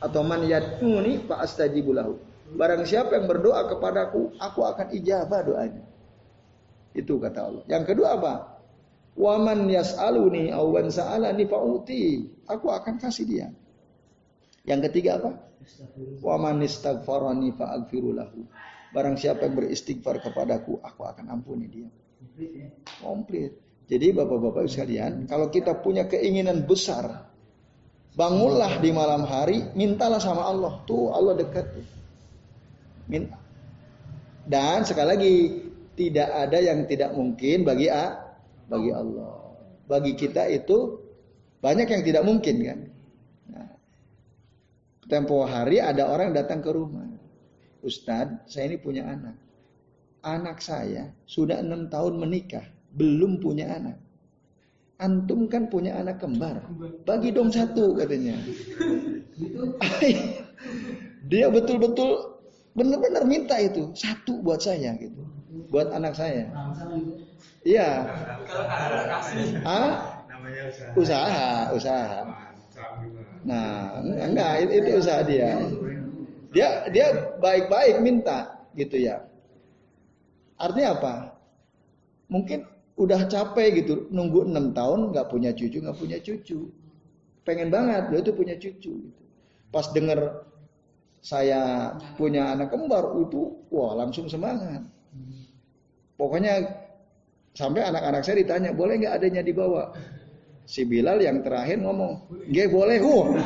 Atau 0.00 0.22
man 0.24 0.44
yad'uni 0.44 1.24
fa 1.28 1.44
astajibu 1.44 1.92
lahu. 1.92 2.16
Barang 2.54 2.84
siapa 2.84 3.16
yang 3.18 3.26
berdoa 3.26 3.66
kepadaku, 3.72 4.36
aku 4.36 4.60
akan 4.62 4.92
ijabah 4.92 5.40
doanya. 5.42 5.84
Itu 6.94 7.18
kata 7.18 7.40
Allah. 7.50 7.64
Yang 7.66 7.84
kedua 7.92 8.08
apa? 8.14 8.34
Waman 9.14 9.66
yas'aluni 9.70 10.54
aw 10.54 10.62
wan 10.68 10.90
sa'alani 10.90 11.44
fa'uti. 11.46 12.02
Aku 12.46 12.70
akan 12.70 12.94
kasih 13.00 13.24
dia. 13.26 13.48
Yang 14.64 14.90
ketiga 14.90 15.18
apa? 15.18 15.30
Waman 16.20 16.62
istaghfarani 16.62 17.56
fa'aghfiru 17.56 18.10
lahu. 18.14 18.46
Barang 18.94 19.18
siapa 19.18 19.50
yang 19.50 19.58
beristighfar 19.58 20.22
kepadaku, 20.22 20.78
aku 20.78 21.02
akan 21.02 21.26
ampuni 21.34 21.66
dia. 21.66 21.88
Komplit. 23.02 23.58
Jadi 23.84 24.16
bapak-bapak 24.16 24.64
sekalian, 24.64 25.28
kalau 25.28 25.52
kita 25.52 25.76
punya 25.84 26.08
keinginan 26.08 26.64
besar, 26.64 27.28
bangunlah 28.16 28.80
di 28.80 28.90
malam 28.96 29.28
hari, 29.28 29.60
mintalah 29.76 30.16
sama 30.16 30.48
Allah. 30.48 30.80
Tuh 30.88 31.12
Allah 31.12 31.36
dekat. 31.36 31.68
Minta. 33.04 33.36
Dan 34.48 34.88
sekali 34.88 35.08
lagi, 35.08 35.34
tidak 36.00 36.28
ada 36.32 36.58
yang 36.64 36.88
tidak 36.88 37.12
mungkin 37.12 37.68
bagi 37.68 37.92
A, 37.92 38.16
bagi 38.72 38.88
Allah. 38.88 39.52
Bagi 39.84 40.16
kita 40.16 40.48
itu 40.48 40.96
banyak 41.60 41.84
yang 41.84 42.02
tidak 42.08 42.22
mungkin 42.24 42.56
kan. 42.64 42.78
Nah, 43.52 43.68
tempo 45.12 45.44
hari 45.44 45.84
ada 45.84 46.08
orang 46.08 46.32
datang 46.32 46.64
ke 46.64 46.72
rumah. 46.72 47.04
Ustadz, 47.84 48.48
saya 48.48 48.72
ini 48.72 48.80
punya 48.80 49.04
anak. 49.04 49.36
Anak 50.24 50.64
saya 50.64 51.12
sudah 51.28 51.60
enam 51.60 51.92
tahun 51.92 52.16
menikah 52.16 52.64
belum 52.94 53.42
punya 53.42 53.74
anak. 53.74 53.98
Antum 55.02 55.50
kan 55.50 55.66
punya 55.66 55.98
anak 55.98 56.22
kembar. 56.22 56.62
Bagi 57.02 57.34
dong 57.34 57.50
satu 57.50 57.98
katanya. 57.98 58.38
Dia 61.30 61.50
betul-betul 61.50 62.38
benar-benar 62.78 63.26
minta 63.26 63.58
itu 63.58 63.90
satu 63.98 64.38
buat 64.42 64.62
saya 64.62 64.94
gitu. 65.02 65.18
Buat 65.70 65.90
anak 65.90 66.14
saya. 66.14 66.46
Iya. 67.66 68.06
Ah? 69.66 70.22
Usaha, 70.94 71.74
usaha. 71.74 72.22
Nah, 73.44 74.00
enggak 74.04 74.68
itu, 74.68 74.72
itu 74.84 74.90
usaha 75.00 75.20
dia. 75.24 75.58
Dia 76.54 76.86
dia 76.92 77.34
baik-baik 77.42 77.98
minta 78.04 78.62
gitu 78.78 79.00
ya. 79.00 79.24
Artinya 80.60 80.94
apa? 80.94 81.14
Mungkin 82.30 82.73
udah 82.94 83.26
capek 83.26 83.82
gitu 83.82 84.06
nunggu 84.14 84.46
enam 84.46 84.70
tahun 84.70 85.10
nggak 85.10 85.26
punya 85.26 85.50
cucu 85.50 85.82
nggak 85.82 85.98
punya 85.98 86.18
cucu. 86.22 86.70
Pengen 87.42 87.68
banget 87.68 88.14
dia 88.14 88.20
tuh 88.24 88.34
punya 88.34 88.54
cucu 88.56 88.92
gitu. 89.04 89.22
pas 89.74 89.90
denger 89.90 90.46
saya 91.18 91.90
punya 92.14 92.54
anak 92.54 92.70
kembar 92.70 93.10
itu 93.18 93.58
wah 93.74 93.98
langsung 93.98 94.30
semangat. 94.30 94.86
Pokoknya 96.14 96.62
sampai 97.58 97.90
anak-anak 97.90 98.22
saya 98.22 98.46
ditanya 98.46 98.70
boleh 98.70 99.02
nggak 99.02 99.18
adanya 99.18 99.42
dibawa? 99.42 99.90
Si 100.64 100.86
Bilal 100.86 101.20
yang 101.20 101.44
terakhir 101.44 101.82
ngomong 101.82 102.30
nggak 102.48 102.70
boleh 102.70 102.98
huh 103.02 103.24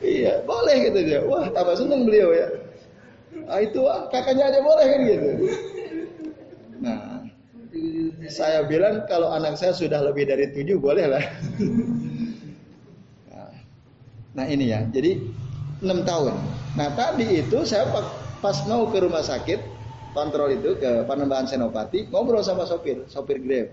Iya, 0.00 0.39
boleh 0.50 0.76
gitu 0.90 1.00
dia. 1.06 1.20
Wah, 1.22 1.46
tambah 1.54 1.78
seneng 1.78 2.10
beliau 2.10 2.34
ya. 2.34 2.48
Nah, 3.46 3.58
itu 3.62 3.80
kakaknya 4.10 4.50
aja 4.50 4.60
boleh 4.60 4.86
kan 4.90 5.00
gitu. 5.06 5.28
Nah, 6.82 6.98
saya 8.26 8.66
bilang 8.66 9.06
kalau 9.06 9.30
anak 9.30 9.54
saya 9.54 9.70
sudah 9.70 10.02
lebih 10.02 10.26
dari 10.26 10.50
tujuh 10.50 10.82
boleh 10.82 11.06
lah. 11.06 11.24
Nah, 13.30 13.50
nah 14.34 14.46
ini 14.50 14.74
ya, 14.74 14.82
jadi 14.90 15.22
enam 15.80 16.02
tahun. 16.04 16.34
Nah 16.76 16.88
tadi 16.94 17.40
itu 17.40 17.66
saya 17.66 17.88
pas 18.40 18.56
mau 18.68 18.86
ke 18.92 19.02
rumah 19.02 19.24
sakit 19.24 19.58
kontrol 20.12 20.52
itu 20.52 20.76
ke 20.78 21.06
Panembahan 21.08 21.48
Senopati 21.48 22.06
ngobrol 22.12 22.44
sama 22.44 22.68
sopir, 22.68 23.04
sopir 23.08 23.40
Grab. 23.42 23.68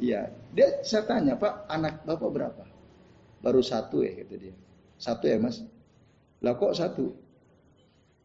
Iya, 0.00 0.32
dia 0.56 0.80
saya 0.80 1.04
tanya 1.04 1.36
Pak 1.36 1.68
anak 1.68 2.00
bapak 2.08 2.30
berapa? 2.32 2.64
Baru 3.44 3.60
satu 3.60 4.00
ya 4.00 4.16
gitu 4.16 4.34
dia. 4.48 4.54
Satu 5.00 5.24
ya 5.26 5.40
mas. 5.40 5.64
Lah 6.44 6.54
kok 6.54 6.76
satu? 6.76 7.16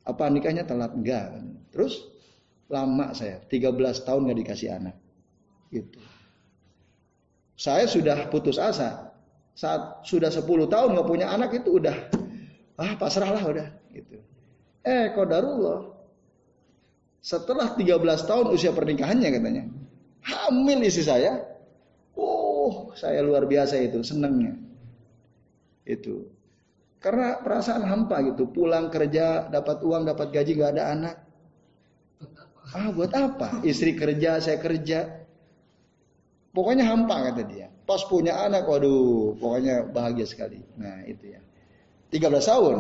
Apa 0.04 0.28
nikahnya 0.28 0.68
telat? 0.68 0.92
Enggak. 0.92 1.40
Terus 1.72 2.12
lama 2.68 3.16
saya, 3.16 3.40
13 3.48 4.06
tahun 4.06 4.22
nggak 4.28 4.40
dikasih 4.44 4.70
anak. 4.76 4.96
Gitu. 5.72 5.98
Saya 7.56 7.88
sudah 7.88 8.28
putus 8.28 8.60
asa. 8.60 9.16
Saat 9.56 10.04
sudah 10.04 10.28
10 10.28 10.44
tahun 10.68 10.90
nggak 10.94 11.08
punya 11.08 11.32
anak 11.32 11.56
itu 11.56 11.80
udah 11.80 11.96
ah 12.76 12.92
pasrah 13.00 13.32
lah 13.32 13.44
udah 13.44 13.68
gitu. 13.96 14.20
Eh 14.84 15.16
kodarullah. 15.16 15.96
Setelah 17.24 17.74
13 17.74 18.30
tahun 18.30 18.46
usia 18.54 18.76
pernikahannya 18.76 19.30
katanya. 19.32 19.64
Hamil 20.22 20.86
istri 20.86 21.08
saya. 21.08 21.42
Oh, 22.14 22.94
saya 22.94 23.26
luar 23.26 23.50
biasa 23.50 23.82
itu 23.82 24.04
senengnya. 24.06 24.54
Itu. 25.88 26.35
Karena 27.06 27.38
perasaan 27.38 27.86
hampa 27.86 28.18
gitu, 28.26 28.50
pulang 28.50 28.90
kerja, 28.90 29.46
dapat 29.54 29.78
uang, 29.86 30.10
dapat 30.10 30.34
gaji, 30.34 30.58
nggak 30.58 30.74
ada 30.74 30.84
anak. 30.90 31.16
Ah, 32.74 32.90
buat 32.90 33.14
apa? 33.14 33.62
Istri 33.62 33.94
kerja, 33.94 34.42
saya 34.42 34.58
kerja. 34.58 35.22
Pokoknya 36.50 36.90
hampa 36.90 37.30
kata 37.30 37.46
dia. 37.46 37.70
Pas 37.86 38.02
punya 38.10 38.42
anak, 38.42 38.66
waduh, 38.66 39.38
pokoknya 39.38 39.86
bahagia 39.86 40.26
sekali. 40.26 40.66
Nah, 40.82 41.06
itu 41.06 41.38
ya. 41.38 41.46
13 42.10 42.42
tahun. 42.42 42.78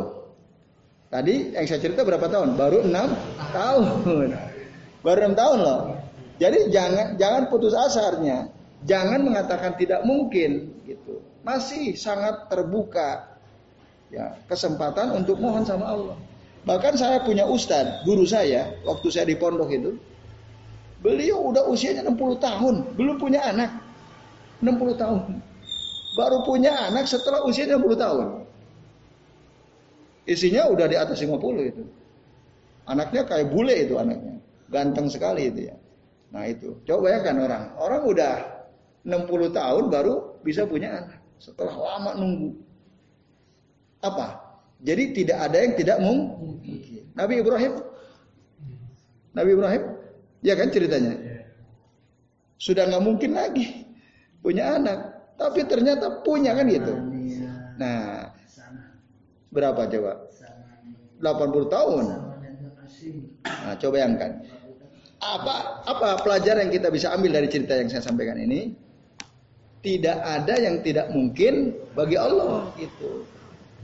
Tadi 1.14 1.54
yang 1.54 1.66
saya 1.70 1.86
cerita 1.86 2.02
berapa 2.02 2.26
tahun? 2.26 2.58
Baru 2.58 2.82
6 2.82 3.54
tahun. 3.54 4.34
Baru 5.06 5.20
6 5.22 5.38
tahun 5.38 5.58
loh. 5.62 5.82
Jadi 6.42 6.74
jangan 6.74 7.14
jangan 7.22 7.44
putus 7.54 7.78
asarnya. 7.78 8.50
Jangan 8.90 9.22
mengatakan 9.22 9.78
tidak 9.78 10.02
mungkin 10.02 10.82
gitu. 10.90 11.22
Masih 11.46 11.94
sangat 11.94 12.50
terbuka 12.50 13.35
ya 14.14 14.36
kesempatan 14.50 15.14
untuk 15.14 15.38
mohon 15.42 15.66
sama 15.66 15.86
Allah. 15.90 16.18
Bahkan 16.66 16.98
saya 16.98 17.22
punya 17.22 17.46
ustadz, 17.46 18.02
guru 18.10 18.26
saya, 18.26 18.74
waktu 18.82 19.08
saya 19.14 19.30
di 19.30 19.38
pondok 19.38 19.70
itu, 19.70 19.94
beliau 21.06 21.54
udah 21.54 21.70
usianya 21.70 22.02
60 22.10 22.42
tahun, 22.42 22.76
belum 22.98 23.22
punya 23.22 23.46
anak. 23.46 23.70
60 24.66 24.98
tahun. 24.98 25.22
Baru 26.18 26.42
punya 26.42 26.74
anak 26.90 27.06
setelah 27.06 27.46
usianya 27.46 27.78
60 27.78 28.02
tahun. 28.02 28.28
Isinya 30.26 30.66
udah 30.74 30.90
di 30.90 30.98
atas 30.98 31.22
50 31.22 31.38
itu. 31.70 31.84
Anaknya 32.90 33.30
kayak 33.30 33.54
bule 33.54 33.86
itu 33.86 34.02
anaknya. 34.02 34.42
Ganteng 34.74 35.06
sekali 35.06 35.54
itu 35.54 35.70
ya. 35.70 35.76
Nah 36.34 36.50
itu. 36.50 36.82
Coba 36.90 37.14
bayangkan 37.14 37.46
orang. 37.46 37.64
Orang 37.78 38.02
udah 38.10 38.36
60 39.06 39.54
tahun 39.54 39.84
baru 39.94 40.42
bisa 40.42 40.66
punya 40.66 40.98
anak. 40.98 41.22
Setelah 41.38 41.78
lama 41.78 42.12
nunggu. 42.18 42.58
Apa? 44.06 44.28
Jadi 44.86 45.04
tidak 45.18 45.38
ada 45.50 45.58
yang 45.58 45.74
tidak 45.74 45.98
mungkin. 45.98 46.54
Nabi 47.18 47.42
Ibrahim, 47.42 47.74
Nabi 49.34 49.50
Ibrahim, 49.58 49.84
ya 50.46 50.54
kan 50.54 50.70
ceritanya. 50.70 51.16
Sudah 52.62 52.86
nggak 52.86 53.04
mungkin 53.04 53.34
lagi 53.34 53.88
punya 54.46 54.78
anak, 54.78 55.00
tapi 55.42 55.66
ternyata 55.66 56.22
punya 56.22 56.54
kan 56.54 56.70
gitu. 56.70 56.94
Nah, 57.82 58.30
berapa 59.50 59.90
coba? 59.90 60.12
80 61.20 61.74
tahun. 61.74 62.06
Nah, 63.42 63.74
coba 63.80 63.92
bayangkan. 63.96 64.32
Apa 65.24 65.82
apa 65.88 66.10
pelajaran 66.22 66.70
yang 66.70 66.74
kita 66.76 66.88
bisa 66.94 67.10
ambil 67.16 67.40
dari 67.42 67.48
cerita 67.50 67.74
yang 67.80 67.90
saya 67.90 68.04
sampaikan 68.06 68.38
ini? 68.38 68.76
Tidak 69.82 70.18
ada 70.20 70.56
yang 70.60 70.84
tidak 70.84 71.10
mungkin 71.14 71.74
bagi 71.96 72.18
Allah 72.20 72.70
gitu. 72.78 73.35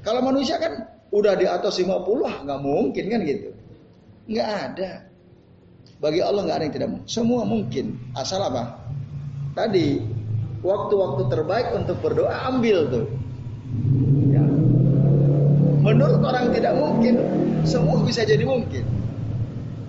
Kalau 0.01 0.21
manusia 0.25 0.57
kan 0.57 0.89
udah 1.13 1.37
di 1.37 1.45
atas 1.45 1.77
50 1.77 1.89
ah 2.25 2.35
nggak 2.41 2.61
mungkin 2.61 3.03
kan 3.05 3.19
gitu. 3.21 3.49
Nggak 4.31 4.49
ada. 4.49 4.91
Bagi 6.01 6.21
Allah 6.25 6.41
nggak 6.47 6.57
ada 6.57 6.65
yang 6.65 6.75
tidak 6.75 6.89
mungkin. 6.89 7.07
Semua 7.09 7.41
mungkin. 7.45 7.85
Asal 8.17 8.41
apa? 8.41 8.81
Tadi 9.53 10.01
waktu-waktu 10.65 11.21
terbaik 11.29 11.67
untuk 11.77 11.97
berdoa 12.01 12.33
ambil 12.49 12.89
tuh. 12.89 13.05
Ya. 14.33 14.43
Menurut 15.81 16.21
orang 16.21 16.53
tidak 16.53 16.73
mungkin, 16.77 17.13
semua 17.65 18.01
bisa 18.01 18.25
jadi 18.25 18.45
mungkin. 18.45 18.85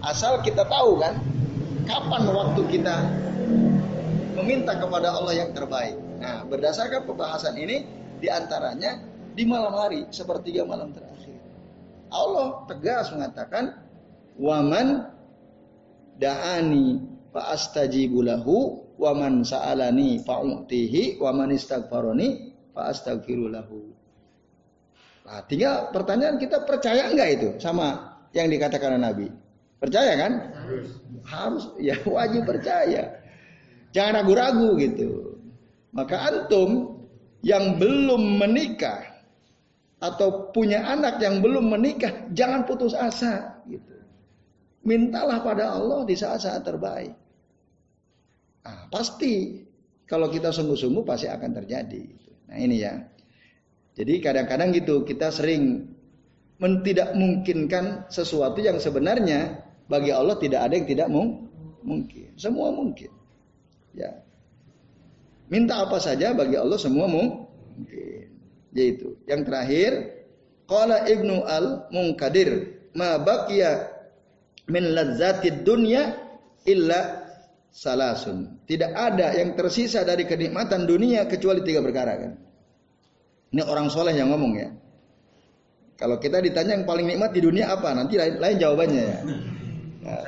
Asal 0.02 0.40
kita 0.44 0.66
tahu 0.66 0.98
kan, 0.98 1.20
kapan 1.84 2.22
waktu 2.28 2.60
kita 2.68 2.96
meminta 4.36 4.76
kepada 4.76 5.12
Allah 5.12 5.32
yang 5.36 5.50
terbaik. 5.52 5.94
Nah, 6.18 6.44
berdasarkan 6.48 7.04
pembahasan 7.04 7.54
ini, 7.60 7.84
di 8.18 8.28
antaranya 8.32 8.98
di 9.32 9.44
malam 9.48 9.72
hari 9.72 10.04
sepertiga 10.12 10.64
malam 10.68 10.92
terakhir. 10.92 11.36
Allah 12.12 12.68
tegas 12.68 13.08
mengatakan 13.12 13.72
waman 14.36 15.08
da'ani 16.20 17.00
fa 17.32 17.56
astajibu 17.56 18.20
lahu 18.20 18.84
waman 19.00 19.40
sa'alani 19.42 20.20
fa'utihi 20.20 21.16
waman 21.18 21.56
istaghfarani 21.56 22.52
fa 22.76 22.92
astaghfiru 22.92 23.48
lahu. 23.48 23.88
Nah, 25.22 25.40
tinggal 25.48 25.88
pertanyaan 25.94 26.36
kita 26.36 26.66
percaya 26.68 27.08
enggak 27.08 27.28
itu 27.40 27.48
sama 27.56 28.18
yang 28.36 28.52
dikatakan 28.52 29.00
Nabi? 29.00 29.30
Percaya 29.80 30.12
kan? 30.14 30.32
Harus. 30.54 30.90
Harus 31.22 31.64
ya 31.80 31.96
wajib 32.06 32.46
percaya. 32.46 33.18
Jangan 33.94 34.22
ragu-ragu 34.22 34.78
gitu. 34.78 35.38
Maka 35.92 36.16
antum 36.32 37.02
yang 37.44 37.76
belum 37.76 38.40
menikah 38.40 39.11
atau 40.02 40.50
punya 40.50 40.82
anak 40.82 41.22
yang 41.22 41.38
belum 41.38 41.70
menikah, 41.70 42.26
jangan 42.34 42.66
putus 42.66 42.90
asa 42.90 43.62
gitu. 43.70 43.94
Mintalah 44.82 45.46
pada 45.46 45.78
Allah 45.78 46.02
di 46.02 46.18
saat-saat 46.18 46.66
terbaik. 46.66 47.14
Nah, 48.66 48.90
pasti 48.90 49.62
kalau 50.10 50.26
kita 50.26 50.50
sungguh-sungguh 50.50 51.06
pasti 51.06 51.30
akan 51.30 51.50
terjadi. 51.62 52.02
Gitu. 52.02 52.30
Nah 52.50 52.58
ini 52.58 52.82
ya. 52.82 52.98
Jadi 53.94 54.18
kadang-kadang 54.18 54.74
gitu 54.74 55.06
kita 55.06 55.30
sering 55.30 55.86
tidak 56.82 57.14
memungkinkan 57.14 58.10
sesuatu 58.10 58.58
yang 58.58 58.82
sebenarnya 58.82 59.62
bagi 59.86 60.10
Allah 60.10 60.34
tidak 60.42 60.66
ada 60.66 60.74
yang 60.74 60.88
tidak 60.90 61.08
mungkin. 61.86 62.34
Semua 62.34 62.74
mungkin. 62.74 63.10
Ya. 63.94 64.18
Minta 65.46 65.84
apa 65.86 66.02
saja 66.02 66.34
bagi 66.34 66.58
Allah 66.58 66.78
semua 66.80 67.06
mungkin. 67.06 67.46
Yaitu 68.72 69.20
yang 69.28 69.44
terakhir 69.44 70.24
qala 70.64 71.04
Ibnu 71.04 71.44
Al-Munkadir 71.44 72.80
ma 72.96 73.20
baqiya 73.20 73.88
min 74.72 74.96
ladzatid 74.96 75.64
dunya 75.64 76.16
illa 76.64 77.28
salasun. 77.68 78.64
Tidak 78.64 78.92
ada 78.92 79.36
yang 79.36 79.52
tersisa 79.56 80.04
dari 80.04 80.24
kenikmatan 80.24 80.88
dunia 80.88 81.28
kecuali 81.28 81.60
tiga 81.60 81.84
perkara 81.84 82.12
kan. 82.16 82.32
Ini 83.52 83.62
orang 83.68 83.92
soleh 83.92 84.16
yang 84.16 84.32
ngomong 84.32 84.52
ya. 84.56 84.72
Kalau 86.00 86.16
kita 86.16 86.40
ditanya 86.40 86.80
yang 86.80 86.88
paling 86.88 87.04
nikmat 87.04 87.36
di 87.36 87.40
dunia 87.44 87.68
apa? 87.68 87.92
Nanti 87.92 88.16
lain, 88.16 88.40
lain 88.40 88.56
jawabannya 88.58 89.04
ya. 89.04 89.20
Nah. 90.02 90.18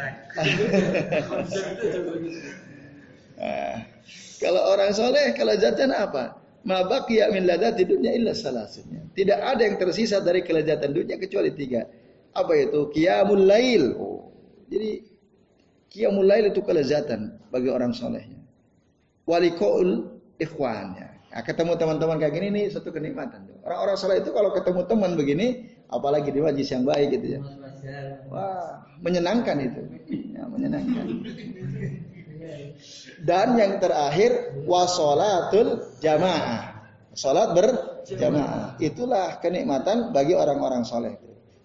nah. 3.34 3.74
Kalau 4.38 4.62
orang 4.70 4.94
soleh, 4.94 5.34
kalau 5.34 5.54
jajan 5.58 5.90
apa? 5.90 6.43
Mabak 6.64 7.12
ya 7.12 7.28
min 7.28 7.44
ladati 7.44 7.84
dunia 7.84 8.16
illa. 8.16 8.32
Tidak 8.32 9.38
ada 9.38 9.60
yang 9.60 9.76
tersisa 9.76 10.24
dari 10.24 10.40
kelezatan 10.40 10.96
dunia 10.96 11.20
kecuali 11.20 11.52
tiga. 11.52 11.84
Apa 12.32 12.56
itu? 12.56 12.88
Qiyamul 12.90 13.44
lail. 13.44 13.94
Oh. 14.00 14.32
Jadi 14.72 15.04
qiyamul 15.92 16.24
lail 16.24 16.50
itu 16.50 16.64
kelezatan 16.64 17.36
bagi 17.52 17.68
orang 17.68 17.92
solehnya. 17.92 18.40
Walikoul 19.28 20.08
ikhwannya. 20.40 21.14
Nah, 21.34 21.42
ketemu 21.42 21.74
teman-teman 21.74 22.16
kayak 22.22 22.32
gini 22.38 22.48
nih 22.54 22.64
satu 22.70 22.94
kenikmatan. 22.94 23.50
Orang-orang 23.66 23.96
soleh 23.98 24.22
itu 24.22 24.30
kalau 24.30 24.54
ketemu 24.54 24.86
teman 24.86 25.18
begini, 25.18 25.66
apalagi 25.90 26.30
di 26.30 26.38
majlis 26.38 26.70
yang 26.70 26.86
baik 26.86 27.10
gitu 27.18 27.26
ya. 27.36 27.40
Wah, 28.30 28.86
menyenangkan 29.02 29.58
itu. 29.58 29.82
Ya, 30.30 30.46
menyenangkan. 30.46 31.06
Dan 33.24 33.56
yang 33.56 33.80
terakhir 33.80 34.62
wasolatul 34.68 35.98
jamaah. 35.98 36.74
Salat 37.14 37.54
berjamaah. 37.54 38.74
Itulah 38.82 39.38
kenikmatan 39.38 40.10
bagi 40.10 40.34
orang-orang 40.34 40.82
soleh. 40.82 41.14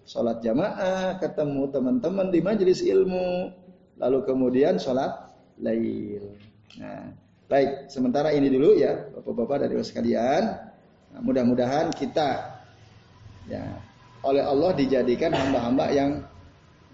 Salat 0.06 0.42
jamaah, 0.42 1.18
ketemu 1.18 1.70
teman-teman 1.70 2.30
di 2.30 2.40
majelis 2.42 2.82
ilmu, 2.82 3.50
lalu 3.98 4.18
kemudian 4.26 4.78
salat 4.78 5.10
lail. 5.58 6.34
Nah, 6.78 7.14
baik, 7.50 7.90
sementara 7.90 8.30
ini 8.34 8.50
dulu 8.50 8.78
ya, 8.78 9.10
Bapak-bapak 9.14 9.66
dari 9.66 9.74
sekalian. 9.82 10.42
Nah, 11.10 11.20
mudah-mudahan 11.22 11.90
kita 11.94 12.58
ya 13.50 13.62
oleh 14.22 14.44
Allah 14.46 14.70
dijadikan 14.78 15.34
hamba-hamba 15.34 15.86
yang 15.90 16.10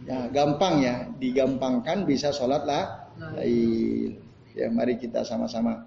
ya 0.05 0.29
gampang 0.33 0.81
ya, 0.81 0.95
digampangkan 1.21 2.09
bisa 2.09 2.33
sholat 2.33 2.65
lah 2.65 3.06
lail. 3.37 4.19
Ya 4.57 4.73
mari 4.73 4.97
kita 4.97 5.21
sama-sama 5.25 5.85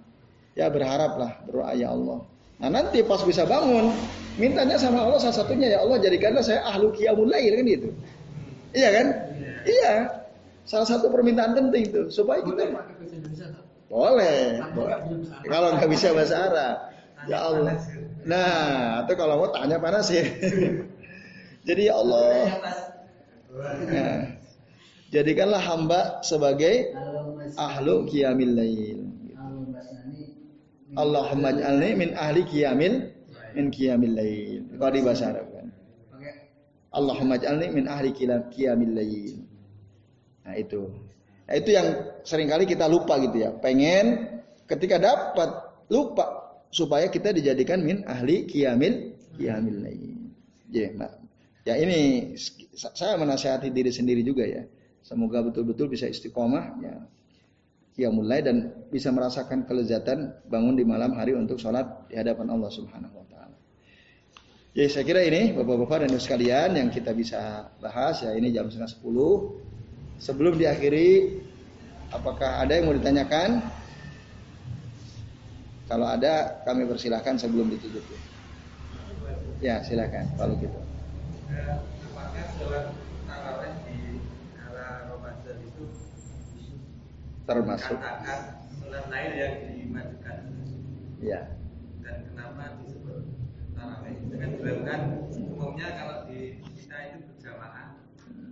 ya 0.54 0.70
berharaplah 0.70 1.42
berdoa 1.46 1.74
ya 1.74 1.94
Allah. 1.94 2.22
Nah 2.60 2.70
nanti 2.70 3.02
pas 3.02 3.24
bisa 3.24 3.48
bangun, 3.48 3.96
mintanya 4.36 4.76
sama 4.76 5.08
Allah 5.08 5.18
salah 5.18 5.42
satunya 5.42 5.74
ya 5.74 5.80
Allah 5.82 5.98
jadikanlah 5.98 6.44
saya 6.44 6.62
ahlu 6.68 6.92
qiyamul 6.94 7.30
lail 7.32 7.56
kan 7.56 7.66
gitu. 7.66 7.90
Iya 8.76 8.90
kan? 8.94 9.08
Iya. 9.66 9.94
Salah 10.70 10.86
satu 10.86 11.10
permintaan 11.10 11.58
penting 11.58 11.90
itu 11.90 12.02
supaya 12.14 12.46
kita 12.46 12.70
boleh. 13.90 14.62
boleh. 14.78 15.00
Kalau 15.50 15.74
nggak 15.74 15.90
bisa 15.90 16.14
bahasa 16.14 16.36
Arab, 16.46 16.76
ya 17.26 17.38
Allah. 17.42 17.74
Nah, 18.22 19.02
atau 19.02 19.16
kalau 19.18 19.42
mau 19.42 19.50
tanya 19.50 19.82
panas 19.82 20.14
ya. 20.14 20.22
Jadi 21.68 21.90
ya 21.90 21.98
Allah. 21.98 22.54
Nah, 23.90 24.40
Jadikanlah 25.10 25.62
hamba 25.66 26.22
sebagai 26.22 26.94
ahlu 27.56 28.06
qiyamil 28.10 28.54
lail. 28.54 29.00
Allahumma 30.98 31.54
ij'alni 31.54 31.90
min 31.96 32.10
ahli 32.18 32.42
qiyamil 32.46 33.14
min 33.56 33.66
qiyamil 33.70 34.14
lail. 34.18 34.62
Kalau 34.76 34.92
di 34.94 35.02
bahasa 35.06 35.24
Arab 35.34 35.48
kan. 35.54 35.68
Allahumma 36.90 37.38
ij'alni 37.38 37.68
min 37.74 37.86
ahli 37.86 38.10
qiyamil 38.14 38.94
lail. 38.94 39.38
Nah 40.46 40.56
itu. 40.58 40.90
Nah, 41.50 41.54
itu 41.58 41.70
yang 41.74 41.88
sering 42.22 42.50
kali 42.50 42.70
kita 42.70 42.86
lupa 42.86 43.18
gitu 43.22 43.38
ya. 43.42 43.50
Pengen 43.58 44.38
ketika 44.70 45.02
dapat 45.02 45.50
lupa 45.90 46.58
supaya 46.70 47.10
kita 47.10 47.34
dijadikan 47.34 47.82
min 47.82 48.06
ahli 48.06 48.46
qiyamil 48.46 49.18
qiyamil 49.38 49.78
lail. 49.82 50.18
Ya, 50.70 50.94
nah, 50.94 51.10
ya 51.66 51.74
ini 51.82 52.34
saya 52.78 53.18
menasihati 53.18 53.74
diri 53.74 53.90
sendiri 53.90 54.22
juga 54.22 54.46
ya 54.46 54.62
Semoga 55.10 55.42
betul-betul 55.42 55.90
bisa 55.90 56.06
istiqomah 56.06 56.66
ya. 56.84 56.94
Ya 58.00 58.08
mulai 58.08 58.40
dan 58.40 58.72
bisa 58.88 59.12
merasakan 59.12 59.68
kelezatan 59.68 60.32
bangun 60.48 60.80
di 60.80 60.88
malam 60.88 61.20
hari 61.20 61.36
untuk 61.36 61.60
sholat 61.60 62.08
di 62.08 62.16
hadapan 62.16 62.48
Allah 62.48 62.72
Subhanahu 62.72 63.12
wa 63.12 63.28
taala. 63.28 63.60
Ya 64.72 64.88
saya 64.88 65.04
kira 65.04 65.20
ini 65.28 65.52
Bapak-bapak 65.52 66.08
dan 66.08 66.16
Ibu 66.16 66.24
sekalian 66.24 66.80
yang 66.80 66.88
kita 66.96 67.12
bisa 67.12 67.68
bahas 67.84 68.24
ya 68.24 68.32
ini 68.40 68.56
jam 68.56 68.72
setengah 68.72 68.88
sepuluh. 68.88 69.60
Sebelum 70.16 70.56
diakhiri 70.56 71.44
apakah 72.16 72.64
ada 72.64 72.80
yang 72.80 72.88
mau 72.88 72.96
ditanyakan? 72.96 73.68
Kalau 75.92 76.08
ada 76.08 76.64
kami 76.64 76.88
persilahkan 76.88 77.36
sebelum 77.36 77.68
ditutup. 77.68 78.08
Ya 79.60 79.84
silakan 79.84 80.24
kalau 80.40 80.56
gitu. 80.56 80.80
Apakah 82.16 83.09
termasuk 87.50 87.98
katakan 87.98 88.62
sholat 88.78 89.06
lain 89.10 89.32
yang 89.34 89.54
dimajukan. 89.74 90.38
Ya. 91.18 91.42
Dan 92.06 92.16
kenapa 92.30 92.78
disebut 92.86 93.26
tarawih? 93.74 94.16
Dengan 94.30 94.50
dilakukan 94.62 95.02
umumnya 95.34 95.88
kalau 95.98 96.18
di 96.30 96.62
kita 96.78 96.98
itu 97.10 97.18
berjamaah 97.26 97.98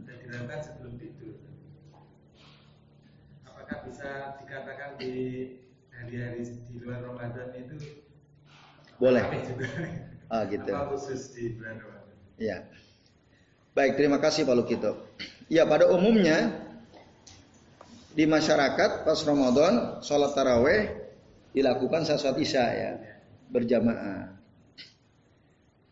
dan 0.10 0.16
dilakukan 0.26 0.60
sebelum 0.66 0.94
tidur. 0.98 1.38
Apakah 3.46 3.78
bisa 3.86 4.10
dikatakan 4.42 4.90
di 4.98 5.14
hari-hari 5.94 6.42
di 6.42 6.76
luar 6.82 7.06
Ramadan 7.06 7.54
itu 7.54 7.76
boleh 8.98 9.24
juga? 9.46 9.70
Ah 10.28 10.44
gitu. 10.44 10.68
Apa 10.76 10.92
khusus 10.92 11.32
di 11.32 11.56
bulan 11.56 11.80
Ramadan? 11.80 12.16
Ya. 12.36 12.68
Baik, 13.72 13.96
terima 13.96 14.20
kasih 14.20 14.44
Pak 14.44 14.60
Lukito. 14.60 15.08
Ya, 15.48 15.64
pada 15.64 15.88
umumnya 15.88 16.67
di 18.18 18.26
masyarakat 18.26 19.06
pas 19.06 19.20
Ramadan 19.22 20.02
sholat 20.02 20.34
taraweh 20.34 20.90
dilakukan 21.54 22.02
saat 22.02 22.18
sholat 22.18 22.42
isya 22.42 22.66
ya 22.74 22.92
berjamaah. 23.54 24.34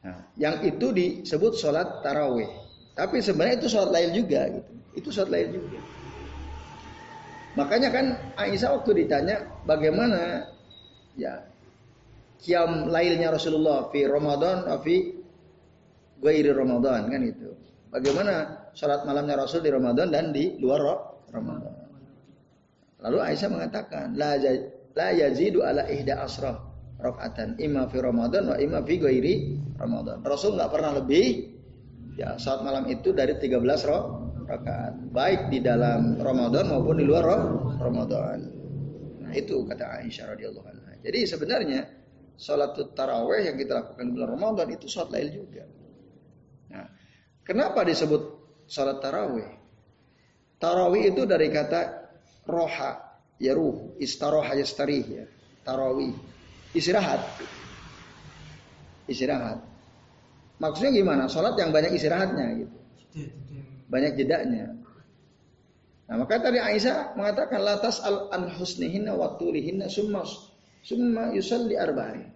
Nah, 0.02 0.18
yang 0.34 0.66
itu 0.66 0.90
disebut 0.90 1.54
sholat 1.54 2.02
taraweh. 2.02 2.50
Tapi 2.98 3.22
sebenarnya 3.22 3.62
itu 3.62 3.70
sholat 3.70 3.94
lain 3.94 4.10
juga 4.18 4.42
gitu. 4.50 4.74
Itu 4.98 5.10
sholat 5.14 5.30
lain 5.30 5.48
juga. 5.54 5.80
Makanya 7.62 7.90
kan 7.94 8.06
Aisyah 8.42 8.74
waktu 8.74 9.06
ditanya 9.06 9.46
bagaimana 9.70 10.50
ya 11.14 11.46
kiam 12.42 12.90
lailnya 12.90 13.38
Rasulullah 13.38 13.88
fi 13.94 14.02
Ramadan 14.04 14.66
fi 14.82 15.14
ghairi 16.26 16.50
Ramadan 16.50 17.06
kan 17.06 17.22
itu. 17.22 17.54
Bagaimana 17.94 18.66
sholat 18.74 19.06
malamnya 19.06 19.40
Rasul 19.40 19.62
di 19.62 19.70
Ramadan 19.70 20.10
dan 20.10 20.34
di 20.34 20.58
luar 20.58 20.84
Ramadan. 21.30 21.85
Lalu 23.04 23.18
Aisyah 23.22 23.50
mengatakan, 23.52 24.16
la, 24.16 24.40
la 24.96 25.10
yazidu 25.12 25.66
ala 25.66 25.84
ihda 25.92 26.24
asrah 26.24 26.56
rakaatan 27.00 27.60
imma 27.60 27.92
fi 27.92 28.00
Ramadan 28.00 28.50
wa 28.50 28.58
imma 28.58 28.80
fi 28.82 28.96
ghairi 28.98 29.60
Ramadan. 29.76 30.24
Rasul 30.24 30.56
nggak 30.56 30.72
pernah 30.72 30.92
lebih 30.96 31.56
ya 32.16 32.40
saat 32.40 32.64
malam 32.64 32.88
itu 32.88 33.12
dari 33.12 33.36
13 33.36 33.60
roh 33.92 34.04
rakaat, 34.46 34.94
baik 35.12 35.52
di 35.52 35.60
dalam 35.60 36.22
Ramadan 36.22 36.70
maupun 36.72 37.02
di 37.02 37.06
luar 37.06 37.26
Ramadan. 37.82 38.40
Nah, 39.26 39.34
itu 39.34 39.66
kata 39.66 40.06
Aisyah 40.06 40.38
radhiyallahu 40.38 40.68
anha. 40.70 40.94
Jadi 41.02 41.20
sebenarnya 41.26 41.82
sholat 42.38 42.78
taraweh 42.94 43.50
yang 43.50 43.58
kita 43.58 43.74
lakukan 43.84 44.06
di 44.06 44.12
bulan 44.14 44.30
Ramadan 44.38 44.68
itu 44.70 44.86
sholat 44.86 45.10
lail 45.18 45.30
juga. 45.34 45.66
Nah, 46.72 46.88
kenapa 47.42 47.82
disebut 47.84 48.22
sholat 48.70 49.02
taraweh? 49.02 49.50
Tarawih 50.62 51.12
itu 51.12 51.26
dari 51.26 51.50
kata 51.52 52.05
roha, 52.46 53.20
ya 53.42 53.54
ruh, 53.54 53.98
istaroha 54.00 54.54
yastarih 54.58 55.06
ya. 55.06 55.26
Tarawih, 55.66 56.14
istirahat. 56.78 57.22
Istirahat. 59.10 59.60
Maksudnya 60.62 60.92
gimana? 60.96 61.28
Sholat 61.28 61.60
yang 61.60 61.76
banyak 61.76 61.94
istirahatnya 61.98 62.46
gitu. 62.64 62.78
Banyak 63.92 64.16
jedanya. 64.16 64.72
Nah 66.06 66.16
maka 66.22 66.38
tadi 66.38 66.62
Aisyah 66.62 67.18
mengatakan 67.18 67.66
latas 67.66 67.98
al 68.06 68.30
an 68.30 68.54
husnihinna 68.54 69.18
wa 69.18 69.36
tulihinna 69.42 69.90
summa 69.90 70.22
summa 70.86 71.34
yusalli 71.34 71.74
arba'in. 71.76 72.30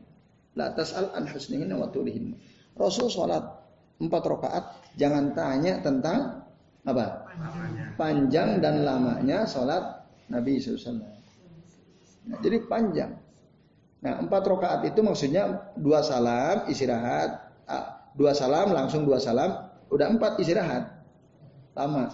Latas 0.57 0.97
al 0.97 1.13
an 1.13 1.29
husnihinna 1.29 1.77
wa 1.77 1.87
tulihinna. 1.93 2.35
Rasul 2.75 3.13
sholat 3.13 3.45
empat 3.99 4.23
rakaat 4.25 4.65
jangan 4.95 5.35
tanya 5.35 5.83
tentang 5.83 6.43
apa 6.87 7.27
panjang 7.99 8.63
dan 8.63 8.87
lamanya 8.87 9.43
sholat 9.43 9.98
Nabi 10.29 10.61
SAW. 10.61 11.01
Nah, 12.29 12.37
jadi 12.39 12.61
panjang. 12.69 13.11
Nah 13.99 14.13
empat 14.23 14.47
rakaat 14.47 14.81
itu 14.87 15.03
maksudnya 15.03 15.73
dua 15.75 15.99
salam 15.99 16.69
istirahat, 16.71 17.51
dua 18.15 18.31
salam 18.31 18.71
langsung 18.71 19.03
dua 19.03 19.19
salam, 19.19 19.51
udah 19.91 20.07
empat 20.07 20.39
istirahat 20.39 21.03
lama. 21.75 22.07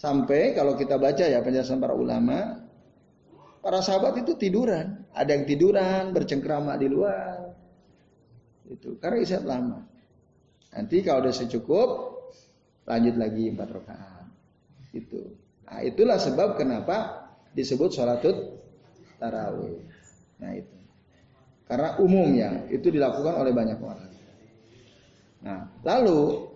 Sampai 0.00 0.56
kalau 0.56 0.80
kita 0.80 0.96
baca 0.96 1.20
ya 1.28 1.44
penjelasan 1.44 1.76
para 1.76 1.92
ulama, 1.92 2.64
para 3.60 3.84
sahabat 3.84 4.24
itu 4.24 4.32
tiduran, 4.40 5.04
ada 5.12 5.28
yang 5.36 5.44
tiduran 5.44 6.16
bercengkrama 6.16 6.80
di 6.80 6.88
luar, 6.88 7.52
itu 8.64 8.96
karena 8.96 9.20
istirahat 9.20 9.44
lama. 9.44 9.78
Nanti 10.72 11.04
kalau 11.04 11.28
udah 11.28 11.34
secukup, 11.36 11.90
lanjut 12.88 13.20
lagi 13.20 13.52
empat 13.52 13.68
rakaat. 13.76 14.26
Itu. 14.96 15.36
Nah 15.68 15.84
itulah 15.84 16.16
sebab 16.16 16.56
kenapa 16.56 17.19
disebut 17.54 17.90
sholatut 17.94 18.36
tarawih. 19.18 19.82
Nah 20.40 20.52
itu. 20.56 20.76
Karena 21.70 21.94
umumnya 22.02 22.66
itu 22.66 22.90
dilakukan 22.90 23.34
oleh 23.38 23.54
banyak 23.54 23.78
orang. 23.78 24.10
Nah, 25.40 25.70
lalu 25.86 26.50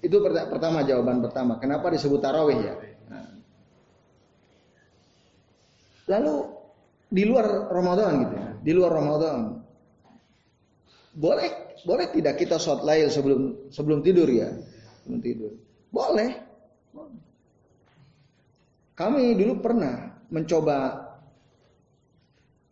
itu 0.00 0.16
pertama 0.24 0.80
jawaban 0.80 1.20
pertama. 1.20 1.60
Kenapa 1.60 1.92
disebut 1.92 2.18
tarawih 2.24 2.56
ya? 2.56 2.74
Nah. 3.12 3.28
Lalu 6.08 6.34
di 7.12 7.22
luar 7.28 7.68
Ramadan 7.68 8.12
gitu 8.24 8.34
ya, 8.36 8.48
di 8.64 8.72
luar 8.72 8.92
Ramadan 8.96 9.60
boleh 11.18 11.76
boleh 11.84 12.06
tidak 12.12 12.36
kita 12.40 12.56
sholat 12.56 12.84
lail 12.84 13.08
sebelum 13.12 13.68
sebelum 13.68 14.00
tidur 14.00 14.28
ya? 14.28 14.48
Sebelum 15.04 15.20
tidur. 15.20 15.52
Boleh. 15.92 16.47
Kami 18.98 19.38
dulu 19.38 19.62
pernah 19.62 20.10
mencoba 20.26 21.06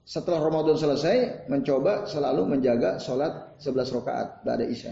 setelah 0.02 0.42
Ramadan 0.42 0.74
selesai 0.74 1.46
mencoba 1.46 2.02
selalu 2.02 2.50
menjaga 2.50 2.98
sholat 2.98 3.54
11 3.62 3.94
rakaat 3.94 4.42
pada 4.42 4.66
Isya. 4.66 4.90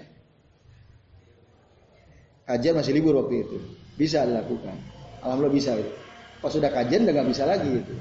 Kajian 2.47 2.78
masih 2.78 2.95
libur 2.95 3.18
waktu 3.18 3.43
itu. 3.43 3.59
Bisa 3.99 4.22
dilakukan. 4.22 4.78
Alhamdulillah 5.26 5.55
bisa 5.59 5.74
itu. 5.74 5.91
Pas 6.39 6.55
sudah 6.55 6.70
kajian 6.70 7.03
udah 7.03 7.14
nggak 7.18 7.28
bisa 7.35 7.51
lagi 7.51 7.82
itu. 7.82 7.93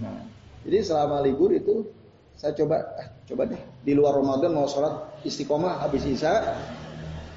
Nah, 0.00 0.24
jadi 0.64 0.88
selama 0.88 1.20
libur 1.20 1.52
itu 1.52 1.84
saya 2.32 2.56
coba 2.56 2.96
eh, 2.96 3.08
coba 3.28 3.44
deh 3.44 3.60
di 3.84 3.92
luar 3.92 4.16
Ramadan 4.16 4.56
mau 4.56 4.64
sholat 4.64 5.20
istiqomah 5.26 5.84
habis 5.84 6.06
Isya 6.06 6.32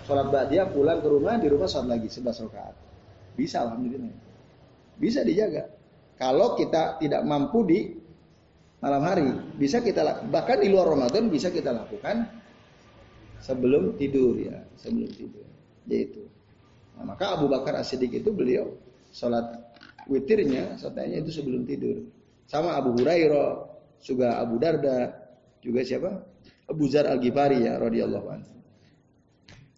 sholat 0.07 0.31
ba'diyah 0.31 0.71
pulang 0.71 1.03
ke 1.03 1.07
rumah 1.11 1.35
di 1.35 1.51
rumah 1.51 1.67
sholat 1.67 1.99
lagi 1.99 2.07
11 2.07 2.47
rakaat. 2.47 2.75
Bisa 3.35 3.67
alhamdulillah. 3.67 4.30
Bisa 5.01 5.25
dijaga. 5.25 5.65
Kalau 6.21 6.53
kita 6.53 7.01
tidak 7.01 7.25
mampu 7.25 7.65
di 7.65 7.79
malam 8.81 9.01
hari. 9.05 9.25
Bisa 9.57 9.79
kita 9.81 10.25
bahkan 10.29 10.61
di 10.61 10.69
luar 10.69 10.93
Ramadan 10.93 11.29
bisa 11.33 11.49
kita 11.49 11.73
lakukan 11.73 12.29
sebelum 13.41 13.97
tidur 13.97 14.37
ya, 14.37 14.61
sebelum 14.77 15.09
tidur. 15.09 15.45
Yaitu. 15.89 16.29
Nah, 16.97 17.17
maka 17.17 17.33
Abu 17.33 17.49
Bakar 17.49 17.81
As-Siddiq 17.81 18.21
itu 18.21 18.29
beliau 18.29 18.77
sholat 19.09 19.73
witirnya, 20.05 20.77
sholatnya 20.77 21.25
itu 21.25 21.33
sebelum 21.33 21.65
tidur. 21.65 22.05
Sama 22.45 22.77
Abu 22.77 22.93
Hurairah, 22.93 23.65
juga 24.05 24.37
Abu 24.37 24.61
Darda, 24.61 25.13
juga 25.61 25.81
siapa? 25.81 26.21
Abu 26.69 26.85
Zar 26.89 27.09
Al-Ghifari 27.09 27.65
ya 27.65 27.81
radhiyallahu 27.81 28.27
anhu. 28.29 28.53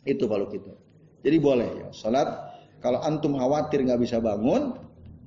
Itu 0.04 0.28
kalau 0.28 0.52
kita. 0.52 0.74
Jadi 1.24 1.38
boleh 1.40 1.70
ya, 1.80 1.88
sholat 1.96 2.28
kalau 2.84 3.00
antum 3.00 3.40
khawatir 3.40 3.80
nggak 3.88 4.04
bisa 4.04 4.20
bangun, 4.20 4.76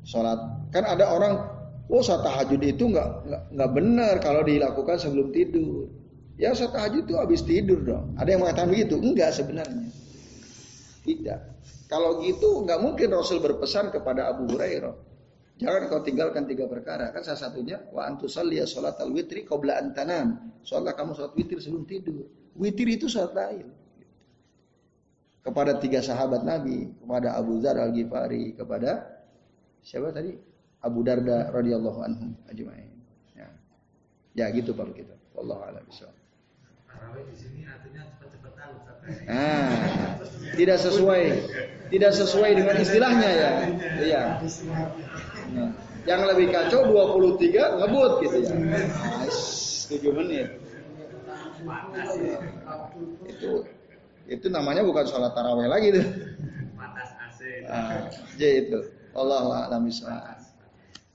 sholat. 0.07 0.39
Kan 0.71 0.87
ada 0.87 1.11
orang 1.11 1.57
Oh 1.87 2.03
saat 2.03 2.27
tahajud 2.27 2.59
itu 2.67 2.91
nggak 2.91 3.09
nggak 3.55 3.71
benar 3.71 4.19
kalau 4.19 4.43
dilakukan 4.43 4.99
sebelum 4.99 5.31
tidur. 5.31 5.87
Ya 6.35 6.51
saat 6.51 6.75
tahajud 6.75 7.07
itu 7.07 7.15
habis 7.15 7.47
tidur 7.47 7.79
dong. 7.87 8.19
Ada 8.19 8.35
yang 8.35 8.43
mengatakan 8.43 8.75
begitu? 8.75 8.99
Enggak 8.99 9.31
sebenarnya. 9.39 9.87
Tidak. 11.07 11.41
Kalau 11.87 12.19
gitu 12.27 12.67
nggak 12.67 12.83
mungkin 12.83 13.15
Rasul 13.15 13.39
berpesan 13.39 13.95
kepada 13.95 14.35
Abu 14.35 14.51
Hurairah. 14.51 14.95
Jangan 15.57 15.89
kau 15.89 16.03
tinggalkan 16.03 16.45
tiga 16.51 16.67
perkara. 16.67 17.15
Kan 17.15 17.23
salah 17.23 17.49
satunya 17.49 17.79
wa 17.95 18.05
antusalliya 18.05 18.67
sholat 18.67 18.99
al 18.99 19.15
witri 19.15 19.47
qabla 19.47 19.79
antanam. 19.79 20.59
Sholat 20.67 20.99
kamu 20.99 21.15
sholat 21.15 21.33
witir 21.39 21.63
sebelum 21.63 21.87
tidur. 21.87 22.27
Witir 22.59 22.91
itu 22.91 23.07
sholat 23.07 23.33
lain. 23.33 23.67
Kepada 25.47 25.79
tiga 25.79 26.03
sahabat 26.03 26.43
Nabi, 26.43 26.91
kepada 26.99 27.39
Abu 27.39 27.63
Zar 27.63 27.79
al 27.79 27.95
Ghifari, 27.95 28.59
kepada 28.59 29.16
siapa 29.87 30.11
tadi? 30.11 30.35
Abu 30.83 31.07
Darda 31.07 31.55
radhiyallahu 31.55 32.01
anhu 32.03 32.35
ajmain. 32.51 32.91
Ya. 33.39 33.49
Ya 34.35 34.47
gitu 34.51 34.75
Pak 34.75 34.91
kita. 34.99 35.15
Wallahu 35.39 35.63
a'lam 35.63 35.87
bishawab. 35.87 36.15
di 37.17 37.37
sini 37.39 37.63
artinya 37.63 38.03
cepat-cepatan 38.19 38.69
Nah, 39.31 39.71
tidak 40.59 40.79
sesuai 40.83 41.23
tidak 41.95 42.13
sesuai 42.19 42.51
dengan 42.59 42.77
istilahnya 42.83 43.31
ya. 43.31 43.51
Iya. 44.03 44.23
Nah, 45.55 45.71
yang 46.03 46.23
lebih 46.27 46.51
kacau 46.51 46.91
23 46.91 47.79
ngebut 47.79 48.13
gitu 48.27 48.37
ya. 48.43 48.55
Nah, 48.59 48.87
7 49.87 50.19
menit. 50.19 50.49
Itu 53.31 53.51
itu 54.27 54.47
namanya 54.51 54.83
bukan 54.83 55.07
sholat 55.07 55.31
taraweh 55.39 55.71
lagi 55.71 55.95
tuh. 55.95 56.07
Panas 56.75 57.11
AC. 57.15 57.41
Ah, 57.71 58.11
itu. 58.35 58.96
Allah 59.17 59.67
a'lam. 59.67 59.89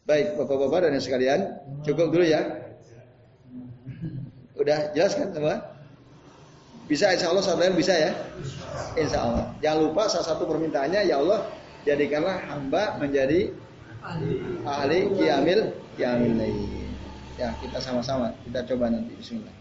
Baik, 0.01 0.33
Bapak-bapak 0.35 0.89
dan 0.89 0.97
yang 0.97 1.05
sekalian, 1.05 1.39
cukup 1.85 2.09
dulu 2.09 2.25
ya. 2.25 2.41
Udah 4.57 4.93
jelas 4.93 5.13
kan 5.17 5.33
semua? 5.33 5.71
Bisa 6.91 7.07
insya 7.15 7.31
Allah 7.31 7.45
saudara 7.45 7.71
bisa 7.71 7.95
ya? 7.95 8.11
Insya 8.99 9.23
Allah. 9.23 9.45
Jangan 9.63 9.79
lupa 9.87 10.11
salah 10.11 10.27
satu 10.35 10.43
permintaannya 10.43 11.07
ya 11.07 11.23
Allah 11.23 11.47
jadikanlah 11.87 12.43
hamba 12.51 12.99
menjadi 12.99 13.55
ahli 14.67 14.99
kiamil 15.15 15.71
kiamil 15.95 16.33
Ya 17.39 17.55
kita 17.63 17.79
sama-sama 17.79 18.35
kita 18.43 18.67
coba 18.75 18.91
nanti 18.91 19.15
Bismillah. 19.15 19.55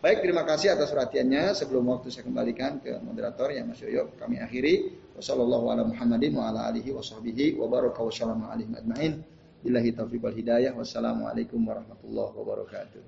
Baik 0.00 0.24
terima 0.24 0.48
kasih 0.48 0.74
atas 0.74 0.90
perhatiannya. 0.90 1.52
Sebelum 1.52 1.86
waktu 1.92 2.08
saya 2.08 2.24
kembalikan 2.24 2.80
ke 2.80 2.98
moderator 3.04 3.52
yang 3.52 3.68
Mas 3.68 3.84
Yoyo 3.84 4.16
kami 4.16 4.40
akhiri. 4.40 5.05
Wassalamualaikum 5.16 5.96
warahmatullahi 5.96 7.56
wabarakatuh. 7.56 9.24
Billahi 9.64 9.90
taufiq 9.96 10.20
wal 10.20 10.36
hidayah. 10.36 10.76
Wassalamualaikum 10.76 11.64
warahmatullahi 11.64 12.32
wabarakatuh. 12.36 13.00